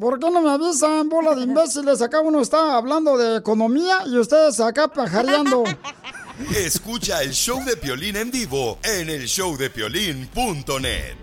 ¿Por 0.00 0.18
qué 0.18 0.30
no 0.30 0.40
me 0.40 0.50
avisan, 0.50 1.08
bola 1.08 1.34
de 1.34 1.42
imbéciles? 1.44 2.02
Acá 2.02 2.20
uno 2.20 2.40
está 2.40 2.76
hablando 2.76 3.16
de 3.16 3.38
economía 3.38 3.98
y 4.06 4.18
ustedes 4.18 4.60
acá 4.60 4.88
pajareando. 4.88 5.64
Escucha 6.56 7.22
el 7.22 7.32
show 7.32 7.64
de 7.64 7.76
Piolín 7.76 8.16
en 8.16 8.30
vivo 8.30 8.78
en 8.82 9.08
el 9.08 9.26
showdepiolín.net. 9.26 11.16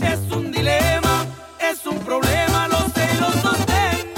Es 0.00 0.20
un 0.30 0.52
dilema, 0.52 1.26
es 1.58 1.84
un 1.84 1.98
problema, 1.98 2.68
los 2.68 2.92
celos 2.92 3.34
son 3.42 3.56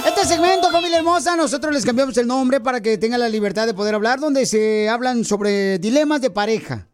Este 0.06 0.26
segmento, 0.26 0.70
familia 0.70 0.98
hermosa, 0.98 1.36
nosotros 1.36 1.72
les 1.72 1.86
cambiamos 1.86 2.16
el 2.18 2.26
nombre 2.26 2.60
para 2.60 2.82
que 2.82 2.98
tengan 2.98 3.20
la 3.20 3.30
libertad 3.30 3.66
de 3.66 3.72
poder 3.72 3.94
hablar, 3.94 4.20
donde 4.20 4.44
se 4.44 4.90
hablan 4.90 5.24
sobre 5.24 5.78
dilemas 5.78 6.20
de 6.20 6.28
pareja. 6.28 6.86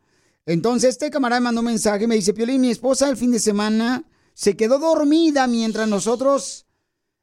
Entonces, 0.51 0.91
este 0.91 1.11
camarada 1.11 1.41
me 1.41 1.45
mandó 1.45 1.61
un 1.61 1.67
mensaje 1.67 2.05
y 2.05 2.07
me 2.09 2.17
dice, 2.17 2.35
Piolín, 2.35 2.61
mi 2.61 2.71
esposa 2.71 3.09
el 3.09 3.17
fin 3.17 3.31
de 3.31 3.39
semana 3.39 4.03
se 4.35 4.57
quedó 4.57 4.81
dormida 4.81 5.47
mientras 5.47 5.87
nosotros 5.87 6.67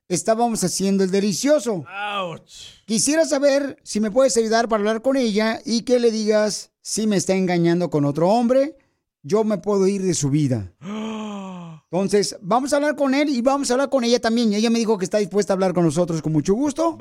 estábamos 0.08 0.64
haciendo 0.64 1.04
el 1.04 1.12
delicioso. 1.12 1.84
Quisiera 2.86 3.26
saber 3.26 3.78
si 3.84 4.00
me 4.00 4.12
puedes 4.12 4.38
ayudar 4.38 4.70
para 4.70 4.80
hablar 4.80 5.02
con 5.02 5.18
ella 5.18 5.60
y 5.66 5.82
que 5.82 6.00
le 6.00 6.10
digas 6.10 6.72
si 6.82 7.06
me 7.06 7.18
está 7.18 7.34
engañando 7.36 7.90
con 7.90 8.06
otro 8.06 8.30
hombre, 8.30 8.78
yo 9.24 9.44
me 9.44 9.58
puedo 9.58 9.88
ir 9.88 10.04
de 10.04 10.14
su 10.14 10.30
vida. 10.30 10.72
Entonces, 11.92 12.38
vamos 12.42 12.72
a 12.72 12.78
hablar 12.78 12.96
con 12.96 13.14
él 13.14 13.28
y 13.28 13.42
vamos 13.42 13.70
a 13.70 13.74
hablar 13.74 13.90
con 13.90 14.06
ella 14.06 14.22
también. 14.22 14.54
Ella 14.54 14.70
me 14.70 14.80
dijo 14.80 14.98
que 14.98 15.04
está 15.04 15.18
dispuesta 15.18 15.52
a 15.52 15.56
hablar 15.56 15.74
con 15.74 15.84
nosotros 15.84 16.22
con 16.22 16.32
mucho 16.32 16.54
gusto. 16.54 16.98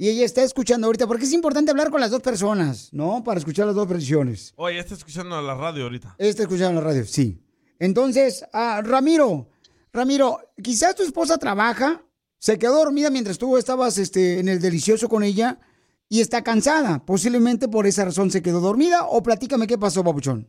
Y 0.00 0.08
ella 0.08 0.24
está 0.24 0.42
escuchando 0.42 0.86
ahorita, 0.86 1.06
porque 1.06 1.26
es 1.26 1.32
importante 1.34 1.72
hablar 1.72 1.90
con 1.90 2.00
las 2.00 2.10
dos 2.10 2.22
personas, 2.22 2.90
¿no? 2.90 3.22
Para 3.22 3.38
escuchar 3.38 3.66
las 3.66 3.74
dos 3.74 3.86
versiones. 3.86 4.54
Oye, 4.56 4.78
está 4.78 4.94
escuchando 4.94 5.38
la 5.42 5.54
radio 5.54 5.82
ahorita. 5.82 6.14
Está 6.16 6.44
escuchando 6.44 6.80
la 6.80 6.86
radio, 6.86 7.04
sí. 7.04 7.44
Entonces, 7.78 8.42
ah, 8.54 8.80
Ramiro, 8.82 9.50
Ramiro, 9.92 10.38
quizás 10.62 10.94
tu 10.94 11.02
esposa 11.02 11.36
trabaja, 11.36 12.02
se 12.38 12.58
quedó 12.58 12.76
dormida 12.76 13.10
mientras 13.10 13.36
tú 13.36 13.58
estabas 13.58 13.98
este, 13.98 14.38
en 14.38 14.48
el 14.48 14.58
delicioso 14.58 15.06
con 15.06 15.22
ella 15.22 15.60
y 16.08 16.22
está 16.22 16.42
cansada. 16.42 17.04
Posiblemente 17.04 17.68
por 17.68 17.86
esa 17.86 18.06
razón 18.06 18.30
se 18.30 18.40
quedó 18.40 18.60
dormida. 18.60 19.04
O 19.06 19.22
platícame 19.22 19.66
qué 19.66 19.76
pasó, 19.76 20.02
papuchón. 20.02 20.48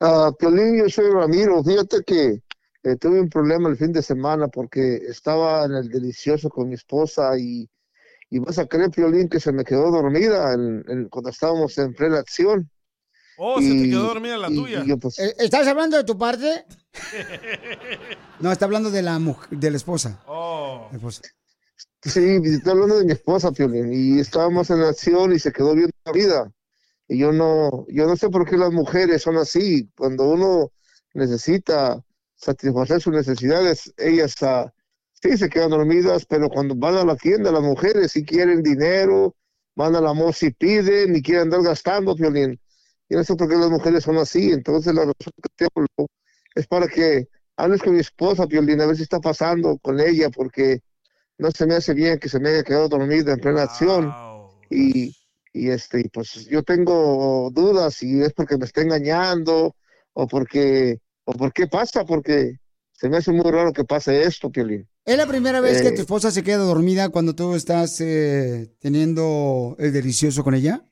Ah, 0.00 0.30
Piolín, 0.38 0.76
yo 0.76 0.90
soy 0.90 1.10
Ramiro. 1.10 1.64
Fíjate 1.64 2.02
que 2.06 2.42
eh, 2.82 2.96
tuve 3.00 3.22
un 3.22 3.30
problema 3.30 3.70
el 3.70 3.78
fin 3.78 3.94
de 3.94 4.02
semana 4.02 4.48
porque 4.48 4.96
estaba 4.96 5.64
en 5.64 5.72
el 5.72 5.88
delicioso 5.88 6.50
con 6.50 6.68
mi 6.68 6.74
esposa 6.74 7.38
y, 7.38 7.70
y 8.36 8.38
vas 8.40 8.58
a 8.58 8.66
creer, 8.66 8.90
Piolín, 8.90 9.28
que 9.28 9.38
se 9.40 9.52
me 9.52 9.64
quedó 9.64 9.90
dormida 9.90 10.52
en- 10.54 10.84
en- 10.88 11.08
cuando 11.08 11.30
estábamos 11.30 11.76
en 11.78 11.94
plena 11.94 12.18
acción. 12.18 12.68
Oh, 13.36 13.60
se 13.60 13.68
te 13.68 13.90
quedó 13.90 14.02
dormida 14.04 14.36
la 14.36 14.48
y- 14.50 14.54
tuya. 14.56 14.82
y 14.84 14.88
yo, 14.88 14.96
pues, 14.98 15.18
Eh, 15.18 15.34
¿Estás 15.38 15.66
hablando 15.66 15.96
de 15.96 16.04
tu 16.04 16.16
parte? 16.18 16.64
No, 18.40 18.50
está 18.52 18.64
hablando 18.64 18.90
de 18.90 19.02
la 19.02 19.18
mujer, 19.18 19.58
de 19.58 19.70
la 19.70 19.76
esposa. 19.76 20.20
Oh. 20.26 20.88
La 20.90 20.96
esposa. 20.96 21.22
Sí, 22.02 22.40
estoy 22.44 22.72
hablando 22.72 22.98
de 22.98 23.04
mi 23.06 23.12
esposa, 23.12 23.52
Piolín, 23.52 23.92
y 23.92 24.20
estábamos 24.20 24.68
en 24.70 24.82
acción 24.82 25.32
y 25.32 25.38
se 25.38 25.52
quedó 25.52 25.74
bien 25.74 25.90
dormida. 26.04 26.52
Y 27.08 27.18
yo 27.18 27.32
no, 27.32 27.86
yo 27.88 28.06
no 28.06 28.16
sé 28.16 28.28
por 28.30 28.48
qué 28.48 28.56
las 28.56 28.72
mujeres 28.72 29.22
son 29.22 29.36
así. 29.36 29.88
Cuando 29.96 30.24
uno 30.28 30.72
necesita 31.14 32.02
satisfacer 32.34 33.00
sus 33.00 33.14
necesidades, 33.14 33.92
ellas 33.96 34.34
ah, 34.42 34.72
sí 35.24 35.38
se 35.38 35.48
quedan 35.48 35.70
dormidas, 35.70 36.26
pero 36.26 36.50
cuando 36.50 36.74
van 36.74 36.96
a 36.96 37.04
la 37.04 37.16
tienda, 37.16 37.50
las 37.50 37.62
mujeres 37.62 38.12
sí 38.12 38.24
quieren 38.24 38.62
dinero, 38.62 39.34
van 39.74 39.96
al 39.96 40.06
amor 40.06 40.34
si 40.34 40.50
piden 40.50 41.16
y 41.16 41.22
quieren 41.22 41.44
andar 41.44 41.62
gastando, 41.62 42.14
Piolín. 42.14 42.60
Yo 43.08 43.18
no 43.18 43.24
sé 43.24 43.34
por 43.34 43.48
qué 43.48 43.56
las 43.56 43.70
mujeres 43.70 44.04
son 44.04 44.18
así. 44.18 44.52
Entonces 44.52 44.94
la 44.94 45.02
razón 45.02 45.32
que 45.42 45.48
te 45.56 45.66
hablo 45.74 46.08
es 46.54 46.66
para 46.66 46.86
que 46.88 47.28
hables 47.56 47.82
con 47.82 47.94
mi 47.94 48.00
esposa, 48.00 48.46
Piolín, 48.46 48.80
a 48.82 48.86
ver 48.86 48.96
si 48.96 49.02
está 49.02 49.18
pasando 49.18 49.78
con 49.78 49.98
ella, 49.98 50.28
porque 50.28 50.80
no 51.38 51.50
se 51.50 51.66
me 51.66 51.74
hace 51.76 51.94
bien 51.94 52.18
que 52.18 52.28
se 52.28 52.38
me 52.38 52.50
haya 52.50 52.62
quedado 52.62 52.88
dormida 52.88 53.32
en 53.32 53.40
plena 53.40 53.62
acción. 53.62 54.12
Y, 54.68 55.16
y 55.54 55.70
este, 55.70 56.00
y 56.00 56.08
pues 56.08 56.46
yo 56.50 56.62
tengo 56.62 57.50
dudas 57.50 57.94
si 57.94 58.22
es 58.22 58.34
porque 58.34 58.58
me 58.58 58.66
está 58.66 58.82
engañando 58.82 59.74
o 60.12 60.26
porque, 60.26 61.00
o 61.24 61.32
por 61.32 61.52
qué 61.54 61.66
pasa, 61.66 62.04
porque 62.04 62.58
se 62.92 63.08
me 63.08 63.16
hace 63.16 63.32
muy 63.32 63.50
raro 63.50 63.72
que 63.72 63.84
pase 63.84 64.22
esto, 64.22 64.50
Piolín. 64.50 64.86
¿Es 65.04 65.16
la 65.18 65.26
primera 65.26 65.60
vez 65.60 65.82
que 65.82 65.88
Eh. 65.88 65.92
tu 65.92 66.00
esposa 66.00 66.30
se 66.30 66.42
queda 66.42 66.58
dormida 66.58 67.10
cuando 67.10 67.34
tú 67.34 67.54
estás 67.54 68.00
eh, 68.00 68.72
teniendo 68.80 69.76
el 69.78 69.92
delicioso 69.92 70.42
con 70.42 70.54
ella? 70.54 70.84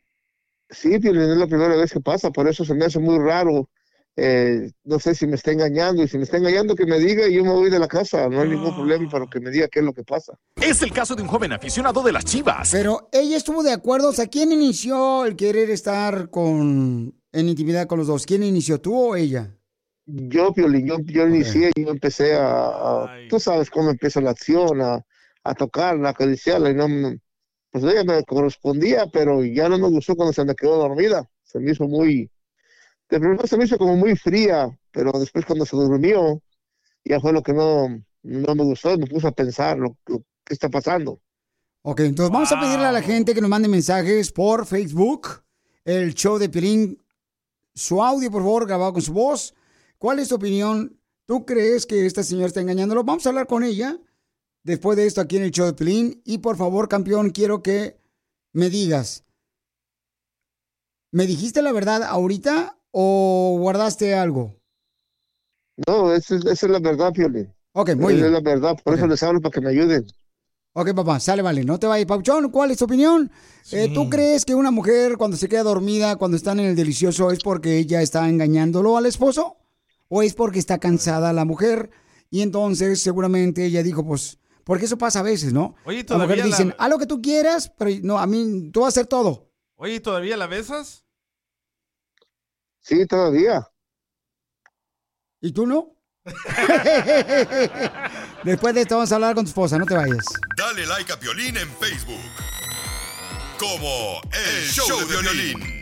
Sí, 0.69 0.95
es 0.95 1.03
la 1.05 1.47
primera 1.47 1.77
vez 1.77 1.93
que 1.93 2.01
pasa, 2.01 2.31
por 2.31 2.49
eso 2.49 2.65
se 2.65 2.75
me 2.75 2.85
hace 2.85 2.99
muy 2.99 3.19
raro. 3.19 3.69
Eh, 4.15 4.71
no 4.85 4.99
sé 4.99 5.15
si 5.15 5.27
me 5.27 5.37
está 5.37 5.53
engañando, 5.53 6.03
y 6.03 6.09
si 6.09 6.19
me 6.19 6.25
está 6.25 6.37
engañando 6.37 6.75
que 6.75 6.85
me 6.85 6.99
diga 6.99 7.27
y 7.27 7.35
yo 7.35 7.45
me 7.45 7.51
voy 7.53 7.71
de 7.71 7.79
la 7.79 7.89
casa, 7.89 8.29
no 8.29 8.43
hay 8.43 8.49
ningún 8.51 8.75
problema, 8.75 9.09
pero 9.11 9.27
que 9.31 9.41
me 9.41 9.51
diga 9.51 9.69
qué 9.69 9.79
es 9.79 9.85
lo 9.87 9.95
que 9.95 10.05
pasa. 10.05 10.35
Es 10.61 10.83
el 10.83 10.93
caso 10.93 11.15
de 11.15 11.23
un 11.23 11.29
joven 11.29 11.53
aficionado 11.53 12.03
de 12.03 12.13
las 12.13 12.27
chivas. 12.27 12.69
Pero 12.71 13.09
ella 13.11 13.39
estuvo 13.39 13.63
de 13.63 13.73
acuerdo, 13.73 14.11
o 14.11 14.13
sea, 14.13 14.27
¿quién 14.27 14.53
inició 14.53 15.25
el 15.25 15.35
querer 15.37 15.71
estar 15.71 16.29
con 16.29 17.15
en 17.33 17.49
intimidad 17.49 17.87
con 17.87 17.99
los 17.99 18.07
dos? 18.07 18.27
¿Quién 18.27 18.43
inició, 18.43 18.79
tú 18.83 18.95
o 18.95 19.17
ella? 19.17 19.57
Yo, 20.07 20.53
Piolín, 20.53 20.87
yo, 20.87 20.99
yo 21.01 21.27
inicié, 21.29 21.71
yo 21.77 21.91
empecé 21.91 22.35
a, 22.35 22.67
a- 22.69 23.29
tú 23.29 23.39
sabes 23.39 23.71
cómo 23.71 23.91
empieza 23.91 24.21
la 24.21 24.31
acción, 24.31 24.81
a, 24.83 25.05
a 25.45 25.55
tocarla, 25.55 26.09
a 26.09 26.11
acariciarla, 26.13 26.71
y 26.71 26.75
no, 26.75 26.87
pues 27.71 27.85
ella 27.85 28.05
me 28.05 28.23
correspondía, 28.25 29.07
pero 29.13 29.45
ya 29.45 29.69
no 29.69 29.79
me 29.79 29.89
gustó 29.89 30.17
cuando 30.17 30.33
se 30.33 30.45
me 30.45 30.55
quedó 30.55 30.77
dormida, 30.77 31.29
se 31.45 31.61
me 31.61 31.71
hizo 31.71 31.85
muy, 31.87 32.31
de 33.09 33.21
primero 33.21 33.47
se 33.47 33.57
me 33.57 33.65
hizo 33.65 33.79
como 33.79 33.97
muy 33.97 34.17
fría, 34.17 34.69
pero 34.91 35.13
después 35.13 35.45
cuando 35.47 35.65
se 35.65 35.77
durmió, 35.77 36.43
ya 37.05 37.21
fue 37.21 37.33
lo 37.33 37.43
que 37.43 37.53
no, 37.53 37.89
no 38.23 38.55
me 38.55 38.65
gustó, 38.65 38.97
me 38.99 39.07
puse 39.07 39.29
a 39.29 39.33
pensar 39.33 39.79
lo, 39.79 39.97
lo 40.07 40.19
que 40.45 40.55
está 40.55 40.69
pasando. 40.69 41.21
Ok, 41.83 42.01
entonces 42.01 42.31
vamos 42.33 42.53
a 42.53 42.61
pedirle 42.61 42.87
a 42.87 42.93
la 42.93 43.03
gente 43.03 43.35
que 43.35 43.41
nos 43.41 43.51
mande 43.51 43.69
mensajes 43.69 44.31
por 44.33 44.67
Facebook, 44.67 45.29
el 45.85 46.15
show 46.15 46.39
de 46.39 46.49
Piolín, 46.49 46.99
su 47.75 48.03
audio, 48.03 48.31
por 48.31 48.43
favor, 48.43 48.67
grabado 48.67 48.93
con 48.93 49.03
su 49.03 49.13
voz. 49.13 49.55
¿Cuál 50.03 50.19
es 50.19 50.31
tu 50.31 50.35
opinión? 50.35 50.99
¿Tú 51.29 51.47
crees 51.47 51.87
que 51.87 52.07
esta 52.07 52.25
señora 52.25 52.49
está 52.49 52.61
engañándolo? 52.61 53.05
Vamos 53.05 53.25
a 53.25 53.29
hablar 53.29 53.47
con 53.47 53.63
ella 53.63 54.01
después 54.65 54.97
de 54.97 55.07
esto 55.07 55.21
aquí 55.21 55.37
en 55.37 55.45
el 55.45 55.53
show 55.53 55.65
de 55.65 55.75
Piolín. 55.75 56.21
Y 56.25 56.39
por 56.39 56.57
favor, 56.57 56.89
campeón, 56.89 57.31
quiero 57.31 57.63
que 57.63 58.01
me 58.53 58.69
digas, 58.69 59.25
¿me 61.13 61.25
dijiste 61.29 61.63
la 61.63 61.71
verdad 61.71 62.03
ahorita 62.03 62.81
o 62.91 63.57
guardaste 63.61 64.17
algo? 64.17 64.57
No, 65.87 66.13
esa 66.13 66.35
es, 66.35 66.47
esa 66.47 66.67
es 66.67 66.73
la 66.73 66.81
verdad, 66.81 67.13
Piolín. 67.13 67.55
Ok, 67.71 67.95
muy 67.95 68.15
Esa 68.15 68.25
bien. 68.25 68.27
es 68.27 68.33
la 68.33 68.41
verdad, 68.41 68.77
por 68.83 68.95
eso 68.95 69.07
les 69.07 69.23
hablo 69.23 69.41
para 69.41 69.53
que 69.53 69.61
me 69.61 69.71
ayuden. 69.71 70.05
Ok, 70.73 70.95
papá, 70.97 71.21
sale, 71.21 71.43
vale, 71.43 71.65
no 71.65 71.79
te 71.79 71.87
vayas. 71.87 72.09
Pauchón, 72.09 72.51
¿cuál 72.51 72.73
es 72.73 72.79
tu 72.79 72.87
opinión? 72.87 73.31
Eh, 73.71 73.89
¿Tú 73.95 74.11
crees 74.11 74.45
que 74.45 74.57
una 74.57 74.73
mujer 74.73 75.17
cuando 75.17 75.37
se 75.37 75.49
queda 75.49 75.63
dormida, 75.63 76.17
cuando 76.17 76.37
están 76.37 76.59
en 76.59 76.67
el 76.67 76.75
delicioso, 76.75 77.31
es 77.31 77.39
porque 77.39 77.79
ella 77.79 78.03
está 78.03 78.29
engañándolo 78.29 78.97
al 78.97 79.07
esposo? 79.07 79.59
¿O 80.15 80.23
es 80.23 80.35
porque 80.35 80.59
está 80.59 80.79
cansada 80.79 81.33
la 81.33 81.47
mujer? 81.47 81.89
Y 82.29 82.43
entonces 82.43 83.01
seguramente 83.03 83.65
ella 83.65 83.83
dijo, 83.83 84.07
pues, 84.07 84.39
porque 84.63 84.85
eso 84.85 84.99
pasa 84.99 85.21
a 85.21 85.23
veces, 85.23 85.55
¿no? 85.55 85.75
Oye, 85.87 85.99
Las 86.01 86.07
todavía 86.07 86.27
mujeres 86.27 86.45
la- 86.45 86.51
dicen, 86.59 86.75
haz 86.79 86.91
lo 86.91 86.99
que 86.99 87.07
tú 87.07 87.23
quieras, 87.23 87.73
pero 87.79 87.91
no, 88.03 88.19
a 88.19 88.27
mí, 88.27 88.69
tú 88.71 88.81
vas 88.81 88.89
a 88.89 88.91
hacer 89.01 89.07
todo. 89.07 89.51
Oye, 89.77 90.01
¿todavía 90.01 90.37
la 90.37 90.47
besas? 90.47 91.07
Sí, 92.81 93.07
todavía. 93.07 93.67
¿Y 95.41 95.51
tú 95.53 95.67
no? 95.67 95.97
Después 98.45 98.75
de 98.75 98.83
esto 98.83 98.97
vamos 98.97 99.13
a 99.13 99.15
hablar 99.15 99.35
con 99.35 99.45
tu 99.45 99.49
esposa, 99.49 99.79
no 99.79 99.87
te 99.87 99.95
vayas. 99.95 100.27
Dale 100.59 100.85
like 100.87 101.11
a 101.13 101.19
Piolín 101.19 101.57
en 101.57 101.71
Facebook. 101.77 102.21
Como 103.59 104.21
El 104.33 104.69
Show 104.69 105.09
de 105.09 105.21
Violín. 105.23 105.82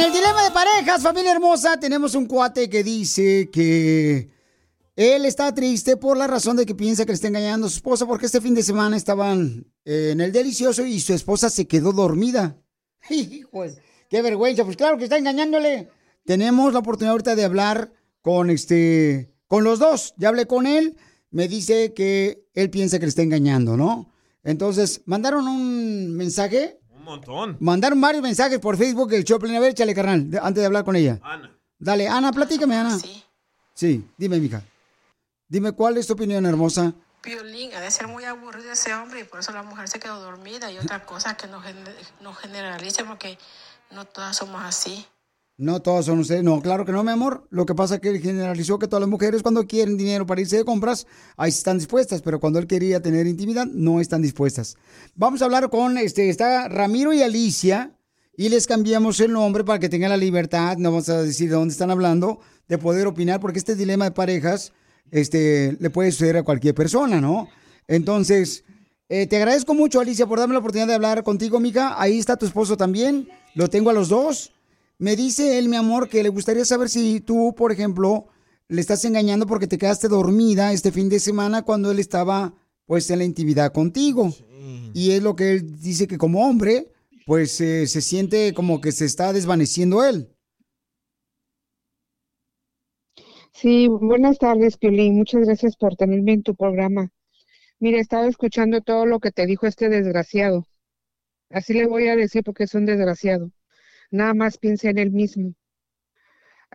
En 0.00 0.06
el 0.06 0.12
dilema 0.14 0.44
de 0.44 0.50
parejas, 0.50 1.02
familia 1.02 1.32
hermosa, 1.32 1.78
tenemos 1.78 2.14
un 2.14 2.24
cuate 2.24 2.70
que 2.70 2.82
dice 2.82 3.50
que 3.52 4.30
él 4.96 5.26
está 5.26 5.54
triste 5.54 5.98
por 5.98 6.16
la 6.16 6.26
razón 6.26 6.56
de 6.56 6.64
que 6.64 6.74
piensa 6.74 7.04
que 7.04 7.10
le 7.10 7.16
está 7.16 7.28
engañando 7.28 7.66
a 7.66 7.70
su 7.70 7.76
esposa 7.76 8.06
porque 8.06 8.24
este 8.24 8.40
fin 8.40 8.54
de 8.54 8.62
semana 8.62 8.96
estaban 8.96 9.66
eh, 9.84 10.12
en 10.12 10.22
el 10.22 10.32
delicioso 10.32 10.86
y 10.86 11.00
su 11.00 11.12
esposa 11.12 11.50
se 11.50 11.66
quedó 11.66 11.92
dormida. 11.92 12.56
Hijos, 13.10 13.72
qué 14.08 14.22
vergüenza, 14.22 14.64
pues 14.64 14.78
claro 14.78 14.96
que 14.96 15.04
está 15.04 15.18
engañándole. 15.18 15.90
Tenemos 16.24 16.72
la 16.72 16.78
oportunidad 16.78 17.12
ahorita 17.12 17.36
de 17.36 17.44
hablar 17.44 17.92
con 18.22 18.48
este, 18.48 19.34
con 19.48 19.64
los 19.64 19.80
dos. 19.80 20.14
Ya 20.16 20.28
hablé 20.28 20.46
con 20.46 20.66
él, 20.66 20.96
me 21.30 21.46
dice 21.46 21.92
que 21.92 22.46
él 22.54 22.70
piensa 22.70 22.98
que 22.98 23.04
le 23.04 23.10
está 23.10 23.20
engañando, 23.20 23.76
¿no? 23.76 24.14
Entonces, 24.44 25.02
mandaron 25.04 25.46
un 25.46 26.16
mensaje 26.16 26.79
montón. 27.10 27.56
Mandaron 27.60 28.00
varios 28.00 28.22
mensajes 28.22 28.58
por 28.58 28.76
Facebook 28.76 29.12
el 29.12 29.24
Choplin. 29.24 29.54
A 29.56 29.60
ver, 29.60 29.70
échale, 29.72 29.94
carnal, 29.94 30.30
de- 30.30 30.38
antes 30.38 30.60
de 30.62 30.66
hablar 30.66 30.84
con 30.84 30.96
ella. 30.96 31.18
Ana. 31.22 31.56
Dale, 31.78 32.08
Ana, 32.08 32.32
platícame, 32.32 32.76
Ana. 32.76 32.98
Sí. 32.98 33.24
Sí, 33.74 34.10
dime, 34.16 34.38
mija. 34.38 34.62
Dime, 35.48 35.72
¿cuál 35.72 35.96
es 35.96 36.06
tu 36.06 36.12
opinión, 36.12 36.44
hermosa? 36.46 36.92
Piolín, 37.22 37.74
ha 37.74 37.80
de 37.80 37.90
ser 37.90 38.06
muy 38.08 38.24
aburrido 38.24 38.70
ese 38.72 38.94
hombre 38.94 39.20
y 39.20 39.24
por 39.24 39.40
eso 39.40 39.52
la 39.52 39.62
mujer 39.62 39.88
se 39.88 39.98
quedó 39.98 40.20
dormida. 40.20 40.70
Y 40.70 40.78
otra 40.78 41.04
cosa 41.04 41.36
que 41.36 41.46
no, 41.46 41.60
no 42.20 42.32
generalice 42.34 43.04
porque 43.04 43.38
no 43.90 44.04
todas 44.04 44.36
somos 44.36 44.62
así. 44.62 45.04
No 45.60 45.82
todos 45.82 46.06
son 46.06 46.20
ustedes. 46.20 46.42
No, 46.42 46.62
claro 46.62 46.86
que 46.86 46.92
no, 46.92 47.04
mi 47.04 47.10
amor. 47.10 47.46
Lo 47.50 47.66
que 47.66 47.74
pasa 47.74 47.96
es 47.96 48.00
que 48.00 48.08
él 48.08 48.20
generalizó 48.20 48.78
que 48.78 48.88
todas 48.88 49.02
las 49.02 49.10
mujeres 49.10 49.42
cuando 49.42 49.66
quieren 49.66 49.98
dinero 49.98 50.24
para 50.24 50.40
irse 50.40 50.56
de 50.56 50.64
compras, 50.64 51.06
ahí 51.36 51.50
están 51.50 51.76
dispuestas, 51.76 52.22
pero 52.22 52.40
cuando 52.40 52.58
él 52.58 52.66
quería 52.66 53.02
tener 53.02 53.26
intimidad, 53.26 53.66
no 53.66 54.00
están 54.00 54.22
dispuestas. 54.22 54.78
Vamos 55.16 55.42
a 55.42 55.44
hablar 55.44 55.68
con, 55.68 55.98
este, 55.98 56.30
está 56.30 56.66
Ramiro 56.68 57.12
y 57.12 57.20
Alicia, 57.20 57.94
y 58.38 58.48
les 58.48 58.66
cambiamos 58.66 59.20
el 59.20 59.32
nombre 59.32 59.62
para 59.62 59.78
que 59.78 59.90
tengan 59.90 60.08
la 60.08 60.16
libertad, 60.16 60.78
no 60.78 60.92
vamos 60.92 61.10
a 61.10 61.20
decir 61.20 61.50
de 61.50 61.56
dónde 61.56 61.72
están 61.72 61.90
hablando, 61.90 62.40
de 62.66 62.78
poder 62.78 63.06
opinar, 63.06 63.38
porque 63.38 63.58
este 63.58 63.76
dilema 63.76 64.06
de 64.06 64.12
parejas, 64.12 64.72
este, 65.10 65.76
le 65.78 65.90
puede 65.90 66.10
suceder 66.10 66.38
a 66.38 66.42
cualquier 66.42 66.74
persona, 66.74 67.20
¿no? 67.20 67.48
Entonces, 67.86 68.64
eh, 69.10 69.26
te 69.26 69.36
agradezco 69.36 69.74
mucho, 69.74 70.00
Alicia, 70.00 70.26
por 70.26 70.38
darme 70.38 70.54
la 70.54 70.60
oportunidad 70.60 70.88
de 70.88 70.94
hablar 70.94 71.22
contigo, 71.22 71.60
mija. 71.60 72.00
Ahí 72.00 72.18
está 72.18 72.38
tu 72.38 72.46
esposo 72.46 72.78
también, 72.78 73.28
lo 73.54 73.68
tengo 73.68 73.90
a 73.90 73.92
los 73.92 74.08
dos. 74.08 74.54
Me 75.00 75.16
dice 75.16 75.56
él, 75.56 75.70
mi 75.70 75.76
amor, 75.76 76.10
que 76.10 76.22
le 76.22 76.28
gustaría 76.28 76.66
saber 76.66 76.90
si 76.90 77.20
tú, 77.20 77.54
por 77.56 77.72
ejemplo, 77.72 78.26
le 78.68 78.82
estás 78.82 79.02
engañando 79.06 79.46
porque 79.46 79.66
te 79.66 79.78
quedaste 79.78 80.08
dormida 80.08 80.74
este 80.74 80.92
fin 80.92 81.08
de 81.08 81.20
semana 81.20 81.62
cuando 81.62 81.90
él 81.90 81.98
estaba, 81.98 82.52
pues, 82.84 83.10
en 83.10 83.20
la 83.20 83.24
intimidad 83.24 83.72
contigo. 83.72 84.30
Y 84.92 85.12
es 85.12 85.22
lo 85.22 85.34
que 85.36 85.52
él 85.52 85.80
dice 85.80 86.06
que 86.06 86.18
como 86.18 86.46
hombre, 86.46 86.92
pues, 87.24 87.58
eh, 87.62 87.86
se 87.86 88.02
siente 88.02 88.52
como 88.52 88.82
que 88.82 88.92
se 88.92 89.06
está 89.06 89.32
desvaneciendo 89.32 90.04
él. 90.04 90.28
Sí, 93.54 93.88
buenas 93.88 94.36
tardes, 94.36 94.76
Piolín. 94.76 95.16
Muchas 95.16 95.46
gracias 95.46 95.76
por 95.76 95.96
tenerme 95.96 96.34
en 96.34 96.42
tu 96.42 96.54
programa. 96.54 97.08
Mira, 97.78 97.98
estaba 97.98 98.26
escuchando 98.26 98.82
todo 98.82 99.06
lo 99.06 99.18
que 99.18 99.30
te 99.30 99.46
dijo 99.46 99.66
este 99.66 99.88
desgraciado. 99.88 100.66
Así 101.48 101.72
le 101.72 101.86
voy 101.86 102.08
a 102.08 102.16
decir 102.16 102.42
porque 102.44 102.64
es 102.64 102.74
un 102.74 102.84
desgraciado. 102.84 103.50
Nada 104.10 104.34
más 104.34 104.58
piensa 104.58 104.90
en 104.90 104.98
él 104.98 105.10
mismo. 105.10 105.54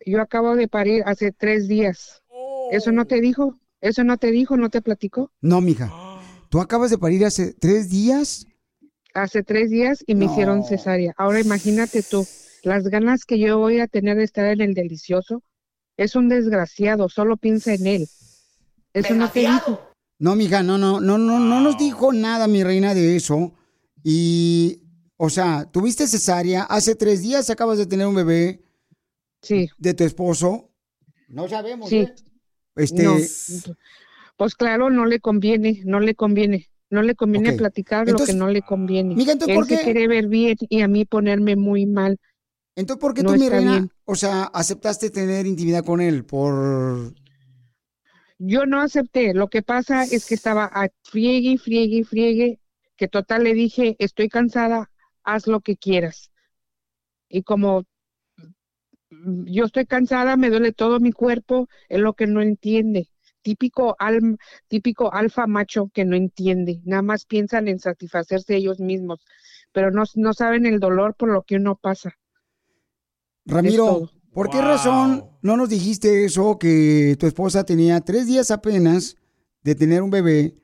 Yo 0.05 0.21
acabo 0.21 0.55
de 0.55 0.67
parir 0.67 1.03
hace 1.05 1.31
tres 1.31 1.67
días. 1.67 2.21
¿Eso 2.71 2.91
no 2.91 3.05
te 3.05 3.21
dijo? 3.21 3.59
¿Eso 3.81 4.03
no 4.03 4.17
te 4.17 4.31
dijo? 4.31 4.57
¿No 4.57 4.69
te 4.69 4.81
platicó? 4.81 5.31
No, 5.41 5.61
mija. 5.61 5.91
¿Tú 6.49 6.59
acabas 6.59 6.89
de 6.91 6.97
parir 6.97 7.25
hace 7.25 7.53
tres 7.53 7.89
días? 7.89 8.45
Hace 9.13 9.43
tres 9.43 9.69
días 9.69 10.03
y 10.07 10.15
me 10.15 10.25
No. 10.25 10.31
hicieron 10.31 10.63
cesárea. 10.63 11.13
Ahora 11.17 11.39
imagínate 11.39 12.03
tú, 12.03 12.25
las 12.63 12.87
ganas 12.87 13.25
que 13.25 13.39
yo 13.39 13.57
voy 13.59 13.79
a 13.79 13.87
tener 13.87 14.17
de 14.17 14.23
estar 14.23 14.45
en 14.45 14.61
el 14.61 14.73
delicioso. 14.73 15.43
Es 15.97 16.15
un 16.15 16.27
desgraciado, 16.27 17.07
solo 17.07 17.37
piensa 17.37 17.73
en 17.73 17.87
él. 17.87 18.07
¿Eso 18.93 19.13
no 19.13 19.31
te 19.31 19.41
dijo? 19.41 19.81
No, 20.19 20.35
mija, 20.35 20.63
no, 20.63 20.77
no, 20.77 20.99
no, 20.99 21.17
no, 21.17 21.39
no 21.39 21.61
nos 21.61 21.77
dijo 21.77 22.11
nada, 22.11 22.47
mi 22.47 22.63
reina, 22.63 22.93
de 22.93 23.15
eso. 23.15 23.53
Y, 24.03 24.81
o 25.17 25.29
sea, 25.29 25.65
tuviste 25.71 26.07
cesárea, 26.07 26.63
hace 26.63 26.95
tres 26.95 27.21
días 27.21 27.49
acabas 27.49 27.77
de 27.77 27.85
tener 27.85 28.07
un 28.07 28.15
bebé. 28.15 28.61
Sí. 29.41 29.69
De 29.77 29.93
tu 29.93 30.03
esposo. 30.03 30.71
No 31.27 31.47
sabemos, 31.47 31.89
Sí. 31.89 31.97
¿eh? 31.97 32.13
Este, 32.75 33.03
No. 33.03 33.15
Pues 34.37 34.55
claro, 34.55 34.89
no 34.89 35.05
le 35.05 35.19
conviene, 35.19 35.81
no 35.85 35.99
le 35.99 36.15
conviene. 36.15 36.69
No 36.89 37.01
le 37.01 37.15
conviene 37.15 37.53
platicar 37.53 38.07
Entonces, 38.07 38.27
lo 38.27 38.33
que 38.33 38.45
no 38.45 38.51
le 38.51 38.61
conviene. 38.61 39.15
Mija, 39.15 39.31
entonces, 39.31 39.53
Él 39.53 39.59
¿por 39.59 39.67
se 39.67 39.77
qué? 39.77 39.83
quiere 39.83 40.07
ver 40.07 40.27
bien 40.27 40.55
y 40.69 40.81
a 40.81 40.87
mí 40.87 41.03
ponerme 41.05 41.55
muy 41.55 41.85
mal. 41.85 42.19
Entonces, 42.75 43.01
¿por 43.01 43.13
qué 43.13 43.23
No 43.23 43.33
tú, 43.33 43.39
mi 43.39 43.49
reina, 43.49 43.71
bien. 43.71 43.91
o 44.05 44.15
sea, 44.15 44.43
aceptaste 44.43 45.09
tener 45.09 45.45
intimidad 45.47 45.83
con 45.83 45.99
él? 45.99 46.25
Por... 46.25 47.13
Yo 48.37 48.65
no 48.65 48.81
acepté. 48.81 49.33
Lo 49.33 49.47
que 49.49 49.61
pasa 49.61 50.03
es 50.03 50.25
que 50.27 50.35
estaba 50.35 50.65
a 50.65 50.89
friegue 51.03 51.51
y 51.51 51.57
friegue 51.57 51.97
y 51.99 52.03
friegue, 52.03 52.59
que 52.97 53.07
total 53.07 53.45
le 53.45 53.53
dije, 53.53 53.95
estoy 53.99 54.29
cansada, 54.29 54.91
haz 55.25 55.47
lo 55.47 55.61
que 55.61 55.75
quieras. 55.75 56.31
Y 57.27 57.43
como 57.43 57.83
mm, 59.09 59.45
yo 59.45 59.65
estoy 59.65 59.85
cansada, 59.85 60.37
me 60.37 60.49
duele 60.49 60.71
todo 60.71 60.99
mi 60.99 61.11
cuerpo, 61.11 61.67
es 61.89 61.99
lo 61.99 62.13
que 62.13 62.27
no 62.27 62.41
entiende. 62.41 63.09
Típico, 63.41 63.95
al, 63.99 64.37
típico 64.67 65.13
alfa 65.13 65.45
macho 65.45 65.91
que 65.93 66.05
no 66.05 66.15
entiende, 66.15 66.81
nada 66.83 67.03
más 67.03 67.25
piensan 67.25 67.67
en 67.67 67.79
satisfacerse 67.79 68.55
ellos 68.55 68.79
mismos, 68.79 69.19
pero 69.71 69.91
no, 69.91 70.03
no 70.15 70.33
saben 70.33 70.65
el 70.65 70.79
dolor 70.79 71.15
por 71.15 71.29
lo 71.29 71.43
que 71.43 71.57
uno 71.57 71.75
pasa. 71.75 72.17
Ramiro. 73.45 74.09
¿por 74.33 74.49
qué 74.49 74.61
razón 74.61 75.29
no 75.41 75.55
nos 75.55 75.69
dijiste 75.69 76.25
eso, 76.25 76.57
que 76.59 77.15
tu 77.19 77.25
esposa 77.25 77.63
tenía 77.65 78.01
tres 78.01 78.27
días 78.27 78.51
apenas 78.51 79.15
de 79.63 79.75
tener 79.75 80.01
un 80.01 80.09
bebé? 80.09 80.55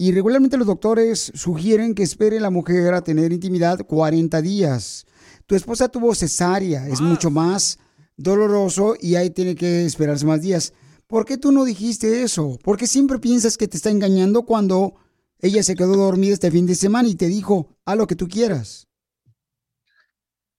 Y 0.00 0.12
regularmente 0.12 0.56
los 0.56 0.68
doctores 0.68 1.32
sugieren 1.34 1.92
que 1.92 2.04
espere 2.04 2.38
la 2.38 2.50
mujer 2.50 2.94
a 2.94 3.02
tener 3.02 3.32
intimidad 3.32 3.84
40 3.84 4.40
días. 4.42 5.04
Tu 5.46 5.56
esposa 5.56 5.88
tuvo 5.88 6.14
cesárea, 6.14 6.86
es 6.86 7.00
mucho 7.00 7.30
más 7.30 7.80
doloroso 8.16 8.94
y 9.00 9.16
ahí 9.16 9.30
tiene 9.30 9.56
que 9.56 9.84
esperarse 9.84 10.24
más 10.24 10.40
días. 10.40 10.72
¿Por 11.08 11.24
qué 11.24 11.36
tú 11.36 11.50
no 11.50 11.64
dijiste 11.64 12.22
eso? 12.22 12.60
¿Por 12.62 12.76
qué 12.76 12.86
siempre 12.86 13.18
piensas 13.18 13.56
que 13.56 13.66
te 13.66 13.76
está 13.76 13.90
engañando 13.90 14.44
cuando 14.44 14.94
ella 15.40 15.64
se 15.64 15.74
quedó 15.74 15.96
dormida 15.96 16.34
este 16.34 16.52
fin 16.52 16.64
de 16.64 16.76
semana 16.76 17.08
y 17.08 17.16
te 17.16 17.26
dijo, 17.26 17.66
haz 17.84 17.96
lo 17.96 18.06
que 18.06 18.14
tú 18.14 18.28
quieras? 18.28 18.86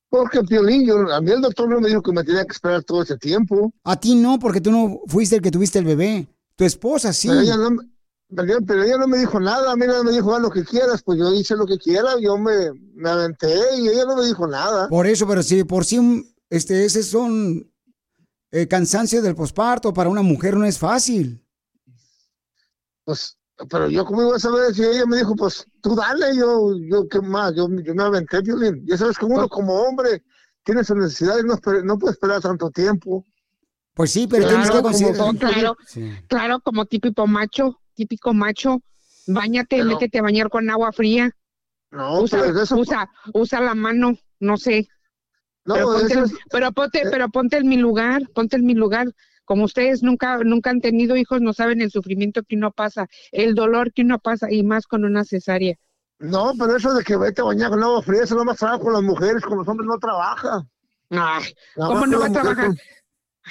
Porque 0.10 0.44
Piolín, 0.44 0.86
yo, 0.86 1.14
a 1.14 1.22
mí 1.22 1.32
el 1.32 1.40
doctor 1.40 1.70
no 1.70 1.80
me 1.80 1.88
dijo 1.88 2.02
que 2.02 2.12
me 2.12 2.26
tenía 2.26 2.44
que 2.44 2.52
esperar 2.52 2.84
todo 2.84 3.04
ese 3.04 3.16
tiempo. 3.16 3.72
A 3.86 3.98
ti 3.98 4.16
no, 4.16 4.38
porque 4.38 4.60
tú 4.60 4.70
no 4.70 5.00
fuiste 5.08 5.38
el 5.38 5.42
que 5.42 5.52
tuviste 5.52 5.80
el 5.80 5.86
bebé. 5.86 6.28
Tu 6.58 6.66
esposa 6.66 7.14
sí. 7.14 7.30
Pero 7.30 7.40
ella 7.40 7.56
no, 7.56 7.70
pero 8.36 8.43
ella- 8.47 8.65
pero 8.65 8.84
ella 8.84 8.97
no 8.97 9.07
me 9.07 9.17
dijo 9.17 9.39
nada, 9.39 9.71
a 9.71 9.75
mí 9.75 9.86
no 9.88 10.03
me 10.03 10.11
dijo 10.11 10.34
haz 10.36 10.41
lo 10.41 10.49
que 10.49 10.63
quieras, 10.63 11.01
pues 11.03 11.17
yo 11.19 11.32
hice 11.34 11.55
lo 11.55 11.65
que 11.65 11.77
quiera, 11.77 12.19
yo 12.21 12.38
me, 12.38 12.71
me 12.93 13.09
aventé 13.09 13.53
y 13.77 13.88
ella 13.88 14.05
no 14.05 14.15
me 14.17 14.25
dijo 14.25 14.47
nada. 14.47 14.88
Por 14.89 15.07
eso, 15.07 15.27
pero 15.27 15.41
si 15.43 15.63
por 15.63 15.86
sí, 15.86 16.34
este, 16.49 16.86
ese 16.86 17.03
son 17.03 17.71
eh, 18.51 18.67
cansancio 18.67 19.21
del 19.21 19.36
posparto, 19.36 19.93
para 19.93 20.09
una 20.09 20.21
mujer 20.21 20.55
no 20.57 20.65
es 20.65 20.77
fácil. 20.77 21.43
Pues, 23.03 23.38
pero 23.69 23.89
yo 23.89 24.05
cómo 24.05 24.21
iba 24.23 24.36
a 24.36 24.39
saber 24.39 24.73
si 24.73 24.84
ella 24.84 25.05
me 25.05 25.17
dijo, 25.17 25.36
pues 25.36 25.65
tú 25.82 25.95
dale, 25.95 26.36
yo, 26.36 26.71
yo 26.89 27.07
qué 27.07 27.19
más, 27.21 27.53
yo, 27.55 27.67
yo 27.84 27.93
me 27.95 28.03
aventé, 28.03 28.41
Piolín. 28.41 28.86
Ya 28.88 28.97
sabes 28.97 29.17
que 29.17 29.25
uno 29.25 29.36
Pues 29.36 29.49
como 29.49 29.73
hombre 29.82 30.23
tiene 30.63 30.84
sus 30.84 30.95
necesidades, 30.97 31.43
no, 31.45 31.59
no 31.84 31.97
puede 31.97 32.13
esperar 32.13 32.41
tanto 32.41 32.69
tiempo. 32.69 33.25
Pues 33.93 34.11
sí, 34.11 34.27
pero 34.27 34.47
Claro, 34.47 34.55
tienes 34.63 34.77
que 34.77 34.82
considerar. 34.84 35.36
claro, 35.38 35.77
claro, 36.27 36.59
como 36.61 36.86
típico 36.86 37.27
macho, 37.27 37.80
típico 38.00 38.34
macho. 38.34 38.82
Báñate, 39.28 39.78
Pero- 39.78 39.89
métete 39.89 40.20
a 40.20 40.22
bañar 40.22 40.50
con 40.50 40.70
agua 40.70 40.91
fría. 40.93 41.32
No, 41.91 42.22
usa, 42.22 42.45
eso- 42.45 42.78
usa, 42.78 43.10
usa 43.34 43.60
la 43.60 43.76
mano, 43.76 44.14
no 44.39 44.56
sé. 44.58 44.88
No, 45.66 45.74
pero, 45.76 45.86
ponte, 45.88 46.14
eso 46.14 46.24
es- 46.24 46.34
pero 46.50 46.72
ponte, 46.72 47.02
pero 47.12 47.30
ponte 47.30 47.58
en 47.58 47.68
mi 47.68 47.76
lugar, 47.78 48.22
ponte 48.34 48.56
en 48.56 48.66
mi 48.66 48.74
lugar. 48.74 49.08
Como 49.43 49.66
ustedes 49.66 50.02
nunca, 50.04 50.38
nunca 50.43 50.70
han 50.70 50.80
tenido 50.80 51.18
hijos, 51.18 51.41
no 51.41 51.52
saben 51.54 51.82
el 51.82 51.91
sufrimiento 51.91 52.43
que 52.43 52.56
uno 52.56 52.72
pasa, 52.72 53.08
el 53.32 53.54
dolor 53.56 53.91
que 53.91 54.04
uno 54.04 54.20
pasa, 54.20 54.50
y 54.52 54.64
más 54.64 54.86
con 54.88 55.04
una 55.04 55.26
cesárea. 55.26 55.76
No, 56.20 56.54
pero 56.58 56.78
eso 56.78 56.93
de 56.93 57.04
que 57.04 57.18
vete 57.18 57.41
a 57.41 57.45
bañar 57.45 57.70
con 57.72 57.84
agua 57.84 58.02
fría, 58.02 58.24
eso 58.24 58.36
no 58.36 58.45
más 58.45 58.58
trabaja 58.58 58.80
con 58.80 58.93
las 58.93 59.02
mujeres, 59.04 59.43
con 59.43 59.58
los 59.58 59.68
hombres 59.68 59.88
no 59.88 59.97
trabaja. 59.97 60.64
Ay, 61.10 61.43
¿cómo 61.76 62.06
no 62.06 62.20
va 62.20 62.26
a 62.26 62.30
mujer 62.30 62.43
trabajar? 62.43 62.72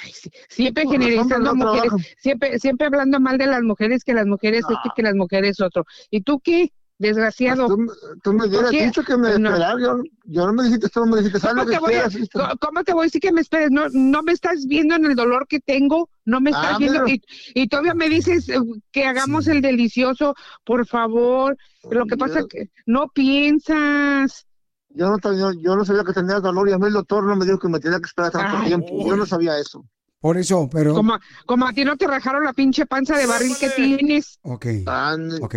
Ay, 0.03 0.11
sí, 0.13 0.29
siempre 0.49 0.83
generalizando 0.87 1.53
no 1.53 1.55
mujeres, 1.55 1.91
siempre, 2.19 2.59
siempre 2.59 2.87
hablando 2.87 3.19
mal 3.19 3.37
de 3.37 3.47
las 3.47 3.61
mujeres, 3.63 4.03
que 4.03 4.13
las 4.13 4.25
mujeres 4.27 4.61
esto, 4.61 4.91
que 4.95 5.01
las 5.03 5.15
mujeres 5.15 5.59
otro. 5.61 5.85
¿Y 6.09 6.21
tú 6.21 6.39
qué? 6.39 6.71
Desgraciado. 7.01 7.67
Pues 7.67 7.87
tú, 7.97 8.19
tú 8.23 8.33
me 8.33 8.45
hubieras 8.45 8.71
dicho 8.71 9.03
que 9.03 9.15
me 9.15 9.39
No. 9.39 9.49
esperara, 9.51 9.79
yo, 9.79 10.03
yo 10.25 10.45
no 10.47 10.51
me 10.51 10.63
dijiste, 10.65 10.89
tú 10.89 10.99
no 10.99 11.05
me 11.05 11.21
dijiste, 11.21 11.39
lo 11.39 11.47
¿Cómo 11.53 11.65
que 11.65 11.71
te, 11.71 11.79
voy 11.79 11.93
a, 11.93 12.55
cómo 12.59 12.83
te 12.83 12.93
voy 12.93 13.03
a 13.03 13.05
decir 13.05 13.21
que 13.21 13.31
me 13.31 13.39
esperes? 13.39 13.71
No, 13.71 13.85
no 13.93 14.21
me 14.21 14.33
estás 14.33 14.65
viendo 14.67 14.95
en 14.95 15.05
el 15.05 15.15
dolor 15.15 15.47
que 15.47 15.61
tengo, 15.61 16.09
no 16.25 16.41
me 16.41 16.49
estás 16.49 16.73
Ah, 16.73 16.77
viendo. 16.77 17.05
pero- 17.05 17.07
Y, 17.07 17.21
y 17.53 17.67
todavía 17.69 17.93
me 17.93 18.09
dices 18.09 18.49
eh, 18.49 18.59
que 18.91 19.05
hagamos 19.05 19.47
el 19.47 19.61
delicioso, 19.61 20.35
por 20.65 20.85
favor. 20.85 21.57
Lo 21.89 22.05
que 22.05 22.17
pasa 22.17 22.43
que 22.49 22.69
no 22.85 23.07
piensas. 23.07 24.45
Yo 24.89 25.09
no, 25.09 25.53
yo 25.53 25.75
no 25.75 25.85
sabía 25.85 26.03
que 26.03 26.13
tenía 26.13 26.39
dolor 26.39 26.67
y 26.69 26.73
a 26.73 26.77
mí 26.77 26.87
el 26.87 26.93
doctor 26.93 27.23
no 27.23 27.35
me 27.35 27.45
dijo 27.45 27.59
que 27.59 27.69
me 27.69 27.79
tenía 27.79 27.99
que 27.99 28.07
esperar 28.07 28.31
tanto 28.31 28.57
Ay. 28.57 28.67
tiempo. 28.67 29.07
Yo 29.07 29.15
no 29.15 29.25
sabía 29.25 29.57
eso. 29.59 29.85
Por 30.19 30.37
eso, 30.37 30.67
pero. 30.69 30.93
Como, 30.93 31.17
como 31.45 31.67
a 31.67 31.73
ti 31.73 31.85
no 31.85 31.95
te 31.95 32.07
rajaron 32.07 32.43
la 32.43 32.53
pinche 32.53 32.85
panza 32.85 33.17
de 33.17 33.25
barril 33.25 33.55
que 33.57 33.69
tienes. 33.69 34.39
Ok. 34.41 34.65
Ande. 34.85 35.39
Ok. 35.41 35.55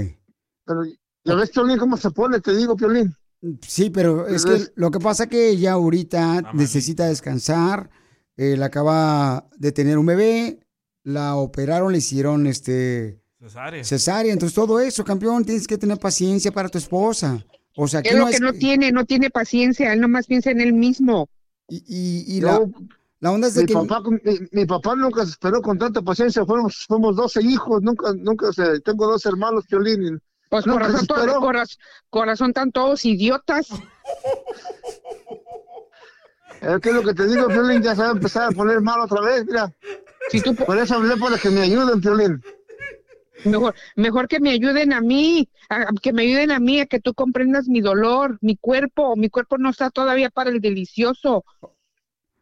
Pero 0.64 0.84
ya 1.24 1.34
ves, 1.34 1.50
Piolín, 1.50 1.78
cómo 1.78 1.96
se 1.96 2.10
pone, 2.10 2.40
te 2.40 2.54
digo, 2.54 2.76
Piolín. 2.76 3.14
Sí, 3.66 3.90
pero 3.90 4.28
es 4.28 4.44
que 4.44 4.66
lo 4.76 4.92
que 4.92 5.00
pasa 5.00 5.26
que 5.26 5.48
ella 5.48 5.72
ahorita 5.72 6.52
necesita 6.54 7.06
descansar. 7.06 7.90
Él 8.36 8.62
acaba 8.62 9.48
de 9.56 9.72
tener 9.72 9.98
un 9.98 10.06
bebé, 10.06 10.60
la 11.02 11.34
operaron, 11.34 11.92
le 11.92 11.98
hicieron 11.98 12.46
este 12.46 13.20
Cesárea. 13.40 13.84
cesárea. 13.84 14.32
Entonces 14.32 14.54
todo 14.54 14.78
eso, 14.80 15.04
campeón, 15.04 15.44
tienes 15.44 15.66
que 15.66 15.76
tener 15.76 15.98
paciencia 15.98 16.52
para 16.52 16.68
tu 16.68 16.78
esposa. 16.78 17.44
O 17.76 17.88
sea, 17.88 18.02
que 18.02 18.10
Es 18.10 18.14
lo 18.14 18.20
no 18.22 18.26
que 18.28 18.34
es 18.34 18.40
no 18.40 18.52
tiene, 18.52 18.92
no 18.92 19.04
tiene 19.06 19.30
paciencia, 19.30 19.92
él 19.92 20.00
nomás 20.00 20.26
piensa 20.26 20.50
en 20.50 20.60
él 20.60 20.72
mismo. 20.72 21.28
Y, 21.68 21.76
y, 21.86 22.36
y 22.36 22.40
Yo- 22.40 22.68
la, 23.20 23.30
onda 23.32 23.46
es 23.48 23.54
de 23.54 23.62
mi, 23.62 23.66
que 23.68 23.74
papá, 23.74 24.02
mi, 24.10 24.18
mi 24.50 24.66
papá 24.66 24.94
nunca 24.96 25.24
se 25.24 25.30
esperó 25.30 25.62
con 25.62 25.78
tanta 25.78 26.02
paciencia. 26.02 26.44
Fuimos, 26.44 26.84
fuimos 26.86 27.14
12 27.16 27.40
hijos, 27.42 27.80
nunca, 27.82 28.12
nunca 28.14 28.52
se, 28.52 28.80
tengo 28.80 29.06
dos 29.06 29.24
hermanos, 29.26 29.64
Piolín. 29.66 30.20
Pues 30.50 30.64
corazón, 30.66 31.06
todo- 31.06 31.18
esperó. 31.20 31.40
coraz- 31.40 31.78
corazón 32.10 32.52
tan 32.52 32.72
todos 32.72 33.04
idiotas. 33.06 33.68
Es 36.60 36.78
que 36.80 36.92
lo 36.92 37.02
que 37.02 37.14
te 37.14 37.26
digo, 37.26 37.48
Piolín, 37.48 37.82
ya 37.82 37.94
se 37.94 38.02
va 38.02 38.08
a 38.08 38.12
empezar 38.12 38.48
a 38.48 38.50
poner 38.52 38.80
mal 38.80 39.00
otra 39.00 39.20
vez, 39.20 39.44
mira. 39.46 39.72
Por 40.66 40.78
eso 40.78 40.94
hablé 40.94 41.16
para 41.16 41.36
que 41.38 41.50
me 41.50 41.62
ayuden, 41.62 42.00
Piolín. 42.00 42.42
Mejor, 43.44 43.74
mejor 43.96 44.28
que 44.28 44.40
me 44.40 44.50
ayuden 44.50 44.92
a 44.92 45.00
mí, 45.00 45.48
a- 45.68 45.86
que 46.00 46.12
me 46.12 46.22
ayuden 46.22 46.50
a 46.50 46.60
mí, 46.60 46.80
a 46.80 46.86
que 46.86 47.00
tú 47.00 47.14
comprendas 47.14 47.68
mi 47.68 47.80
dolor, 47.80 48.38
mi 48.40 48.56
cuerpo, 48.56 49.16
mi 49.16 49.28
cuerpo 49.28 49.58
no 49.58 49.70
está 49.70 49.90
todavía 49.90 50.30
para 50.30 50.50
el 50.50 50.60
delicioso. 50.60 51.44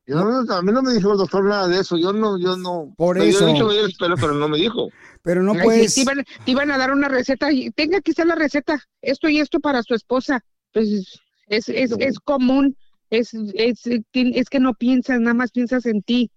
Yo 0.06 0.24
no- 0.24 0.52
a 0.52 0.62
mí 0.62 0.72
no 0.72 0.82
me 0.82 0.92
dijo 0.92 1.12
el 1.12 1.18
doctor 1.18 1.44
nada 1.44 1.68
de 1.68 1.80
eso. 1.80 1.96
Yo 1.96 2.12
no, 2.12 2.38
yo 2.38 2.56
no. 2.56 2.92
Por 2.96 3.18
me 3.18 3.28
eso. 3.28 3.44
había 3.44 3.54
dicho 3.54 3.72
yo 3.72 3.86
espero, 3.86 4.16
pero 4.16 4.34
no 4.34 4.48
me 4.48 4.58
dijo. 4.58 4.88
Pero 5.22 5.42
no 5.42 5.54
puedes. 5.54 5.94
te, 5.94 6.00
iban, 6.00 6.24
te 6.44 6.50
iban 6.50 6.70
a 6.70 6.78
dar 6.78 6.90
una 6.90 7.08
receta, 7.08 7.52
y 7.52 7.70
tenga 7.70 7.98
aquí 7.98 8.10
está 8.10 8.24
la 8.24 8.34
receta, 8.34 8.82
esto 9.02 9.28
y 9.28 9.38
esto 9.38 9.60
para 9.60 9.82
su 9.82 9.94
esposa. 9.94 10.42
Pues 10.72 11.20
es, 11.46 11.68
es, 11.68 11.92
es 11.98 12.18
común, 12.18 12.76
es, 13.10 13.34
es, 13.54 13.82
es 14.12 14.48
que 14.48 14.60
no 14.60 14.74
piensas, 14.74 15.20
nada 15.20 15.34
más 15.34 15.52
piensas 15.52 15.86
en 15.86 16.02
ti. 16.02 16.30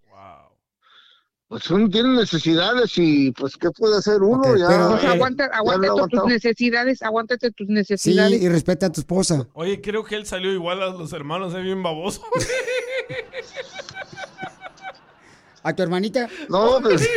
Pues 1.54 1.70
uno 1.70 1.88
tiene 1.88 2.10
necesidades 2.16 2.98
y 2.98 3.30
pues 3.32 3.56
¿qué 3.58 3.70
puede 3.70 3.98
hacer 3.98 4.24
uno? 4.24 4.40
Ok, 4.40 4.58
ya, 4.58 4.68
pero, 4.68 4.90
Pues 4.90 5.04
eh, 5.04 5.08
aguanta, 5.08 5.52
ya 5.52 5.58
aguántate 5.60 6.08
tus 6.10 6.26
necesidades, 6.26 7.02
aguántate 7.04 7.52
tus 7.52 7.68
Sí, 7.68 7.74
necesidades. 7.74 8.42
y 8.42 8.50
respeta 8.50 8.88
a 8.88 8.92
tu 8.92 9.02
esposa. 9.02 9.48
Oye, 9.54 9.80
creo 9.80 10.04
que 10.04 10.16
él 10.16 10.26
salió 10.26 10.52
igual 10.52 10.82
a 10.82 10.88
los 10.88 11.14
hermanos, 11.14 11.54
es 11.54 11.62
bien 11.62 11.84
baboso. 11.84 12.24
¿A 15.62 15.76
tu 15.76 15.84
hermanita? 15.84 16.28
No, 16.50 16.80
pues, 16.82 17.08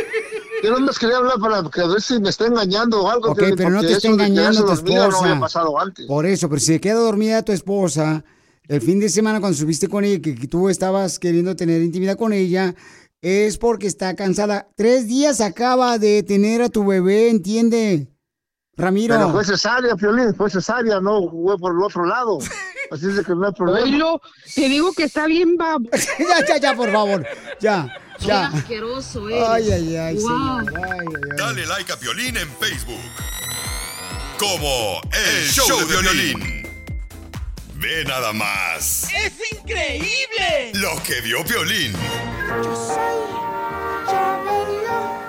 yo 0.63 0.69
no 0.69 0.81
más 0.81 0.99
quería 0.99 1.17
hablar 1.17 1.39
para 1.41 1.67
que 1.71 1.81
a 1.81 1.87
ver 1.87 1.99
si 1.99 2.19
me 2.19 2.29
está 2.29 2.45
engañando 2.45 3.01
o 3.03 3.09
algo. 3.09 3.31
Ok, 3.31 3.41
pero 3.57 3.71
no 3.71 3.81
te 3.81 3.93
está 3.93 4.07
engañando 4.07 4.65
tu 4.65 4.71
esposa. 4.71 5.07
No 5.09 5.17
había 5.17 5.39
pasado 5.39 5.79
antes. 5.79 6.05
Por 6.05 6.27
eso, 6.27 6.47
pero 6.47 6.59
si 6.59 6.67
se 6.67 6.79
queda 6.79 6.99
dormida 6.99 7.41
tu 7.41 7.53
esposa, 7.53 8.23
el 8.67 8.81
fin 8.81 8.99
de 8.99 9.09
semana 9.09 9.39
cuando 9.39 9.57
subiste 9.57 9.87
con 9.89 10.03
ella, 10.05 10.21
que, 10.21 10.35
que 10.35 10.47
tú 10.47 10.69
estabas 10.69 11.17
queriendo 11.17 11.55
tener 11.55 11.81
intimidad 11.81 12.17
con 12.17 12.33
ella, 12.33 12.75
es 13.21 13.57
porque 13.57 13.87
está 13.87 14.15
cansada. 14.15 14.67
Tres 14.75 15.07
días 15.07 15.41
acaba 15.41 15.97
de 15.97 16.23
tener 16.23 16.61
a 16.61 16.69
tu 16.69 16.85
bebé, 16.85 17.29
¿entiende? 17.29 18.13
Ramiro. 18.75 19.15
Pero 19.15 19.31
fue 19.31 19.43
cesárea, 19.43 19.95
Piolín, 19.95 20.35
fue 20.35 20.49
cesárea, 20.51 20.99
no 21.01 21.29
fue 21.29 21.57
por 21.57 21.71
el 21.73 21.81
otro 21.81 22.05
lado. 22.05 22.37
Así 22.91 23.07
es 23.09 23.25
que 23.25 23.33
no 23.33 23.47
hay 23.47 23.53
problema. 23.53 23.83
Oílo, 23.83 24.21
te 24.55 24.69
digo 24.69 24.93
que 24.93 25.03
está 25.05 25.25
bien 25.25 25.57
babo. 25.57 25.85
ya, 26.19 26.45
ya, 26.47 26.57
ya, 26.57 26.75
por 26.75 26.91
favor. 26.91 27.25
Ya, 27.59 27.91
ya. 28.19 28.47
asqueroso 28.47 29.25
Ay, 29.27 29.71
ay, 29.71 29.95
ay, 29.95 30.15
Wow. 30.17 30.59
señor. 30.59 30.73
Ay, 30.77 30.83
ay, 30.91 31.07
ay. 31.31 31.37
Dale 31.37 31.65
like 31.65 31.91
a 31.91 31.97
Piolín 31.97 32.37
en 32.37 32.47
Facebook. 32.59 33.01
Como 34.39 35.01
El, 35.11 35.47
Show, 35.49 35.79
de 35.79 35.85
Piolín. 35.97 36.56
Ve 37.79 38.03
nada 38.05 38.33
más 38.33 39.03
¡Es 39.13 39.33
increíble! 39.59 40.71
lo 40.73 41.01
que 41.03 41.21
vio 41.21 41.43
Piolín. 41.45 41.93
Yo 42.63 42.75
soy 42.75 42.95
Chabelo, 44.07 45.19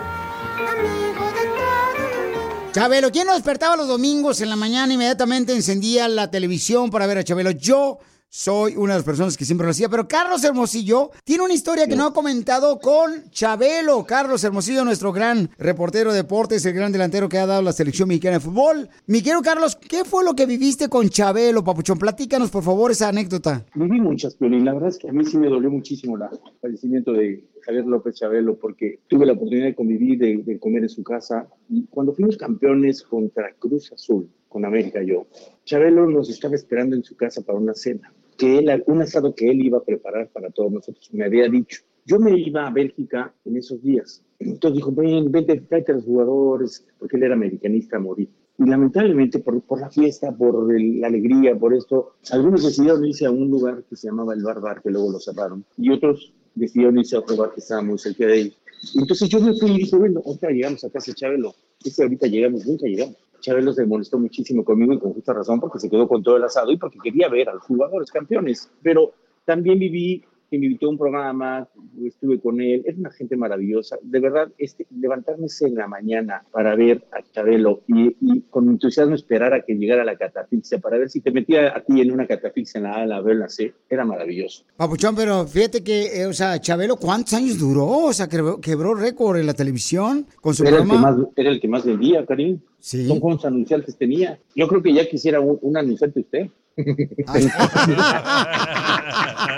amigo 0.66 1.26
de 1.26 1.44
todo 1.48 2.72
Chabelo, 2.72 3.10
¿quién 3.12 3.26
no 3.26 3.34
despertaba 3.34 3.76
los 3.76 3.86
domingos 3.88 4.40
en 4.40 4.48
la 4.48 4.56
mañana? 4.56 4.94
Inmediatamente 4.94 5.52
encendía 5.52 6.08
la 6.08 6.30
televisión 6.30 6.90
para 6.90 7.06
ver 7.06 7.18
a 7.18 7.24
Chabelo. 7.24 7.50
Yo 7.50 7.98
soy 8.30 8.76
una 8.76 8.92
de 8.92 8.98
las 8.98 9.06
personas 9.06 9.38
que 9.38 9.46
siempre 9.46 9.64
lo 9.64 9.70
hacía, 9.70 9.88
pero 9.88 10.06
Carlos 10.06 10.44
Hermosillo 10.44 11.10
tiene 11.24 11.44
una 11.44 11.54
historia 11.54 11.86
que 11.86 11.96
no 11.96 12.06
ha 12.06 12.12
comentado 12.12 12.78
con 12.78 13.30
Chabelo. 13.30 14.04
Carlos 14.04 14.44
Hermosillo, 14.44 14.84
nuestro 14.84 15.12
gran 15.12 15.48
reportero 15.56 16.10
de 16.10 16.18
deportes, 16.18 16.64
el 16.66 16.74
gran 16.74 16.92
delantero 16.92 17.28
que 17.28 17.38
ha 17.38 17.46
dado 17.46 17.62
la 17.62 17.72
selección 17.72 18.08
mexicana 18.08 18.34
de 18.34 18.40
fútbol. 18.40 18.90
Mi 19.06 19.22
querido 19.22 19.40
Carlos, 19.40 19.76
¿qué 19.76 20.04
fue 20.04 20.24
lo 20.24 20.34
que 20.34 20.44
viviste 20.44 20.88
con 20.90 21.08
Chabelo, 21.08 21.64
papuchón? 21.64 21.98
Platícanos, 21.98 22.50
por 22.50 22.62
favor, 22.62 22.90
esa 22.90 23.08
anécdota. 23.08 23.64
Viví 23.74 23.98
muchas, 23.98 24.34
Piolín. 24.34 24.66
La 24.66 24.74
verdad 24.74 24.90
es 24.90 24.98
que 24.98 25.08
a 25.08 25.12
mí 25.12 25.24
sí 25.24 25.38
me 25.38 25.48
dolió 25.48 25.70
muchísimo 25.70 26.16
el 26.16 26.22
fallecimiento 26.60 27.12
de 27.12 27.48
Javier 27.62 27.86
López 27.86 28.16
Chabelo 28.16 28.58
porque 28.58 29.00
tuve 29.08 29.24
la 29.24 29.32
oportunidad 29.32 29.66
de 29.66 29.74
convivir, 29.74 30.18
de, 30.18 30.42
de 30.44 30.58
comer 30.58 30.82
en 30.82 30.90
su 30.90 31.02
casa. 31.02 31.48
Y 31.70 31.86
cuando 31.86 32.12
fuimos 32.12 32.36
campeones 32.36 33.02
contra 33.02 33.54
Cruz 33.58 33.90
Azul, 33.90 34.28
con 34.48 34.64
América 34.64 35.02
yo, 35.02 35.26
Chabelo 35.64 36.06
nos 36.06 36.30
estaba 36.30 36.54
esperando 36.54 36.96
en 36.96 37.04
su 37.04 37.16
casa 37.16 37.42
para 37.42 37.58
una 37.58 37.74
cena, 37.74 38.12
que 38.38 38.58
él, 38.58 38.84
un 38.86 39.02
asado 39.02 39.34
que 39.34 39.50
él 39.50 39.60
iba 39.62 39.78
a 39.78 39.84
preparar 39.84 40.30
para 40.30 40.48
todos 40.50 40.72
nosotros. 40.72 41.10
Me 41.12 41.24
había 41.26 41.48
dicho, 41.48 41.80
yo 42.06 42.18
me 42.18 42.38
iba 42.38 42.66
a 42.66 42.70
Bélgica 42.70 43.34
en 43.44 43.56
esos 43.58 43.82
días. 43.82 44.22
Entonces 44.38 44.76
dijo, 44.76 44.92
ven, 44.92 45.30
vente, 45.30 45.60
tráete 45.60 45.92
a 45.92 45.96
los 45.96 46.04
jugadores, 46.04 46.86
porque 46.98 47.16
él 47.16 47.24
era 47.24 47.34
americanista 47.34 47.96
a 47.96 48.00
morir. 48.00 48.30
Y 48.56 48.64
lamentablemente 48.64 49.40
por, 49.40 49.60
por 49.62 49.80
la 49.80 49.90
fiesta, 49.90 50.34
por 50.36 50.74
el- 50.74 51.00
la 51.00 51.08
alegría, 51.08 51.56
por 51.58 51.74
esto, 51.74 52.12
algunos 52.30 52.64
decidieron 52.64 53.04
irse 53.04 53.26
a 53.26 53.30
un 53.30 53.50
lugar 53.50 53.84
que 53.88 53.96
se 53.96 54.06
llamaba 54.08 54.34
el 54.34 54.42
Bar 54.42 54.60
Bar, 54.60 54.80
que 54.82 54.90
luego 54.90 55.12
lo 55.12 55.18
cerraron, 55.20 55.64
y 55.76 55.90
otros 55.90 56.32
decidieron 56.54 56.98
irse 56.98 57.16
a 57.16 57.20
otro 57.20 57.36
bar 57.36 57.52
que 57.54 57.60
estaba 57.60 57.82
muy 57.82 57.98
cerca 57.98 58.26
de 58.26 58.32
ahí. 58.32 58.54
Entonces 58.94 59.28
yo 59.28 59.40
me 59.40 59.52
fui 59.54 59.70
y 59.72 59.78
dije, 59.78 59.96
bueno, 59.96 60.22
ahorita 60.24 60.50
llegamos 60.50 60.84
a 60.84 60.90
casa 60.90 61.12
Chabelo. 61.14 61.54
Ese 61.84 62.02
ahorita 62.02 62.26
llegamos, 62.28 62.66
nunca 62.66 62.86
llegamos. 62.86 63.16
Chabelo 63.40 63.72
se 63.72 63.86
molestó 63.86 64.18
muchísimo 64.18 64.64
conmigo 64.64 64.92
y 64.92 64.98
con 64.98 65.12
justa 65.12 65.32
razón 65.32 65.60
porque 65.60 65.78
se 65.78 65.90
quedó 65.90 66.08
con 66.08 66.22
todo 66.22 66.36
el 66.36 66.44
asado 66.44 66.70
y 66.72 66.76
porque 66.76 66.98
quería 67.02 67.28
ver 67.28 67.48
a 67.48 67.54
los 67.54 67.62
jugadores 67.64 68.10
campeones. 68.10 68.70
Pero 68.82 69.12
también 69.44 69.78
viví, 69.78 70.24
invitó 70.56 70.86
a 70.86 70.90
un 70.90 70.98
programa, 70.98 71.68
estuve 72.04 72.40
con 72.40 72.60
él, 72.60 72.82
es 72.86 72.96
una 72.96 73.10
gente 73.10 73.36
maravillosa. 73.36 73.96
De 74.02 74.20
verdad, 74.20 74.48
este, 74.58 74.86
levantarme 74.98 75.46
en 75.60 75.74
la 75.74 75.88
mañana 75.88 76.42
para 76.52 76.74
ver 76.74 77.04
a 77.12 77.22
Chabelo 77.32 77.82
y, 77.86 78.16
y 78.20 78.40
con 78.50 78.68
entusiasmo 78.68 79.14
esperar 79.14 79.54
a 79.54 79.62
que 79.62 79.74
llegara 79.74 80.04
la 80.04 80.16
catafixia 80.16 80.78
para 80.78 80.98
ver 80.98 81.10
si 81.10 81.20
te 81.20 81.30
metía 81.30 81.76
a 81.76 81.80
ti 81.80 82.00
en 82.00 82.12
una 82.12 82.26
catafixia 82.26 82.78
en 82.78 82.84
la 82.84 82.96
A, 82.96 83.02
en 83.02 83.08
la 83.08 83.20
B, 83.20 83.32
en 83.32 83.38
la 83.40 83.48
C, 83.48 83.74
era 83.88 84.04
maravilloso. 84.04 84.64
Papuchón, 84.76 85.14
pero 85.16 85.46
fíjate 85.46 85.82
que, 85.82 86.22
eh, 86.22 86.26
o 86.26 86.32
sea, 86.32 86.60
Chabelo, 86.60 86.96
¿cuántos 86.96 87.34
años 87.34 87.58
duró? 87.58 87.86
O 87.86 88.12
sea, 88.12 88.28
quebró, 88.28 88.60
quebró 88.60 88.94
récord 88.94 89.38
en 89.38 89.46
la 89.46 89.54
televisión 89.54 90.26
con 90.40 90.54
su 90.54 90.64
Era 90.64 90.76
el, 90.76 90.82
que 90.82 90.88
programa. 90.88 91.16
más, 91.16 91.26
era 91.36 91.50
el 91.50 91.60
que 91.60 91.68
más 91.68 91.84
vendía, 91.84 92.24
Karim. 92.26 92.60
Sí. 92.78 93.06
Son 93.06 93.20
cuántos 93.20 93.46
anunciantes 93.46 93.96
tenía. 93.96 94.38
Yo 94.54 94.68
creo 94.68 94.82
que 94.82 94.92
ya 94.92 95.08
quisiera 95.08 95.40
un, 95.40 95.58
un 95.60 95.76
anunciante 95.76 96.20
usted. 96.20 96.48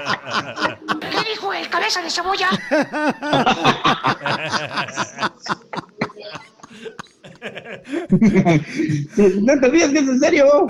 ¿Qué 1.90 2.00
dijo 2.00 2.00
el 2.00 2.00
cabeza 2.00 2.02
de 2.02 2.10
cebolla? 2.10 2.50
no 9.40 9.60
te 9.60 9.68
rías, 9.68 9.90
que 9.90 9.98
es 9.98 10.08
en 10.08 10.20
serio. 10.20 10.66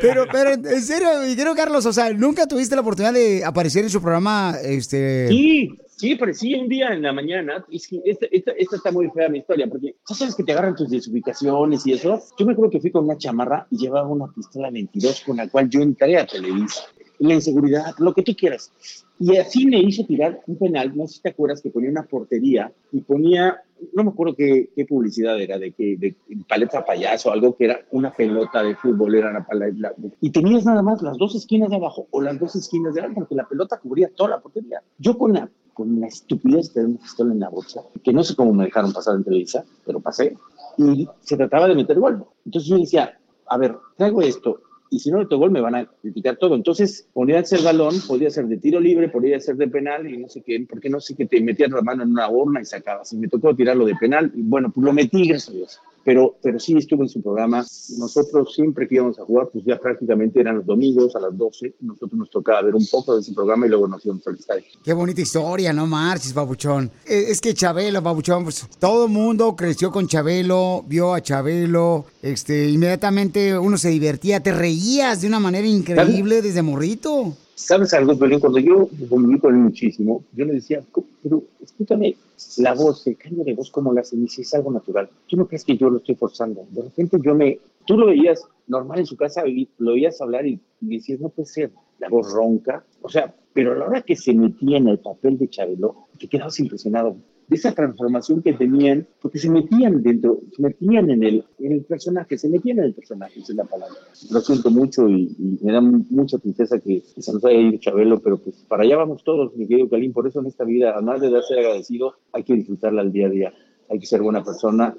Pero, 0.00 0.26
pero, 0.30 0.54
en 0.54 0.82
serio, 0.82 1.08
mi 1.22 1.36
querido 1.36 1.54
Carlos, 1.54 1.86
o 1.86 1.92
sea, 1.92 2.12
¿nunca 2.12 2.46
tuviste 2.46 2.74
la 2.74 2.80
oportunidad 2.80 3.12
de 3.12 3.44
aparecer 3.44 3.84
en 3.84 3.90
su 3.90 4.00
programa, 4.00 4.56
este... 4.62 5.28
Sí, 5.28 5.70
sí, 5.96 6.14
aparecí 6.14 6.54
un 6.54 6.68
día 6.68 6.92
en 6.92 7.02
la 7.02 7.12
mañana. 7.12 7.64
Y 7.68 7.76
es 7.76 7.86
que 7.86 8.00
esta, 8.04 8.26
esta, 8.30 8.52
esta 8.52 8.76
está 8.76 8.90
muy 8.90 9.10
fea 9.10 9.28
mi 9.28 9.38
historia, 9.38 9.66
porque 9.68 9.94
ya 10.08 10.14
sabes 10.14 10.34
que 10.34 10.42
te 10.42 10.52
agarran 10.52 10.74
tus 10.74 10.90
desubicaciones 10.90 11.86
y 11.86 11.92
eso. 11.92 12.20
Yo 12.38 12.46
me 12.46 12.52
acuerdo 12.52 12.70
que 12.70 12.80
fui 12.80 12.90
con 12.90 13.04
una 13.04 13.18
chamarra 13.18 13.66
y 13.70 13.78
llevaba 13.78 14.08
una 14.08 14.26
pistola 14.34 14.70
22 14.70 15.22
con 15.26 15.36
la 15.36 15.48
cual 15.48 15.68
yo 15.68 15.80
entré 15.80 16.18
a 16.18 16.26
Televisa. 16.26 16.82
La 17.18 17.34
inseguridad, 17.34 17.94
lo 17.98 18.12
que 18.12 18.22
tú 18.22 18.34
quieras. 18.34 18.70
Y 19.18 19.36
así 19.36 19.66
me 19.66 19.78
hizo 19.80 20.04
tirar 20.04 20.42
un 20.46 20.58
penal, 20.58 20.94
no 20.94 21.06
sé 21.06 21.14
si 21.14 21.22
te 21.22 21.30
acuerdas, 21.30 21.62
que 21.62 21.70
ponía 21.70 21.90
una 21.90 22.04
portería 22.04 22.70
y 22.92 23.00
ponía, 23.00 23.62
no 23.94 24.04
me 24.04 24.10
acuerdo 24.10 24.34
qué, 24.34 24.68
qué 24.76 24.84
publicidad 24.84 25.40
era, 25.40 25.58
de 25.58 25.72
que 25.72 25.96
de 25.96 26.16
paleta 26.46 26.84
payaso, 26.84 27.32
algo 27.32 27.56
que 27.56 27.64
era 27.64 27.80
una 27.92 28.12
pelota 28.12 28.62
de 28.62 28.76
fútbol, 28.76 29.14
era 29.14 29.32
la 29.32 29.46
paleta. 29.46 29.94
Y 30.20 30.30
tenías 30.30 30.66
nada 30.66 30.82
más 30.82 31.00
las 31.00 31.16
dos 31.16 31.34
esquinas 31.34 31.70
de 31.70 31.76
abajo 31.76 32.06
o 32.10 32.20
las 32.20 32.38
dos 32.38 32.56
esquinas 32.56 32.94
de 32.94 33.00
abajo, 33.00 33.14
porque 33.20 33.34
la 33.34 33.48
pelota 33.48 33.78
cubría 33.78 34.10
toda 34.14 34.30
la 34.30 34.40
portería. 34.40 34.82
Yo 34.98 35.16
con 35.16 35.32
la, 35.32 35.48
con 35.72 35.98
la 35.98 36.08
estupidez 36.08 36.74
de 36.74 36.84
una 36.84 36.98
pistola 36.98 37.32
en 37.32 37.40
la 37.40 37.48
bolsa, 37.48 37.82
que 38.04 38.12
no 38.12 38.22
sé 38.22 38.36
cómo 38.36 38.52
me 38.52 38.64
dejaron 38.64 38.92
pasar 38.92 39.16
en 39.16 39.24
Televisa, 39.24 39.64
pero 39.86 40.00
pasé, 40.00 40.36
y 40.76 41.08
se 41.20 41.36
trataba 41.38 41.68
de 41.68 41.74
meter 41.74 41.98
gol. 41.98 42.22
Entonces 42.44 42.68
yo 42.68 42.78
decía, 42.78 43.18
a 43.46 43.56
ver, 43.56 43.76
traigo 43.96 44.20
esto, 44.20 44.60
y 44.90 44.98
si 44.98 45.10
no 45.10 45.18
meto 45.18 45.38
gol 45.38 45.50
me 45.50 45.60
van 45.60 45.74
a 45.74 45.86
criticar 46.02 46.36
todo. 46.36 46.54
Entonces, 46.54 47.08
podía 47.12 47.44
ser 47.44 47.62
balón, 47.62 47.94
podía 48.06 48.30
ser 48.30 48.46
de 48.46 48.56
tiro 48.58 48.80
libre, 48.80 49.08
podía 49.08 49.38
ser 49.40 49.56
de 49.56 49.68
penal 49.68 50.08
y 50.08 50.18
no 50.18 50.28
sé 50.28 50.42
qué, 50.42 50.64
porque 50.68 50.88
no 50.88 51.00
sé 51.00 51.14
qué 51.16 51.26
te 51.26 51.40
metías 51.40 51.70
la 51.70 51.82
mano 51.82 52.02
en 52.02 52.10
una 52.10 52.28
horna 52.28 52.60
y 52.60 52.64
sacabas. 52.64 53.12
Y 53.12 53.16
me 53.18 53.28
tocó 53.28 53.54
tirarlo 53.54 53.84
de 53.86 53.94
penal 53.96 54.32
y 54.34 54.42
bueno, 54.42 54.70
pues 54.72 54.84
lo 54.84 54.92
metí, 54.92 55.28
gracias 55.28 55.48
a 55.54 55.56
Dios. 55.56 55.80
Pero, 56.06 56.36
pero 56.40 56.60
sí 56.60 56.76
estuve 56.76 57.02
en 57.02 57.08
su 57.08 57.20
programa. 57.20 57.66
Nosotros 57.98 58.54
siempre 58.54 58.86
que 58.86 58.94
íbamos 58.94 59.18
a 59.18 59.24
jugar, 59.24 59.48
pues 59.52 59.64
ya 59.64 59.76
prácticamente 59.76 60.38
eran 60.38 60.58
los 60.58 60.64
domingos 60.64 61.16
a 61.16 61.18
las 61.18 61.36
12. 61.36 61.74
Nosotros 61.80 62.12
nos 62.12 62.30
tocaba 62.30 62.62
ver 62.62 62.76
un 62.76 62.86
poco 62.86 63.16
de 63.16 63.22
ese 63.22 63.32
programa 63.34 63.66
y 63.66 63.70
luego 63.70 63.88
nos 63.88 64.06
íbamos 64.06 64.24
al 64.28 64.36
estadio. 64.36 64.62
Qué 64.84 64.92
bonita 64.92 65.20
historia, 65.20 65.72
no 65.72 65.84
marches, 65.88 66.32
Papuchón. 66.32 66.92
Eh, 67.04 67.24
Es 67.28 67.40
que 67.40 67.54
Chabelo, 67.54 68.00
Papuchón, 68.04 68.44
pues 68.44 68.68
todo 68.78 69.06
el 69.06 69.10
mundo 69.10 69.56
creció 69.56 69.90
con 69.90 70.06
Chabelo, 70.06 70.84
vio 70.86 71.12
a 71.12 71.20
Chabelo, 71.20 72.04
este, 72.22 72.70
inmediatamente 72.70 73.58
uno 73.58 73.76
se 73.76 73.88
divertía, 73.88 74.38
te 74.38 74.52
reías 74.52 75.22
de 75.22 75.26
una 75.26 75.40
manera 75.40 75.66
increíble 75.66 76.40
desde 76.40 76.62
morrito. 76.62 77.34
¿Sabes 77.58 77.94
algo, 77.94 78.18
Pelín? 78.18 78.38
Cuando 78.38 78.58
yo 78.58 78.86
conviví 79.08 79.38
con 79.40 79.54
él 79.54 79.60
muchísimo, 79.62 80.22
yo 80.34 80.44
le 80.44 80.52
decía, 80.54 80.82
"Co- 80.92 81.06
pero 81.22 81.42
escúchame, 81.62 82.14
la 82.58 82.74
voz, 82.74 83.06
el 83.06 83.16
cambio 83.16 83.44
de 83.44 83.54
voz, 83.54 83.70
¿cómo 83.70 83.94
la? 83.94 84.02
Y 84.12 84.16
dice, 84.18 84.42
es 84.42 84.52
algo 84.52 84.70
natural. 84.70 85.08
¿Tú 85.26 85.38
no 85.38 85.46
crees 85.48 85.64
que 85.64 85.74
yo 85.74 85.88
lo 85.88 85.96
estoy 85.96 86.16
forzando? 86.16 86.66
De 86.70 86.82
repente 86.82 87.16
yo 87.24 87.34
me... 87.34 87.58
Tú 87.86 87.96
lo 87.96 88.06
veías 88.08 88.42
normal 88.66 88.98
en 88.98 89.06
su 89.06 89.16
casa, 89.16 89.46
y 89.48 89.68
lo 89.78 89.92
oías 89.92 90.20
hablar 90.20 90.46
y 90.46 90.60
decías, 90.80 91.18
no 91.18 91.30
puede 91.30 91.46
ser, 91.46 91.70
la 91.98 92.10
voz 92.10 92.30
ronca. 92.30 92.84
O 93.00 93.08
sea, 93.08 93.34
pero 93.54 93.72
a 93.72 93.76
la 93.76 93.86
hora 93.86 94.02
que 94.02 94.16
se 94.16 94.34
metía 94.34 94.76
en 94.76 94.88
el 94.88 94.98
papel 94.98 95.38
de 95.38 95.48
Chabelo, 95.48 96.08
te 96.18 96.28
quedabas 96.28 96.60
impresionado 96.60 97.16
de 97.48 97.56
esa 97.56 97.72
transformación 97.72 98.42
que 98.42 98.52
tenían, 98.52 99.06
porque 99.20 99.38
se 99.38 99.48
metían 99.48 100.02
dentro, 100.02 100.40
se 100.54 100.62
metían 100.62 101.10
en 101.10 101.22
el, 101.22 101.44
en 101.58 101.72
el 101.72 101.84
personaje, 101.84 102.36
se 102.38 102.48
metían 102.48 102.78
en 102.78 102.84
el 102.84 102.94
personaje, 102.94 103.40
esa 103.40 103.52
es 103.52 103.56
la 103.56 103.64
palabra. 103.64 103.96
Lo 104.30 104.40
siento 104.40 104.70
mucho 104.70 105.08
y, 105.08 105.34
y 105.38 105.64
me 105.64 105.72
da 105.72 105.80
mucha 105.80 106.38
tristeza 106.38 106.78
que, 106.78 107.02
que 107.14 107.22
se 107.22 107.32
nos 107.32 107.44
haya 107.44 107.58
ido 107.58 107.78
Chabelo, 107.78 108.20
pero 108.20 108.38
pues 108.38 108.56
para 108.68 108.82
allá 108.82 108.96
vamos 108.96 109.22
todos, 109.22 109.54
mi 109.56 109.66
querido 109.66 109.88
Calín, 109.88 110.12
por 110.12 110.26
eso 110.26 110.40
en 110.40 110.46
esta 110.46 110.64
vida, 110.64 110.92
además 110.94 111.20
de 111.20 111.30
darse 111.30 111.54
agradecido, 111.54 112.14
hay 112.32 112.42
que 112.42 112.54
disfrutarla 112.54 113.02
al 113.02 113.12
día 113.12 113.26
a 113.26 113.30
día, 113.30 113.54
hay 113.88 113.98
que 113.98 114.06
ser 114.06 114.22
buena 114.22 114.42
persona, 114.42 114.96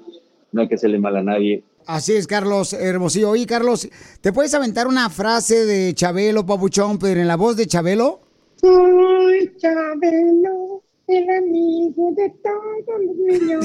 no 0.52 0.60
hay 0.62 0.68
que 0.68 0.76
hacerle 0.76 0.98
mal 0.98 1.16
a 1.16 1.22
nadie, 1.22 1.64
Así 1.88 2.12
es, 2.12 2.26
Carlos 2.26 2.74
Hermosillo. 2.74 3.30
Oye, 3.30 3.46
Carlos, 3.46 3.88
¿te 4.20 4.30
puedes 4.30 4.52
aventar 4.52 4.86
una 4.86 5.08
frase 5.08 5.64
de 5.64 5.94
Chabelo, 5.94 6.44
Papuchón, 6.44 6.98
pero 6.98 7.18
en 7.18 7.26
la 7.26 7.36
voz 7.36 7.56
de 7.56 7.66
Chabelo? 7.66 8.20
Soy 8.56 9.56
Chabelo, 9.56 10.82
el 11.08 11.30
amigo 11.30 12.12
de 12.16 12.30
todos 12.44 12.84
los 13.06 13.16
niños. 13.40 13.64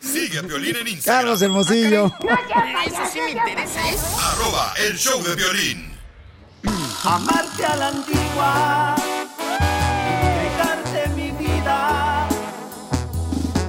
Sigue 0.00 0.38
a 0.38 0.42
Violín 0.42 0.76
en 0.76 0.88
Instagram. 0.88 1.20
Carlos 1.20 1.42
Hermosillo. 1.42 2.06
Eso 2.86 3.02
sí 3.12 3.20
me 3.20 3.30
interesa, 3.32 3.90
¿eh? 3.90 3.96
Arroba 4.32 4.72
el 4.88 4.96
show 4.96 5.22
de 5.22 5.34
violín. 5.34 5.88
Amarte 7.04 7.64
a 7.64 7.76
la 7.76 7.88
antigua, 7.88 8.96
entregarte 10.10 11.08
mi 11.14 11.30
vida, 11.30 12.28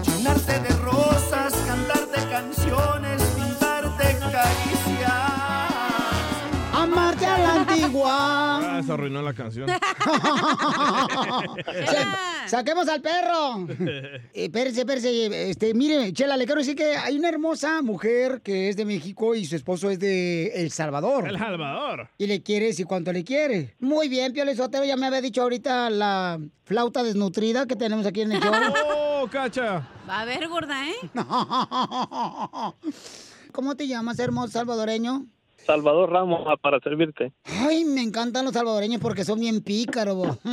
llenarte 0.04 0.60
de 0.60 0.70
rosas, 0.78 1.54
cantarte 1.68 2.20
canciones, 2.30 3.09
Ah, 8.12 8.82
se 8.86 8.92
arruinó 8.92 9.22
la 9.22 9.34
canción. 9.34 9.68
Sa- 11.86 12.48
Saquemos 12.48 12.88
al 12.88 13.02
perro. 13.02 13.68
Eh, 13.90 14.46
espérese, 14.46 14.80
espérese. 14.82 15.50
Este, 15.50 15.74
mire, 15.74 16.12
Chela, 16.14 16.38
le 16.38 16.46
quiero 16.46 16.60
decir 16.60 16.76
que 16.76 16.96
hay 16.96 17.18
una 17.18 17.30
hermosa 17.30 17.82
mujer 17.82 18.42
que 18.42 18.70
es 18.70 18.76
de 18.78 18.86
México 18.86 19.34
y 19.36 19.46
su 19.46 19.56
esposo 19.56 19.90
es 19.90 20.00
de 20.00 20.48
El 20.56 20.72
Salvador. 20.72 21.28
El 21.28 21.38
Salvador. 21.38 22.10
Y 22.18 22.28
le 22.28 22.42
quiere 22.44 22.68
decir 22.68 22.86
cuánto 22.86 23.12
le 23.12 23.24
quiere. 23.24 23.76
Muy 23.80 24.08
bien, 24.10 24.32
Pio 24.34 24.44
Sotero, 24.56 24.86
ya 24.86 24.96
me 24.96 25.08
había 25.08 25.22
dicho 25.22 25.42
ahorita 25.42 25.90
la 25.90 26.40
flauta 26.66 27.04
desnutrida 27.04 27.66
que 27.66 27.76
tenemos 27.76 28.06
aquí 28.06 28.22
en 28.22 28.32
el 28.34 28.40
show. 28.42 28.54
¡Oh, 28.96 29.28
cacha! 29.32 29.88
Va 30.08 30.22
a 30.22 30.26
ver, 30.26 30.48
gorda, 30.48 30.88
¿eh? 30.88 30.96
¿Cómo 33.52 33.76
te 33.76 33.88
llamas, 33.88 34.20
hermoso 34.20 34.52
salvadoreño? 34.54 35.26
Salvador 35.66 36.12
Ramos, 36.12 36.46
ah, 36.48 36.58
para 36.58 36.80
servirte. 36.80 37.32
Ay, 37.46 37.86
me 37.86 38.02
encantan 38.02 38.46
los 38.46 38.54
salvadoreños 38.54 39.02
porque 39.02 39.24
son 39.24 39.40
bien 39.40 39.62
pícaros. 39.62 40.16
bo. 40.16 40.38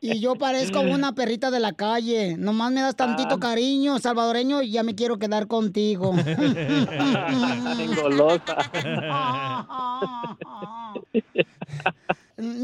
Y 0.00 0.20
yo 0.20 0.36
parezco 0.36 0.80
una 0.80 1.14
perrita 1.14 1.50
de 1.50 1.60
la 1.60 1.72
calle. 1.72 2.36
Nomás 2.36 2.70
me 2.72 2.80
das 2.82 2.96
tantito 2.96 3.38
cariño, 3.40 3.98
salvadoreño, 3.98 4.62
y 4.62 4.70
ya 4.70 4.82
me 4.82 4.94
quiero 4.94 5.18
quedar 5.18 5.46
contigo. 5.46 6.12
Golosa. 7.96 8.56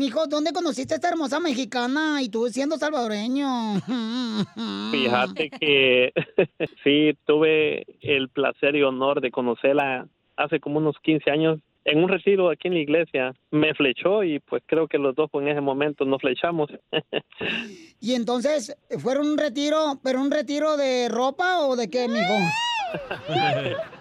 Mijo, 0.00 0.26
¿dónde 0.26 0.54
conociste 0.54 0.94
a 0.94 0.96
esta 0.96 1.10
hermosa 1.10 1.40
mexicana 1.40 2.22
y 2.22 2.30
tú 2.30 2.48
siendo 2.48 2.78
salvadoreño? 2.78 3.74
Fíjate 4.90 5.50
que 5.50 6.14
sí, 6.82 7.18
tuve 7.26 7.84
el 8.00 8.30
placer 8.30 8.76
y 8.76 8.82
honor 8.82 9.20
de 9.20 9.30
conocerla 9.30 10.08
hace 10.36 10.58
como 10.58 10.78
unos 10.78 10.96
15 11.02 11.30
años 11.30 11.58
en 11.84 12.02
un 12.02 12.08
retiro 12.08 12.48
aquí 12.48 12.68
en 12.68 12.74
la 12.74 12.80
iglesia. 12.80 13.34
Me 13.50 13.74
flechó 13.74 14.24
y 14.24 14.38
pues 14.38 14.62
creo 14.64 14.88
que 14.88 14.96
los 14.96 15.14
dos 15.14 15.28
en 15.34 15.48
ese 15.48 15.60
momento 15.60 16.06
nos 16.06 16.22
flechamos. 16.22 16.70
Y 18.02 18.14
entonces, 18.14 18.74
¿fueron 18.98 19.28
un 19.28 19.36
retiro, 19.36 20.00
pero 20.02 20.22
un 20.22 20.30
retiro 20.30 20.78
de 20.78 21.10
ropa 21.10 21.60
o 21.66 21.76
de 21.76 21.90
qué, 21.90 22.08
mijo? 22.08 22.34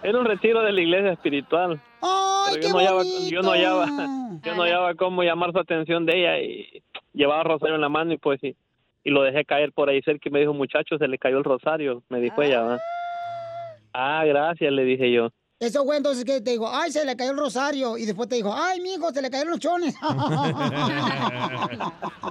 Era 0.02 0.18
un 0.18 0.24
retiro 0.24 0.62
de 0.62 0.72
la 0.72 0.80
iglesia 0.80 1.12
espiritual. 1.12 1.78
¡Ay, 2.02 2.54
Pero 2.54 2.60
qué 2.60 2.66
yo 2.66 2.72
no 2.72 2.78
hallaba, 2.78 3.02
yo 3.04 3.42
no 3.42 3.50
hallaba, 3.50 3.86
yo 4.42 4.54
no 4.54 4.62
hallaba 4.62 4.94
cómo 4.94 5.22
llamar 5.22 5.52
su 5.52 5.58
atención 5.58 6.06
de 6.06 6.18
ella 6.18 6.40
y 6.40 6.82
llevaba 7.12 7.44
rosario 7.44 7.74
en 7.74 7.80
la 7.80 7.88
mano 7.88 8.12
y 8.12 8.18
pues 8.18 8.40
sí, 8.40 8.56
y 9.04 9.10
lo 9.10 9.22
dejé 9.22 9.44
caer 9.44 9.72
por 9.72 9.88
ahí 9.88 10.00
cerca 10.02 10.28
y 10.28 10.32
me 10.32 10.40
dijo, 10.40 10.54
muchacho, 10.54 10.98
se 10.98 11.08
le 11.08 11.18
cayó 11.18 11.38
el 11.38 11.44
rosario, 11.44 12.02
me 12.08 12.20
dijo 12.20 12.42
ella, 12.42 12.62
¿va? 12.62 12.78
Ah, 13.92 14.24
gracias, 14.24 14.72
le 14.72 14.84
dije 14.84 15.10
yo. 15.10 15.30
Eso 15.58 15.84
fue 15.84 15.98
entonces 15.98 16.24
que 16.24 16.40
te 16.40 16.52
digo, 16.52 16.70
ay, 16.72 16.90
se 16.90 17.04
le 17.04 17.16
cayó 17.16 17.32
el 17.32 17.36
rosario. 17.36 17.98
Y 17.98 18.06
después 18.06 18.30
te 18.30 18.36
dijo, 18.36 18.54
ay, 18.54 18.80
mijo, 18.80 19.10
se 19.10 19.20
le 19.20 19.28
cayeron 19.28 19.50
los 19.50 19.60
chones. 19.60 19.94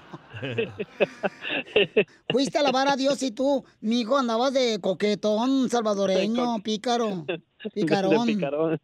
Fuiste 2.30 2.58
a 2.58 2.62
alabar 2.62 2.88
a 2.88 2.96
Dios 2.96 3.22
y 3.24 3.32
tú, 3.32 3.64
mijo, 3.82 4.18
andabas 4.18 4.54
de 4.54 4.80
coquetón 4.82 5.70
salvadoreño, 5.70 6.60
pícaro. 6.64 7.26
Picarón. 7.74 8.28
De 8.28 8.34
picarón. 8.34 8.80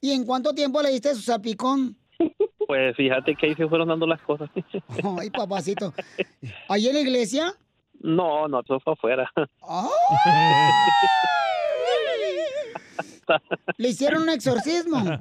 ¿Y 0.00 0.12
en 0.12 0.24
cuánto 0.24 0.54
tiempo 0.54 0.80
le 0.82 0.90
diste 0.90 1.14
su 1.14 1.20
salpicón? 1.20 1.96
Pues 2.66 2.96
fíjate 2.96 3.34
que 3.34 3.46
ahí 3.46 3.54
se 3.54 3.68
fueron 3.68 3.88
dando 3.88 4.06
las 4.06 4.22
cosas. 4.22 4.48
Ay, 5.18 5.30
papacito. 5.30 5.92
¿Allí 6.68 6.88
en 6.88 6.94
la 6.94 7.00
iglesia? 7.00 7.54
No, 8.00 8.48
no, 8.48 8.60
eso 8.60 8.80
fue 8.80 8.94
afuera. 8.94 9.30
¿Le 13.78 13.88
hicieron 13.88 14.22
un 14.22 14.28
exorcismo? 14.30 14.98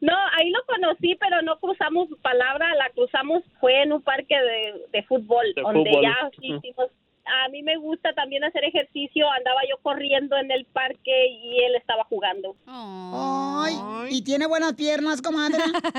No, 0.00 0.14
ahí 0.38 0.50
lo 0.50 0.60
conocí, 0.66 1.16
pero 1.16 1.42
no 1.42 1.58
cruzamos 1.58 2.08
palabra, 2.22 2.72
la 2.76 2.88
cruzamos 2.90 3.42
fue 3.60 3.82
en 3.82 3.92
un 3.92 4.00
parque 4.00 4.36
de, 4.36 4.86
de 4.92 5.02
fútbol, 5.04 5.44
De 5.56 5.62
donde 5.62 5.90
fútbol. 5.90 6.02
ya 6.04 6.30
hicimos. 6.40 6.86
A 7.26 7.48
mí 7.48 7.62
me 7.62 7.76
gusta 7.76 8.12
también 8.14 8.42
hacer 8.44 8.64
ejercicio, 8.64 9.28
andaba 9.30 9.60
yo 9.68 9.76
corriendo 9.82 10.36
en 10.36 10.50
el 10.50 10.64
parque 10.66 11.26
y 11.28 11.58
él 11.64 11.74
estaba 11.76 12.04
jugando. 12.04 12.56
Ay, 12.66 13.74
¿y 14.10 14.22
tiene 14.22 14.46
buenas 14.46 14.74
piernas, 14.74 15.20
comadre? 15.20 15.58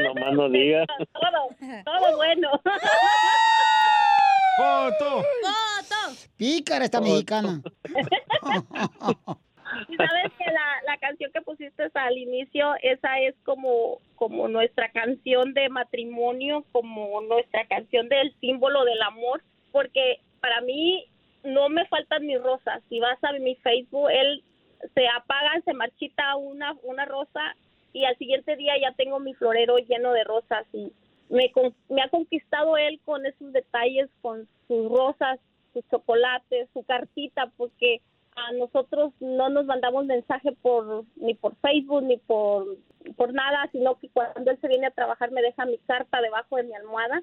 No 0.00 0.14
más 0.14 0.32
no 0.34 0.48
digas. 0.50 0.86
Todo, 1.12 1.48
todo 1.84 2.16
bueno. 2.16 2.50
¡Foto! 4.56 5.22
¡Foto! 5.22 6.28
Pícara 6.36 6.84
esta 6.84 7.00
mexicana. 7.00 7.62
Y 9.88 9.96
sabes 9.96 10.32
que 10.38 10.44
la, 10.44 10.82
la 10.86 10.98
canción 10.98 11.32
que 11.32 11.40
pusiste 11.40 11.90
al 11.94 12.18
inicio, 12.18 12.74
esa 12.82 13.20
es 13.20 13.34
como, 13.44 14.00
como 14.16 14.48
nuestra 14.48 14.90
canción 14.90 15.54
de 15.54 15.68
matrimonio, 15.70 16.64
como 16.72 17.22
nuestra 17.22 17.66
canción 17.66 18.08
del 18.08 18.34
símbolo 18.40 18.84
del 18.84 19.00
amor, 19.02 19.42
porque 19.70 20.20
para 20.40 20.60
mí 20.60 21.06
no 21.44 21.68
me 21.68 21.86
faltan 21.86 22.26
mis 22.26 22.40
rosas. 22.42 22.82
Si 22.88 23.00
vas 23.00 23.18
a 23.22 23.32
mi 23.32 23.54
Facebook, 23.56 24.10
él 24.10 24.44
se 24.94 25.08
apaga, 25.08 25.60
se 25.64 25.72
marchita 25.72 26.36
una, 26.36 26.76
una 26.82 27.04
rosa 27.04 27.56
y 27.92 28.04
al 28.04 28.16
siguiente 28.16 28.56
día 28.56 28.74
ya 28.80 28.92
tengo 28.92 29.20
mi 29.20 29.34
florero 29.34 29.78
lleno 29.78 30.12
de 30.12 30.24
rosas 30.24 30.66
y 30.72 30.92
me, 31.32 31.50
con- 31.50 31.74
me 31.88 32.02
ha 32.02 32.08
conquistado 32.10 32.76
él 32.76 33.00
con 33.04 33.24
esos 33.24 33.52
detalles, 33.52 34.08
con 34.20 34.46
sus 34.68 34.88
rosas, 34.90 35.40
sus 35.72 35.82
chocolates, 35.90 36.68
su 36.74 36.82
cartita, 36.84 37.50
porque 37.56 38.02
a 38.36 38.52
nosotros 38.52 39.12
no 39.20 39.48
nos 39.48 39.64
mandamos 39.64 40.04
mensaje 40.06 40.52
por 40.62 41.04
ni 41.16 41.34
por 41.34 41.54
Facebook 41.56 42.02
ni 42.02 42.18
por 42.18 42.76
por 43.16 43.32
nada, 43.32 43.68
sino 43.72 43.98
que 43.98 44.08
cuando 44.10 44.50
él 44.50 44.58
se 44.60 44.68
viene 44.68 44.86
a 44.86 44.90
trabajar 44.90 45.30
me 45.32 45.42
deja 45.42 45.66
mi 45.66 45.78
carta 45.78 46.20
debajo 46.20 46.56
de 46.56 46.64
mi 46.64 46.74
almohada 46.74 47.22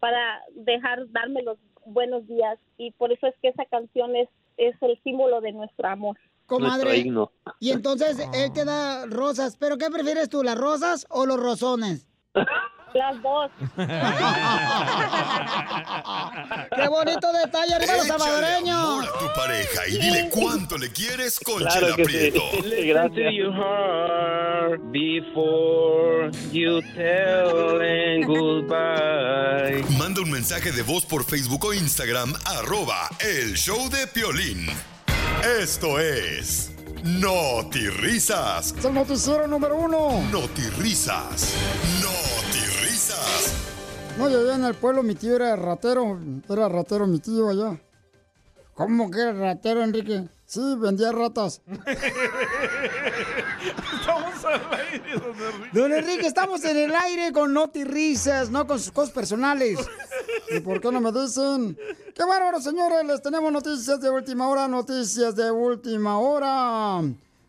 para 0.00 0.42
dejar 0.54 1.10
darme 1.12 1.42
los 1.42 1.58
buenos 1.86 2.26
días 2.26 2.58
y 2.76 2.90
por 2.92 3.12
eso 3.12 3.26
es 3.26 3.34
que 3.40 3.48
esa 3.48 3.64
canción 3.66 4.16
es 4.16 4.28
es 4.56 4.74
el 4.82 4.98
símbolo 5.02 5.40
de 5.40 5.52
nuestro 5.52 5.88
amor. 5.88 6.18
Comadre. 6.46 7.04
Y 7.60 7.70
entonces 7.70 8.18
él 8.34 8.52
te 8.52 8.64
da 8.64 9.06
rosas. 9.06 9.56
¿Pero 9.56 9.78
qué 9.78 9.90
prefieres 9.90 10.28
tú, 10.28 10.42
las 10.42 10.58
rosas 10.58 11.06
o 11.08 11.24
los 11.24 11.40
rosones? 11.40 12.06
Las 12.34 13.22
dos. 13.22 13.50
¡Qué 16.76 16.88
bonito 16.88 17.32
detalle, 17.32 17.74
arriba 17.74 17.96
los 17.96 18.06
salvadoreños! 18.06 19.08
a 19.08 19.18
tu 19.18 19.26
pareja 19.34 19.88
y 19.88 19.98
dile 19.98 20.28
cuánto 20.30 20.76
le 20.76 20.92
quieres 20.92 21.40
con 21.40 21.58
Claro 21.58 21.80
Chela 21.80 21.96
que 21.96 22.04
sí. 22.04 22.10
Prieto. 22.10 22.42
Listen 22.64 23.14
to 23.14 23.30
your 23.30 23.52
heart 23.52 24.80
before 24.92 26.30
you 26.52 26.82
tell 26.94 27.78
them 27.78 28.22
goodbye. 28.26 29.82
Manda 29.98 30.20
un 30.20 30.30
mensaje 30.30 30.70
de 30.72 30.82
voz 30.82 31.06
por 31.06 31.24
Facebook 31.24 31.64
o 31.64 31.72
Instagram, 31.72 32.34
arroba 32.44 33.08
el 33.20 33.54
show 33.54 33.88
de 33.88 34.06
Piolín. 34.06 34.66
Esto 35.60 35.98
es 35.98 36.71
Risas. 37.02 38.74
Es 38.78 38.84
el 38.84 38.94
noticiero 38.94 39.46
número 39.48 39.76
uno. 39.76 40.22
Risas. 40.78 41.54
Risas. 42.80 43.54
No, 44.18 44.28
yo 44.28 44.40
allá 44.40 44.54
en 44.54 44.64
el 44.64 44.74
pueblo 44.74 45.02
mi 45.02 45.14
tío 45.16 45.34
era 45.36 45.56
ratero. 45.56 46.20
Era 46.48 46.68
ratero 46.68 47.06
mi 47.08 47.18
tío 47.18 47.48
allá. 47.48 47.80
¿Cómo 48.74 49.10
que 49.10 49.20
era 49.20 49.32
ratero, 49.32 49.82
Enrique? 49.82 50.28
Sí, 50.46 50.76
vendía 50.78 51.10
ratas. 51.12 51.60
Don 55.72 55.92
Enrique, 55.92 56.26
estamos 56.26 56.64
en 56.64 56.76
el 56.76 56.94
aire 56.94 57.32
con 57.32 57.52
noti 57.52 57.84
risas, 57.84 58.50
no 58.50 58.66
con 58.66 58.78
sus 58.78 58.92
cosas 58.92 59.12
personales. 59.12 59.78
¿Y 60.50 60.60
por 60.60 60.80
qué 60.80 60.90
no 60.90 61.00
me 61.00 61.12
dicen? 61.12 61.76
¡Qué 62.14 62.24
bárbaro, 62.24 62.60
señores! 62.60 63.04
Les 63.06 63.22
tenemos 63.22 63.52
noticias 63.52 64.00
de 64.00 64.10
última 64.10 64.48
hora, 64.48 64.68
noticias 64.68 65.34
de 65.34 65.50
última 65.50 66.18
hora. 66.18 67.02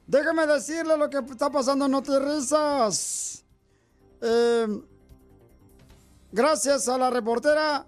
Déjame 0.08 0.46
decirle 0.48 0.98
lo 0.98 1.10
que 1.10 1.18
está 1.18 1.50
pasando 1.50 1.86
en 1.86 1.92
Noti 1.92 2.18
Risas. 2.18 3.44
Eh, 4.22 4.68
gracias 6.32 6.88
a 6.88 6.98
la 6.98 7.10
reportera 7.10 7.86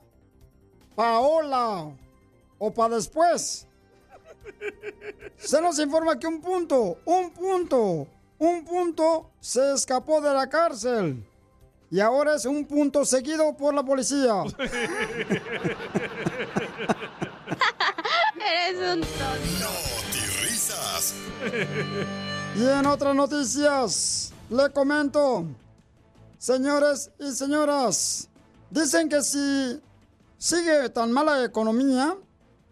Paola, 0.95 1.91
o 2.57 2.72
para 2.72 2.95
después. 2.95 3.68
Se 5.38 5.61
nos 5.61 5.78
informa 5.80 6.18
que 6.18 6.28
un 6.28 6.41
punto, 6.41 6.97
un 7.05 7.32
punto, 7.32 8.07
un 8.38 8.66
punto 8.66 9.32
se 9.40 9.74
escapó 9.74 10.22
de 10.22 10.34
la 10.34 10.48
cárcel. 10.48 11.26
Y 11.92 12.00
ahora 12.00 12.36
es 12.36 12.46
un 12.46 12.66
punto 12.66 13.06
seguido 13.06 13.56
por 13.56 13.74
la 13.74 13.84
policía. 13.84 14.44
Eres 18.68 18.98
un 18.98 19.02
Risas. 20.42 21.14
Y 22.56 22.68
en 22.68 22.86
otras 22.86 23.16
noticias, 23.16 24.34
le 24.50 24.70
comento, 24.72 25.46
señores 26.38 27.12
y 27.20 27.32
señoras, 27.32 28.28
dicen 28.70 29.10
que 29.10 29.22
si 29.22 29.80
sigue 30.38 30.90
tan 30.90 31.12
mala 31.12 31.44
economía 31.44 32.16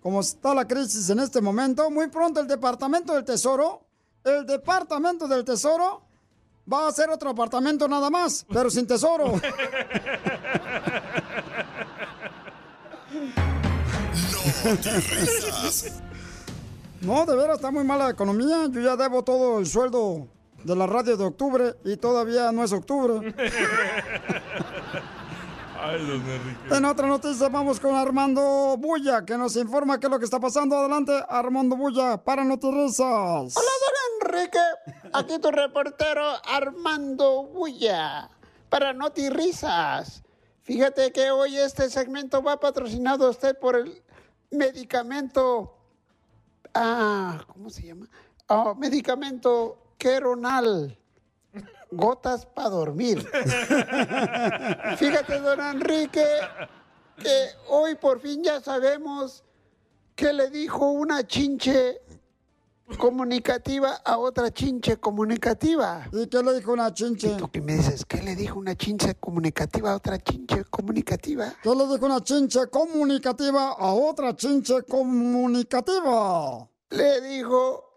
como 0.03 0.19
está 0.19 0.53
la 0.53 0.67
crisis 0.67 1.09
en 1.09 1.19
este 1.19 1.39
momento, 1.39 1.89
muy 1.89 2.07
pronto 2.09 2.41
el 2.41 2.47
Departamento 2.47 3.13
del 3.13 3.23
Tesoro, 3.23 3.82
el 4.23 4.45
Departamento 4.45 5.27
del 5.27 5.43
Tesoro 5.43 6.01
va 6.71 6.85
a 6.85 6.87
hacer 6.89 7.09
otro 7.09 7.29
apartamento 7.29 7.87
nada 7.87 8.09
más, 8.09 8.45
pero 8.51 8.69
sin 8.69 8.87
tesoro. 8.87 9.33
Risas. 14.63 16.01
No, 17.03 17.25
de 17.25 17.35
veras 17.35 17.57
está 17.57 17.69
muy 17.69 17.83
mala 17.83 18.05
la 18.05 18.11
economía. 18.11 18.65
Yo 18.71 18.79
ya 18.79 18.95
debo 18.95 19.25
todo 19.25 19.59
el 19.59 19.65
sueldo 19.65 20.25
de 20.63 20.73
la 20.73 20.87
radio 20.87 21.17
de 21.17 21.25
octubre 21.25 21.75
y 21.83 21.97
todavía 21.97 22.49
no 22.53 22.63
es 22.63 22.71
octubre. 22.71 23.35
Ay, 25.83 26.05
don 26.05 26.21
Enrique. 26.21 26.75
En 26.75 26.85
otra 26.85 27.07
noticia 27.07 27.49
vamos 27.49 27.79
con 27.79 27.93
Armando 27.93 28.77
Bulla, 28.77 29.25
que 29.25 29.37
nos 29.37 29.57
informa 29.57 29.99
qué 29.99 30.07
es 30.07 30.11
lo 30.11 30.17
que 30.17 30.25
está 30.25 30.39
pasando. 30.39 30.77
Adelante, 30.77 31.11
Armando 31.27 31.75
Bulla, 31.75 32.23
para 32.23 32.45
Noticias. 32.45 32.99
Hola, 33.01 33.51
don 33.51 34.31
Enrique. 34.31 34.59
Aquí 35.11 35.39
tu 35.39 35.51
reportero 35.51 36.23
Armando 36.45 37.43
Bulla 37.43 38.29
para 38.69 38.93
Noti 38.93 39.29
Risas. 39.29 40.23
Fíjate 40.63 41.11
que 41.11 41.29
hoy 41.29 41.57
este 41.57 41.89
segmento 41.89 42.41
va 42.41 42.59
patrocinado 42.59 43.27
a 43.27 43.29
usted 43.29 43.59
por 43.59 43.75
el 43.75 44.01
medicamento. 44.49 45.77
Ah, 46.73 47.45
¿cómo 47.53 47.69
se 47.69 47.83
llama? 47.83 48.07
Ah, 48.47 48.73
medicamento 48.75 49.77
Queronal. 49.97 50.97
Gotas 51.95 52.45
para 52.45 52.69
dormir. 52.69 53.19
Fíjate, 54.97 55.39
don 55.39 55.59
Enrique, 55.59 56.25
que 57.17 57.47
hoy 57.69 57.95
por 57.95 58.19
fin 58.19 58.43
ya 58.43 58.61
sabemos 58.61 59.43
qué 60.15 60.33
le 60.33 60.49
dijo 60.49 60.91
una 60.91 61.25
chinche 61.25 62.01
comunicativa 62.97 64.01
a 64.03 64.17
otra 64.17 64.51
chinche 64.51 64.97
comunicativa. 64.97 66.07
¿Y 66.11 66.27
qué 66.27 66.43
le 66.43 66.53
dijo 66.55 66.73
una 66.73 66.93
chinche? 66.93 67.29
¿Y 67.29 67.37
tú 67.37 67.49
qué 67.49 67.61
me 67.61 67.77
dices? 67.77 68.05
¿Qué 68.05 68.21
le 68.21 68.35
dijo 68.35 68.59
una 68.59 68.75
chinche 68.75 69.15
comunicativa 69.15 69.91
a 69.91 69.95
otra 69.95 70.19
chinche 70.19 70.63
comunicativa? 70.65 71.53
¿Qué 71.61 71.69
le 71.69 71.87
dijo 71.87 72.05
una 72.05 72.21
chinche 72.21 72.67
comunicativa 72.67 73.69
a 73.69 73.93
otra 73.93 74.35
chinche 74.35 74.83
comunicativa? 74.83 76.69
Le 76.89 77.21
dijo, 77.21 77.92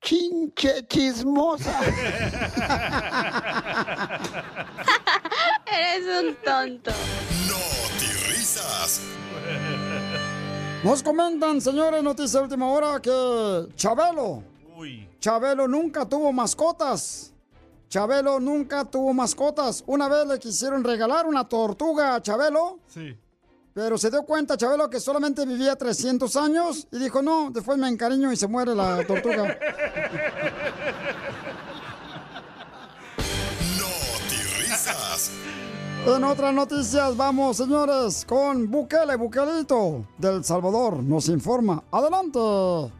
chinche 0.00 0.86
chismosa. 0.88 1.80
Eres 5.66 6.24
un 6.24 6.36
tonto. 6.44 6.90
risas. 8.28 9.00
Nos 10.84 11.02
comentan, 11.02 11.60
señores, 11.60 12.02
noticia 12.02 12.38
de 12.40 12.44
última 12.44 12.66
hora, 12.70 13.00
que 13.00 13.68
Chabelo. 13.74 14.42
Chabelo 15.20 15.66
nunca 15.66 16.06
tuvo 16.08 16.32
mascotas. 16.32 17.32
Chabelo 17.88 18.38
nunca 18.38 18.84
tuvo 18.84 19.12
mascotas. 19.12 19.82
Una 19.86 20.08
vez 20.08 20.26
le 20.26 20.38
quisieron 20.38 20.84
regalar 20.84 21.26
una 21.26 21.48
tortuga 21.48 22.14
a 22.14 22.22
Chabelo. 22.22 22.78
Sí. 22.86 23.16
Pero 23.78 23.96
se 23.96 24.10
dio 24.10 24.24
cuenta, 24.24 24.56
Chabelo, 24.56 24.90
que 24.90 24.98
solamente 24.98 25.46
vivía 25.46 25.76
300 25.76 26.34
años 26.34 26.88
y 26.90 26.98
dijo, 26.98 27.22
no, 27.22 27.48
después 27.52 27.78
me 27.78 27.86
encariño 27.86 28.32
y 28.32 28.36
se 28.36 28.48
muere 28.48 28.74
la 28.74 29.06
tortuga. 29.06 29.56
risas. 34.58 35.30
En 36.04 36.24
otras 36.24 36.52
noticias, 36.52 37.16
vamos, 37.16 37.58
señores, 37.58 38.24
con 38.24 38.68
Bukele, 38.68 39.14
Bukelito, 39.14 40.04
del 40.18 40.42
Salvador, 40.42 41.00
nos 41.00 41.28
informa. 41.28 41.84
Adelante. 41.92 42.40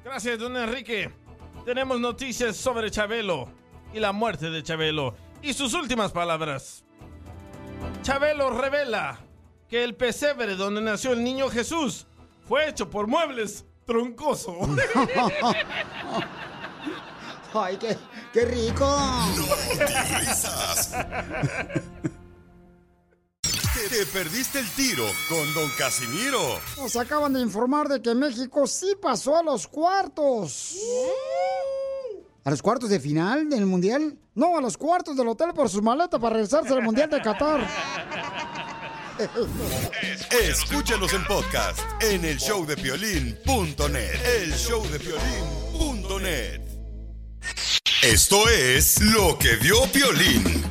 Gracias, 0.05 0.39
don 0.39 0.57
Enrique. 0.57 1.13
Tenemos 1.65 1.99
noticias 1.99 2.57
sobre 2.57 2.89
Chabelo 2.93 3.49
y 3.93 3.99
la 3.99 4.13
muerte 4.13 4.49
de 4.49 4.63
Chabelo 4.63 5.17
y 5.43 5.55
sus 5.55 5.75
últimas 5.75 6.13
palabras. 6.13 6.85
Chabelo 8.03 8.51
revela 8.51 9.28
que 9.69 9.85
el 9.85 9.95
pesebre 9.95 10.57
donde 10.57 10.81
nació 10.81 11.13
el 11.13 11.23
niño 11.23 11.49
Jesús 11.51 12.07
fue 12.47 12.69
hecho 12.69 12.89
por 12.89 13.07
muebles 13.07 13.65
troncoso. 13.85 14.57
Ay, 17.55 17.77
qué, 17.79 17.97
qué 18.33 18.45
rico. 18.45 18.97
risas. 20.21 20.93
Te, 23.41 23.89
te 23.89 24.07
perdiste 24.07 24.59
el 24.59 24.69
tiro 24.73 25.05
con 25.29 25.55
Don 25.55 25.71
Casimiro. 25.79 26.41
Nos 26.77 26.97
acaban 26.97 27.33
de 27.33 27.41
informar 27.41 27.89
de 27.89 28.03
que 28.03 28.15
México 28.15 28.67
sí 28.67 28.95
pasó 29.01 29.37
a 29.37 29.43
los 29.43 29.67
cuartos. 29.67 30.77
¿A 32.45 32.51
los 32.51 32.63
cuartos 32.63 32.91
de 32.91 33.01
final 33.01 33.49
del 33.49 33.67
Mundial? 33.67 34.19
No, 34.35 34.57
a 34.57 34.61
los 34.61 34.77
cuartos 34.77 35.17
del 35.17 35.29
hotel 35.29 35.53
por 35.55 35.69
sus 35.69 35.83
maletas 35.83 36.21
para 36.21 36.35
regresarse 36.35 36.73
al 36.73 36.83
Mundial 36.83 37.11
de 37.11 37.21
Qatar. 37.21 37.67
Escúchanos 40.31 41.13
en 41.13 41.25
podcast 41.25 41.81
en 42.01 42.25
el 42.25 42.39
showdepiolín.net. 42.39 44.15
El 44.41 44.53
showdepiolín.net. 44.53 46.61
Esto 48.03 48.49
es 48.49 49.03
lo 49.03 49.37
que 49.37 49.57
vio 49.57 49.83
Piolín. 49.93 50.63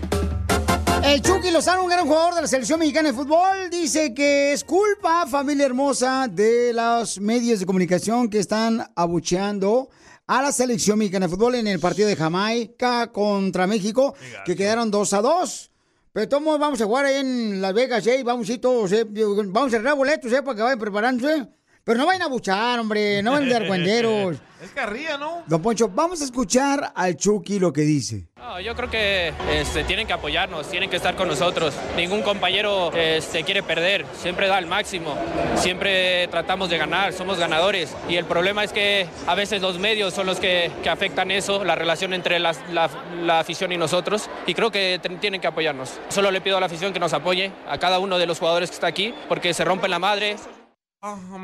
El 1.03 1.21
Chucky 1.21 1.51
Lozano, 1.51 1.83
un 1.83 1.89
gran 1.89 2.07
jugador 2.07 2.35
de 2.35 2.41
la 2.41 2.47
selección 2.47 2.79
mexicana 2.79 3.09
de 3.09 3.15
fútbol, 3.15 3.69
dice 3.69 4.13
que 4.13 4.53
es 4.53 4.63
culpa, 4.63 5.27
familia 5.27 5.65
hermosa, 5.65 6.29
de 6.29 6.71
los 6.73 7.19
medios 7.19 7.59
de 7.59 7.65
comunicación 7.65 8.29
que 8.29 8.39
están 8.39 8.89
abucheando 8.95 9.89
a 10.25 10.41
la 10.41 10.53
selección 10.53 10.99
mexicana 10.99 11.27
de 11.27 11.33
fútbol 11.33 11.55
en 11.55 11.67
el 11.67 11.81
partido 11.81 12.07
de 12.07 12.15
Jamaica 12.15 13.11
contra 13.11 13.67
México, 13.67 14.15
que 14.45 14.55
quedaron 14.55 14.89
2 14.89 15.13
a 15.13 15.21
2. 15.21 15.71
Pero 16.17 16.29
todos 16.29 16.59
vamos 16.59 16.81
a 16.81 16.85
jugar 16.85 17.05
ahí 17.05 17.17
en 17.17 17.61
Las 17.61 17.75
Vegas, 17.75 18.07
¿eh? 18.07 18.23
Vamos 18.25 18.49
a 18.49 18.53
ir 18.53 18.59
todos, 18.59 18.91
¿eh? 18.91 19.05
Vamos 19.07 19.67
a 19.67 19.77
cerrar 19.77 19.95
boletos, 19.95 20.33
¿eh? 20.33 20.41
Para 20.41 20.55
que 20.55 20.63
vayan 20.63 20.79
preparándose. 20.79 21.47
Pero 21.87 21.97
no 21.99 22.05
vayan 22.05 22.23
a 22.23 22.27
buchar, 22.27 22.79
hombre, 22.81 23.23
no 23.23 23.31
vayan 23.31 23.47
de 23.49 23.55
argüenderos. 23.55 24.35
Es 24.57 24.71
carrilla, 24.71 25.19
¿no? 25.19 25.43
Don 25.45 25.61
Poncho, 25.61 25.87
vamos 25.87 26.19
a 26.19 26.23
escuchar 26.23 26.91
al 26.95 27.15
Chucky 27.15 27.59
lo 27.59 27.71
que 27.71 27.81
dice. 27.81 28.23
No, 28.37 28.59
yo 28.59 28.75
creo 28.75 28.89
que 28.89 29.31
este, 29.51 29.83
tienen 29.83 30.07
que 30.07 30.13
apoyarnos, 30.13 30.67
tienen 30.71 30.89
que 30.89 30.95
estar 30.95 31.15
con 31.15 31.27
nosotros. 31.27 31.75
Ningún 31.95 32.23
compañero 32.23 32.91
este, 32.93 33.43
quiere 33.43 33.61
perder, 33.61 34.03
siempre 34.19 34.47
da 34.47 34.57
el 34.57 34.65
máximo, 34.65 35.15
siempre 35.55 36.27
tratamos 36.29 36.69
de 36.71 36.79
ganar, 36.79 37.13
somos 37.13 37.37
ganadores. 37.37 37.95
Y 38.09 38.15
el 38.15 38.25
problema 38.25 38.63
es 38.63 38.73
que 38.73 39.07
a 39.27 39.35
veces 39.35 39.61
los 39.61 39.77
medios 39.77 40.15
son 40.15 40.25
los 40.25 40.39
que, 40.39 40.71
que 40.81 40.89
afectan 40.89 41.29
eso, 41.29 41.63
la 41.63 41.75
relación 41.75 42.15
entre 42.15 42.39
las- 42.39 42.59
la, 42.71 42.89
la 43.21 43.39
afición 43.39 43.71
y 43.71 43.77
nosotros. 43.77 44.27
Y 44.47 44.55
creo 44.55 44.71
que 44.71 44.99
tienen 45.21 45.39
que 45.39 45.45
apoyarnos. 45.47 45.99
Solo 46.09 46.31
le 46.31 46.41
pido 46.41 46.57
a 46.57 46.59
la 46.59 46.65
afición 46.65 46.93
que 46.93 46.99
nos 46.99 47.13
apoye, 47.13 47.51
a 47.69 47.77
cada 47.77 47.99
uno 47.99 48.17
de 48.17 48.25
los 48.25 48.39
jugadores 48.39 48.71
que 48.71 48.73
está 48.75 48.87
aquí, 48.87 49.13
porque 49.29 49.53
se 49.53 49.63
rompen 49.63 49.91
la 49.91 49.99
madre, 49.99 50.35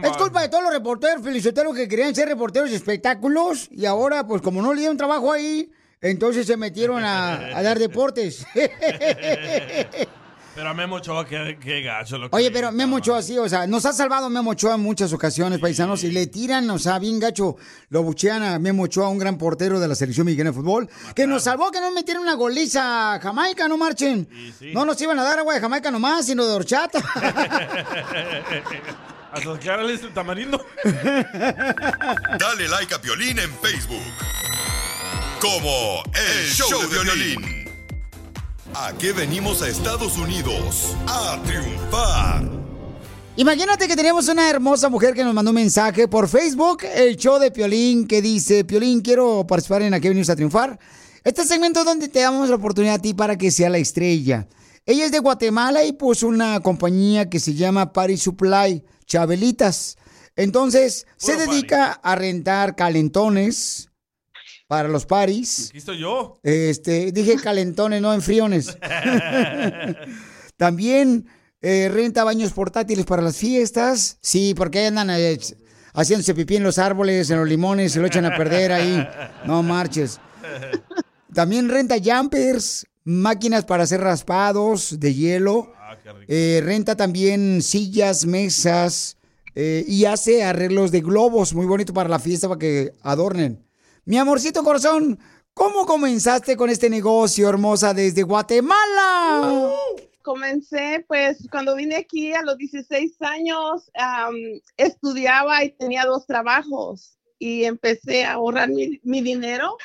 Es 0.03 0.18
culpa 0.18 0.41
de 0.41 0.49
todos 0.49 0.64
los 0.64 0.74
reporteros 0.74 1.24
feliceteros 1.24 1.76
que 1.76 1.88
querían 1.88 2.14
ser 2.14 2.28
reporteros 2.28 2.70
de 2.70 2.76
espectáculos 2.76 3.70
y 3.72 3.86
ahora, 3.86 4.28
pues 4.28 4.41
como 4.41 4.61
no 4.61 4.74
le 4.74 4.80
dieron 4.80 4.97
trabajo 4.97 5.32
ahí, 5.32 5.72
entonces 6.01 6.45
se 6.47 6.57
metieron 6.57 7.03
a, 7.03 7.57
a 7.57 7.64
dar 7.64 7.80
deportes. 7.80 8.45
Pero 10.55 10.70
a 10.70 10.74
Memo 10.76 10.97
Ochoa, 10.97 11.26
qué, 11.26 11.57
qué 11.59 11.82
gacho 11.82 12.20
lo 12.20 12.30
que 12.30 12.36
Oye, 12.36 12.51
pero 12.51 12.72
Memo 12.72 12.97
Ochoa 12.97 13.24
sí, 13.24 13.36
o 13.39 13.49
sea, 13.49 13.66
nos 13.66 13.88
ha 13.88 13.93
salvado 13.93 14.30
Memo 14.30 14.51
Ochoa 14.51 14.76
en 14.76 14.82
muchas 14.82 15.11
ocasiones, 15.11 15.57
paisanos, 15.59 16.03
y 16.03 16.11
le 16.11 16.28
tiran, 16.28 16.70
o 16.70 16.78
sea, 16.78 16.99
bien 16.99 17.20
gacho, 17.20 17.55
lo 17.89 18.03
buchean 18.03 18.43
a 18.43 18.59
Memo 18.59 18.84
Ochoa, 18.84 19.09
un 19.09 19.18
gran 19.18 19.39
portero 19.39 19.80
de 19.80 19.88
la 19.88 19.95
selección 19.95 20.26
mexicana 20.26 20.51
de 20.51 20.55
fútbol, 20.55 20.88
que 21.16 21.26
nos 21.26 21.41
salvó 21.43 21.72
que 21.72 21.82
no 21.82 21.89
metieron 21.91 22.22
una 22.22 22.36
goliza 22.36 23.16
a 23.16 23.20
Jamaica, 23.20 23.68
no 23.68 23.78
marchen. 23.78 24.28
No 24.74 24.86
nos 24.86 25.01
iban 25.01 25.18
a 25.18 25.24
dar 25.24 25.39
agua 25.39 25.55
de 25.55 25.59
Jamaica 25.59 25.89
nomás, 25.89 26.28
sino 26.28 26.45
de 26.45 26.53
horchata. 26.53 26.99
Hasta 29.34 29.59
que 29.59 29.69
ahora 29.71 29.84
le 29.84 29.93
el 29.93 30.13
tamarindo. 30.13 30.63
Dale 30.84 32.67
like 32.69 32.93
a 32.93 33.01
Piolín 33.01 33.39
en 33.39 33.51
Facebook. 33.55 33.97
Como 35.41 36.03
El 36.13 36.51
Show 36.51 36.88
de 36.88 37.03
Violín. 37.03 37.67
¿A 38.75 38.93
qué 38.93 39.11
venimos 39.11 39.63
a 39.63 39.69
Estados 39.69 40.17
Unidos? 40.17 40.95
A 41.07 41.41
triunfar. 41.43 42.43
Imagínate 43.36 43.88
que 43.88 43.95
tenemos 43.95 44.27
una 44.27 44.47
hermosa 44.47 44.89
mujer 44.89 45.15
que 45.15 45.23
nos 45.23 45.34
mandó 45.34 45.49
un 45.49 45.55
mensaje 45.55 46.07
por 46.07 46.29
Facebook, 46.29 46.84
el 46.93 47.17
show 47.17 47.39
de 47.39 47.49
Piolín, 47.49 48.05
que 48.05 48.21
dice, 48.21 48.63
Piolín, 48.63 49.01
quiero 49.01 49.47
participar 49.47 49.81
en 49.81 49.95
Aquí 49.95 50.09
venimos 50.09 50.29
a 50.29 50.36
triunfar. 50.36 50.77
Este 51.23 51.43
segmento 51.43 51.79
es 51.79 51.86
donde 51.88 52.07
te 52.07 52.19
damos 52.19 52.49
la 52.49 52.55
oportunidad 52.55 52.95
a 52.95 53.01
ti 53.01 53.15
para 53.15 53.36
que 53.36 53.49
sea 53.49 53.71
la 53.71 53.79
estrella. 53.79 54.47
Ella 54.86 55.05
es 55.05 55.11
de 55.11 55.19
Guatemala 55.19 55.84
y 55.86 55.93
puso 55.93 56.27
una 56.27 56.59
compañía 56.59 57.29
que 57.29 57.39
se 57.39 57.55
llama 57.55 57.93
Party 57.93 58.17
Supply, 58.17 58.84
Chabelitas. 59.14 59.95
Entonces, 60.36 61.05
se 61.18 61.38
dedica 61.38 61.91
a 61.91 62.16
rentar 62.16 62.76
calentones 62.76 63.91
para 64.68 64.89
los 64.89 65.05
paris. 65.05 65.68
Aquí 65.70 65.78
estoy 65.78 65.99
yo. 65.99 66.39
Este, 66.41 67.11
dije 67.11 67.36
calentones, 67.36 68.01
no 68.01 68.11
enfriones. 68.11 68.76
También 70.57 71.28
eh, 71.61 71.91
renta 71.93 72.24
baños 72.24 72.53
portátiles 72.53 73.05
para 73.05 73.22
las 73.22 73.38
fiestas. 73.38 74.18
Sí, 74.20 74.55
porque 74.55 74.88
andan 74.88 75.11
eh, 75.11 75.38
haciéndose 75.93 76.34
pipí 76.34 76.55
en 76.55 76.64
los 76.64 76.80
árboles, 76.80 77.30
en 77.30 77.38
los 77.38 77.47
limones, 77.47 77.91
se 77.91 77.99
lo 77.99 78.07
echan 78.07 78.26
a 78.26 78.36
perder 78.36 78.72
ahí. 78.72 79.07
No 79.45 79.61
marches. 79.61 80.20
También 81.32 81.70
renta 81.70 81.97
jumpers, 82.03 82.88
máquinas 83.03 83.64
para 83.64 83.84
hacer 83.84 84.01
raspados 84.01 84.99
de 84.99 85.14
hielo. 85.14 85.72
Eh, 86.28 86.62
renta 86.64 86.95
también 86.95 87.62
sillas, 87.62 88.26
mesas 88.26 89.18
eh, 89.56 89.84
y 89.88 90.06
hace 90.06 90.43
arreglos 90.43 90.91
de 90.91 91.01
globos 91.01 91.54
muy 91.54 91.66
bonito 91.66 91.93
para 91.93 92.10
la 92.10 92.20
fiesta 92.20 92.47
para 92.47 92.60
que 92.60 92.93
adornen. 93.01 93.64
Mi 94.06 94.18
amorcito 94.18 94.64
corazón, 94.64 95.20
¿cómo 95.54 95.86
comenzaste 95.86 96.58
con 96.58 96.70
este 96.70 96.89
negocio 96.89 97.47
hermosa 97.47 97.93
desde 97.93 98.24
Guatemala? 98.24 99.76
Comencé, 100.22 101.06
pues, 101.08 101.47
cuando 101.51 101.76
vine 101.76 101.97
aquí 101.97 102.34
a 102.34 102.41
los 102.43 102.58
16 102.58 103.22
años, 103.22 103.91
estudiaba 104.78 105.64
y 105.64 105.72
tenía 105.72 106.06
dos 106.06 106.26
trabajos 106.26 107.18
y 107.39 107.66
empecé 107.66 108.24
a 108.24 108.34
ahorrar 108.34 108.70
mi, 108.70 108.99
mi 109.04 109.22
dinero 109.22 109.78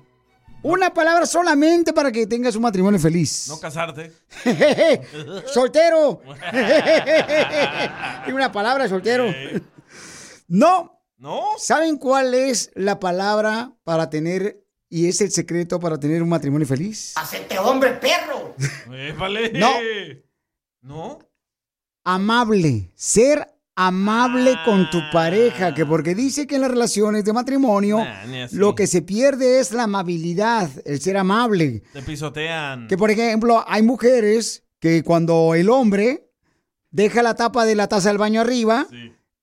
Una 0.61 0.93
palabra 0.93 1.25
solamente 1.25 1.93
para 1.93 2.11
que 2.11 2.27
tengas 2.27 2.53
un 2.57 2.63
matrimonio 2.63 2.99
feliz. 2.99 3.47
No 3.47 3.59
casarte. 3.59 4.11
soltero. 5.53 6.21
Y 8.27 8.31
una 8.31 8.51
palabra, 8.51 8.87
soltero. 8.89 9.25
No. 10.47 11.01
¿No? 11.17 11.43
¿Saben 11.57 11.97
cuál 11.97 12.33
es 12.33 12.71
la 12.75 12.99
palabra 12.99 13.73
para 13.83 14.09
tener 14.09 14.63
y 14.89 15.07
es 15.07 15.21
el 15.21 15.31
secreto 15.31 15.79
para 15.79 15.99
tener 15.99 16.21
un 16.21 16.29
matrimonio 16.29 16.67
feliz? 16.67 17.13
¡Hacete 17.15 17.57
hombre, 17.57 17.93
perro! 17.93 18.55
No. 19.53 19.71
¿No? 20.81 21.19
Amable. 22.03 22.91
Ser 22.95 23.47
amable 23.87 24.57
con 24.65 24.89
tu 24.89 24.99
pareja, 25.11 25.73
que 25.73 25.85
porque 25.85 26.13
dice 26.15 26.45
que 26.47 26.55
en 26.55 26.61
las 26.61 26.71
relaciones 26.71 27.23
de 27.23 27.31
matrimonio 27.33 27.99
Nah, 27.99 28.47
lo 28.51 28.75
que 28.75 28.87
se 28.87 29.01
pierde 29.01 29.59
es 29.59 29.71
la 29.71 29.83
amabilidad, 29.83 30.69
el 30.85 30.99
ser 30.99 31.15
amable. 31.17 31.81
Te 31.93 32.01
pisotean. 32.01 32.87
Que 32.87 32.97
por 32.97 33.09
ejemplo, 33.09 33.63
hay 33.67 33.81
mujeres 33.81 34.63
que 34.79 35.03
cuando 35.03 35.55
el 35.55 35.69
hombre 35.69 36.29
deja 36.91 37.23
la 37.23 37.35
tapa 37.35 37.65
de 37.65 37.75
la 37.75 37.87
taza 37.87 38.09
del 38.09 38.17
baño 38.17 38.41
arriba, 38.41 38.85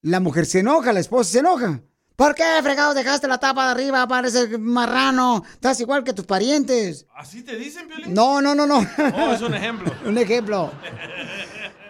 la 0.03 0.19
mujer 0.19 0.45
se 0.45 0.59
enoja, 0.59 0.93
la 0.93 0.99
esposa 0.99 1.31
se 1.31 1.39
enoja. 1.39 1.81
¿Por 2.15 2.33
qué, 2.35 2.43
fregado, 2.63 2.93
dejaste 2.93 3.27
la 3.27 3.37
tapa 3.39 3.65
de 3.65 3.71
arriba? 3.71 4.07
Parece 4.07 4.57
marrano. 4.57 5.43
Estás 5.53 5.79
igual 5.79 6.03
que 6.03 6.13
tus 6.13 6.25
parientes. 6.25 7.05
¿Así 7.15 7.43
te 7.43 7.55
dicen, 7.57 7.87
Piolín? 7.87 8.13
No, 8.13 8.41
no, 8.41 8.53
no, 8.55 8.65
no. 8.65 8.79
Oh, 9.15 9.33
es 9.33 9.41
un 9.41 9.53
ejemplo. 9.53 9.91
un 10.05 10.17
ejemplo. 10.17 10.71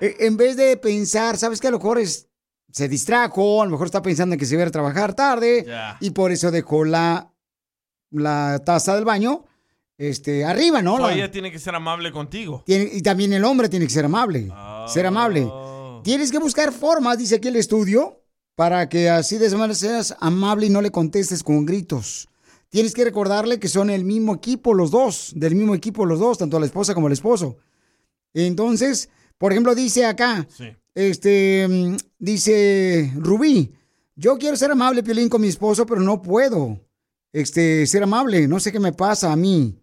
Eh, 0.01 0.15
En 0.19 0.35
vez 0.37 0.57
de 0.57 0.75
pensar, 0.77 1.37
¿sabes 1.37 1.59
qué? 1.61 1.67
A 1.67 1.71
lo 1.71 1.77
mejor 1.79 1.97
es- 1.99 2.27
se 2.71 2.87
distrajo, 2.87 3.61
a 3.61 3.65
lo 3.65 3.71
mejor 3.71 3.87
está 3.87 4.01
pensando 4.01 4.33
en 4.33 4.39
que 4.39 4.45
se 4.45 4.53
iba 4.55 4.61
a 4.61 4.65
ir 4.65 4.67
a 4.69 4.71
trabajar 4.71 5.13
tarde 5.13 5.65
y 5.99 6.11
por 6.11 6.31
eso 6.31 6.51
dejó 6.51 6.85
la, 6.85 7.31
la 8.11 8.61
taza 8.65 8.95
del 8.95 9.05
baño 9.05 9.45
este, 9.97 10.45
arriba, 10.45 10.81
¿no? 10.81 10.99
La- 10.99 11.13
ella 11.13 11.31
tiene 11.31 11.51
que 11.51 11.57
ser 11.59 11.73
amable 11.75 12.11
contigo. 12.11 12.63
tiene- 12.65 12.89
y 12.93 13.01
también 13.01 13.33
el 13.33 13.43
hombre 13.45 13.67
tiene 13.69 13.85
que 13.87 13.93
ser 13.93 14.05
amable. 14.05 14.51
Ser 14.87 15.05
amable. 15.07 15.49
Tienes 16.03 16.31
que 16.31 16.37
buscar 16.39 16.71
formas, 16.71 17.17
dice 17.17 17.35
aquí 17.35 17.47
el 17.47 17.55
estudio, 17.55 18.21
para 18.55 18.89
que 18.89 19.09
así 19.09 19.37
de 19.37 19.47
esa 19.47 19.57
manera 19.57 19.73
seas 19.75 20.15
amable 20.19 20.67
y 20.67 20.69
no 20.69 20.81
le 20.81 20.91
contestes 20.91 21.43
con 21.43 21.65
gritos. 21.65 22.27
Tienes 22.69 22.93
que 22.93 23.03
recordarle 23.05 23.59
que 23.59 23.67
son 23.69 23.89
el 23.89 24.03
mismo 24.03 24.35
equipo 24.35 24.73
los 24.73 24.91
dos, 24.91 25.31
del 25.35 25.55
mismo 25.55 25.73
equipo 25.73 26.05
los 26.05 26.19
dos, 26.19 26.37
tanto 26.37 26.59
la 26.59 26.65
esposa 26.65 26.93
como 26.93 27.07
el 27.07 27.13
esposo. 27.13 27.57
Entonces, 28.33 29.09
por 29.37 29.51
ejemplo, 29.51 29.73
dice 29.75 30.05
acá, 30.05 30.47
este, 30.97 31.67
mm, 31.67 31.95
dice 32.17 33.13
Rubí, 33.17 33.71
yo 34.15 34.37
quiero 34.37 34.57
ser 34.57 34.71
amable, 34.71 35.03
Piolín, 35.03 35.29
con 35.29 35.41
mi 35.41 35.47
esposo, 35.47 35.85
pero 35.85 36.01
no 36.01 36.21
puedo, 36.23 36.79
este, 37.31 37.85
ser 37.85 38.01
amable, 38.01 38.47
no 38.47 38.59
sé 38.59 38.71
qué 38.71 38.79
me 38.79 38.93
pasa 38.93 39.31
a 39.31 39.35
mí. 39.35 39.79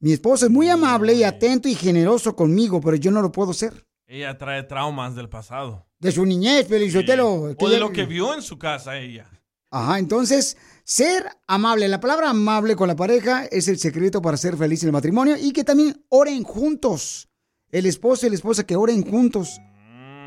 Mi 0.00 0.12
esposo 0.12 0.46
es 0.46 0.52
muy 0.52 0.68
amable 0.68 1.14
y 1.14 1.22
atento 1.22 1.68
y 1.68 1.74
generoso 1.74 2.34
conmigo, 2.34 2.80
pero 2.80 2.96
yo 2.96 3.12
no 3.12 3.22
lo 3.22 3.30
puedo 3.30 3.52
ser. 3.52 3.86
Ella 4.06 4.36
trae 4.36 4.64
traumas 4.64 5.14
del 5.14 5.28
pasado. 5.28 5.86
De 6.00 6.10
su 6.10 6.26
niñez, 6.26 6.66
Piolín 6.66 6.90
Sotelo. 6.90 7.54
O 7.56 7.68
de 7.68 7.78
lo 7.78 7.92
que 7.92 8.04
vio 8.06 8.34
en 8.34 8.42
su 8.42 8.58
casa 8.58 8.98
ella. 8.98 9.30
Ajá, 9.70 9.98
entonces, 9.98 10.56
ser 10.82 11.24
amable. 11.46 11.86
La 11.88 12.00
palabra 12.00 12.30
amable 12.30 12.74
con 12.74 12.88
la 12.88 12.96
pareja 12.96 13.44
es 13.44 13.68
el 13.68 13.78
secreto 13.78 14.22
para 14.22 14.36
ser 14.36 14.56
feliz 14.56 14.82
en 14.82 14.88
el 14.88 14.92
matrimonio 14.92 15.36
y 15.38 15.52
que 15.52 15.62
también 15.62 16.04
oren 16.08 16.42
juntos. 16.42 17.28
El 17.70 17.86
esposo 17.86 18.26
y 18.26 18.30
la 18.30 18.36
esposa 18.36 18.64
que 18.64 18.76
oren 18.76 19.08
juntos. 19.08 19.60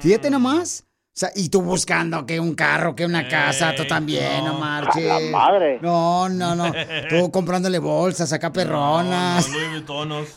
Fíjate 0.01 0.29
nomás. 0.31 0.85
O 1.13 1.19
sea, 1.21 1.29
y 1.35 1.49
tú 1.49 1.61
buscando 1.61 2.25
que 2.25 2.39
un 2.39 2.55
carro, 2.55 2.95
que 2.95 3.05
una 3.05 3.27
casa, 3.27 3.75
tú 3.75 3.85
también, 3.85 4.45
no, 4.45 4.57
marches. 4.57 5.11
A 5.11 5.19
la 5.19 5.29
madre. 5.29 5.77
No, 5.81 6.29
no, 6.29 6.55
no. 6.55 6.71
Tú 7.09 7.29
comprándole 7.33 7.79
bolsas 7.79 8.31
acá 8.31 8.51
perronas. 8.51 9.47
No, 9.49 9.53
Louis 9.53 9.69
Vuittonos. 9.71 10.29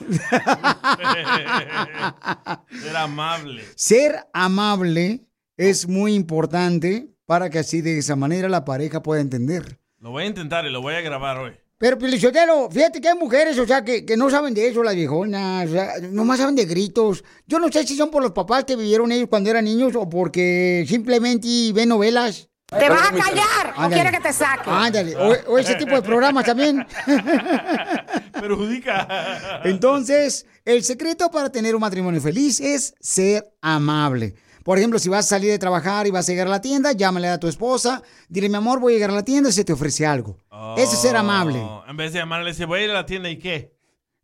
Ser 2.83 2.97
amable. 2.97 3.65
Ser 3.77 4.27
amable 4.33 5.29
es 5.57 5.89
muy 5.89 6.15
importante 6.15 7.15
para 7.25 7.51
que 7.51 7.61
así 7.61 7.81
de 7.81 7.97
esa 7.99 8.17
manera 8.17 8.49
la 8.49 8.65
pareja 8.65 9.01
pueda 9.01 9.21
entender. 9.21 9.79
Lo 10.01 10.11
voy 10.11 10.25
a 10.25 10.27
intentar 10.27 10.67
y 10.67 10.71
lo 10.71 10.83
voy 10.83 10.95
a 10.95 11.01
grabar 11.01 11.39
hoy. 11.39 11.53
Pero, 11.77 11.99
Pelichotelo, 11.99 12.71
fíjate 12.71 13.01
que 13.01 13.09
hay 13.09 13.19
mujeres, 13.19 13.59
o 13.59 13.67
sea, 13.67 13.85
que, 13.85 14.07
que 14.07 14.17
no 14.17 14.31
saben 14.31 14.55
de 14.55 14.69
eso, 14.69 14.83
las 14.83 14.95
viejonas, 14.95 15.69
o 15.69 15.73
sea, 15.73 15.93
nomás 16.11 16.39
saben 16.39 16.55
de 16.55 16.65
gritos. 16.67 17.25
Yo 17.47 17.59
no 17.59 17.71
sé 17.71 17.87
si 17.87 17.97
son 17.97 18.11
por 18.11 18.23
los 18.23 18.33
papás 18.33 18.65
que 18.65 18.77
vivieron 18.77 19.11
ellos 19.11 19.29
cuando 19.29 19.51
eran 19.51 19.65
niños 19.65 19.95
o 19.97 20.09
porque 20.09 20.85
simplemente 20.89 21.73
ven 21.73 21.89
novelas. 21.89 22.49
¿Te 22.67 22.89
vas 22.89 23.09
a 23.09 23.13
callar 23.13 23.75
o 23.77 23.89
quieres 23.91 24.13
que 24.13 24.21
te 24.21 24.33
saque? 24.33 24.71
Ándale, 24.71 25.17
o, 25.17 25.53
o 25.53 25.59
ese 25.59 25.75
tipo 25.75 25.95
de 25.95 26.03
programas 26.03 26.45
también. 26.45 26.87
Perjudica. 28.33 29.61
Entonces, 29.65 30.47
el 30.65 30.83
secreto 30.83 31.31
para 31.31 31.51
tener 31.51 31.75
un 31.75 31.81
matrimonio 31.81 32.21
feliz 32.21 32.61
es 32.61 32.95
ser 33.01 33.53
amable. 33.61 34.35
Por 34.65 34.79
ejemplo, 34.79 34.99
si 34.99 35.09
vas 35.09 35.27
a 35.27 35.29
salir 35.29 35.51
de 35.51 35.59
trabajar 35.59 36.07
y 36.07 36.11
vas 36.11 36.29
a 36.29 36.33
llegar 36.33 36.47
a 36.49 36.51
la 36.51 36.61
tienda, 36.61 36.91
llámale 36.93 37.29
a 37.29 37.39
tu 37.39 37.47
esposa, 37.49 38.03
dile, 38.29 38.49
mi 38.49 38.57
amor, 38.57 38.81
voy 38.81 38.95
a 38.95 38.97
llegar 38.97 39.11
a 39.11 39.15
la 39.15 39.25
tienda 39.25 39.51
y 39.51 39.53
se 39.53 39.65
te 39.65 39.73
ofrece 39.73 40.07
algo. 40.07 40.39
Eso 40.77 40.93
es 40.95 40.99
ser 41.01 41.15
amable. 41.17 41.59
Oh, 41.61 41.85
En 41.87 41.97
vez 41.97 42.13
de 42.13 42.19
llamarle, 42.19 42.51
dice, 42.51 42.65
voy 42.65 42.81
a 42.81 42.85
ir 42.85 42.91
a 42.91 42.95
la 42.95 43.07
tienda 43.07 43.29
y 43.31 43.39
qué. 43.39 43.73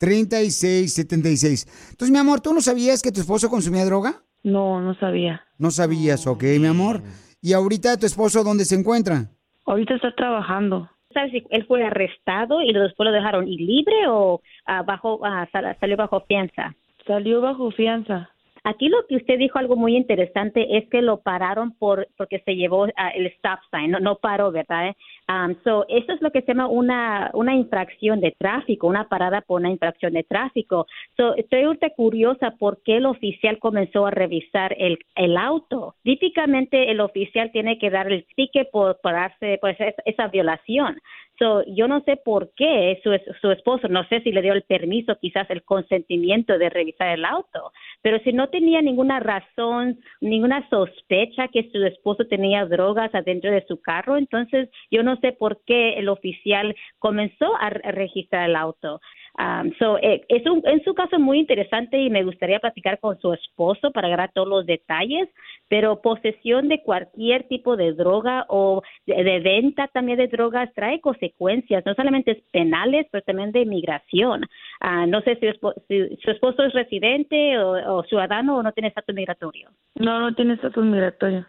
1-800-333-3676. 0.00 1.66
Entonces, 1.90 2.10
mi 2.10 2.18
amor, 2.18 2.40
¿tú 2.40 2.52
no 2.54 2.60
sabías 2.60 3.02
que 3.02 3.12
tu 3.12 3.20
esposo 3.20 3.48
consumía 3.50 3.84
droga? 3.84 4.22
No, 4.42 4.80
no 4.80 4.94
sabía. 4.94 5.42
No 5.58 5.70
sabías, 5.70 6.26
ok, 6.26 6.42
mi 6.58 6.66
amor. 6.66 7.02
¿Y 7.42 7.52
ahorita 7.52 7.98
tu 7.98 8.06
esposo 8.06 8.42
dónde 8.44 8.64
se 8.64 8.74
encuentra? 8.76 9.26
Ahorita 9.66 9.94
está 9.94 10.14
trabajando. 10.14 10.88
¿Sabes 11.12 11.32
si 11.32 11.44
él 11.50 11.66
fue 11.66 11.84
arrestado 11.84 12.62
y 12.62 12.72
después 12.72 13.06
lo 13.06 13.12
dejaron 13.12 13.44
libre 13.46 14.06
o 14.08 14.40
ah, 14.66 14.82
bajo, 14.82 15.20
ah, 15.24 15.48
sal- 15.52 15.76
salió 15.80 15.96
bajo 15.96 16.20
fianza? 16.26 16.74
Salió 17.06 17.40
bajo 17.40 17.70
fianza. 17.72 18.30
Aquí 18.64 18.88
lo 18.88 19.06
que 19.08 19.16
usted 19.16 19.38
dijo 19.38 19.58
algo 19.58 19.76
muy 19.76 19.96
interesante 19.96 20.76
es 20.76 20.88
que 20.88 21.02
lo 21.02 21.20
pararon 21.20 21.72
por 21.72 22.08
porque 22.16 22.40
se 22.40 22.56
llevó 22.56 22.86
ah, 22.96 23.10
el 23.10 23.26
stop 23.26 23.60
sign, 23.70 23.90
no, 23.90 24.00
no 24.00 24.16
paró, 24.16 24.52
¿verdad? 24.52 24.94
Um, 25.28 25.54
so, 25.64 25.86
eso 25.88 26.12
es 26.12 26.20
lo 26.20 26.30
que 26.30 26.42
se 26.42 26.48
llama 26.48 26.66
una, 26.66 27.30
una 27.34 27.54
infracción 27.54 28.20
de 28.20 28.34
tráfico, 28.38 28.86
una 28.86 29.08
parada 29.08 29.40
por 29.42 29.60
una 29.60 29.70
infracción 29.70 30.12
de 30.12 30.24
tráfico. 30.24 30.86
So, 31.16 31.34
estoy 31.36 31.62
ahorita 31.62 31.90
curiosa 31.90 32.54
por 32.58 32.82
qué 32.82 32.96
el 32.96 33.06
oficial 33.06 33.58
comenzó 33.58 34.06
a 34.06 34.10
revisar 34.10 34.74
el, 34.78 34.98
el 35.14 35.36
auto. 35.36 35.94
Típicamente 36.02 36.90
el 36.90 37.00
oficial 37.00 37.50
tiene 37.52 37.78
que 37.78 37.90
dar 37.90 38.10
el 38.10 38.26
ticket 38.36 38.70
por 38.70 39.00
pararse, 39.00 39.58
pues 39.60 39.76
esa 40.04 40.28
violación. 40.28 40.98
So, 41.40 41.64
yo 41.66 41.88
no 41.88 42.02
sé 42.02 42.16
por 42.22 42.52
qué 42.54 43.00
su, 43.02 43.10
su 43.40 43.50
esposo, 43.50 43.88
no 43.88 44.04
sé 44.08 44.20
si 44.20 44.30
le 44.30 44.42
dio 44.42 44.52
el 44.52 44.62
permiso, 44.62 45.16
quizás 45.20 45.48
el 45.50 45.64
consentimiento 45.64 46.58
de 46.58 46.68
revisar 46.70 47.08
el 47.08 47.24
auto, 47.24 47.72
pero 48.02 48.18
si 48.20 48.32
no 48.32 48.48
tenía 48.50 48.82
ninguna 48.82 49.20
razón, 49.20 49.98
ninguna 50.20 50.68
sospecha 50.68 51.48
que 51.48 51.70
su 51.72 51.82
esposo 51.84 52.26
tenía 52.26 52.66
drogas 52.66 53.14
adentro 53.14 53.50
de 53.50 53.64
su 53.66 53.80
carro, 53.80 54.18
entonces 54.18 54.68
yo 54.90 55.02
no 55.02 55.16
sé 55.16 55.32
por 55.32 55.62
qué 55.64 55.94
el 55.94 56.10
oficial 56.10 56.76
comenzó 56.98 57.56
a 57.58 57.70
re- 57.70 57.90
registrar 57.92 58.48
el 58.48 58.54
auto. 58.56 59.00
Um, 59.40 59.72
so, 59.78 59.96
eh, 59.98 60.22
es, 60.28 60.44
un, 60.44 60.60
en 60.66 60.84
su 60.84 60.92
caso 60.92 61.18
muy 61.18 61.38
interesante 61.38 61.98
y 61.98 62.10
me 62.10 62.24
gustaría 62.24 62.60
platicar 62.60 62.98
con 63.00 63.18
su 63.20 63.32
esposo 63.32 63.90
para 63.90 64.08
agarrar 64.08 64.32
todos 64.34 64.48
los 64.48 64.66
detalles, 64.66 65.30
pero 65.68 66.02
posesión 66.02 66.68
de 66.68 66.82
cualquier 66.82 67.44
tipo 67.44 67.74
de 67.76 67.94
droga 67.94 68.44
o 68.48 68.82
de, 69.06 69.24
de 69.24 69.40
venta 69.40 69.88
también 69.88 70.18
de 70.18 70.28
drogas 70.28 70.68
trae 70.74 71.00
consecuencias, 71.00 71.86
no 71.86 71.94
solamente 71.94 72.32
es 72.32 72.42
penales, 72.52 73.06
pero 73.10 73.24
también 73.24 73.50
de 73.52 73.62
inmigración. 73.62 74.44
Ah, 74.80 75.06
no 75.06 75.22
sé 75.22 75.38
si, 75.40 76.16
su 76.22 76.30
esposo 76.30 76.64
es 76.64 76.74
residente 76.74 77.56
o, 77.58 77.96
o 77.96 78.04
ciudadano 78.04 78.58
o 78.58 78.62
no 78.62 78.72
tiene 78.72 78.88
estatus 78.88 79.14
migratorio. 79.14 79.70
No, 79.94 80.20
no 80.20 80.34
tiene 80.34 80.54
estatus 80.54 80.84
migratorio. 80.84 81.46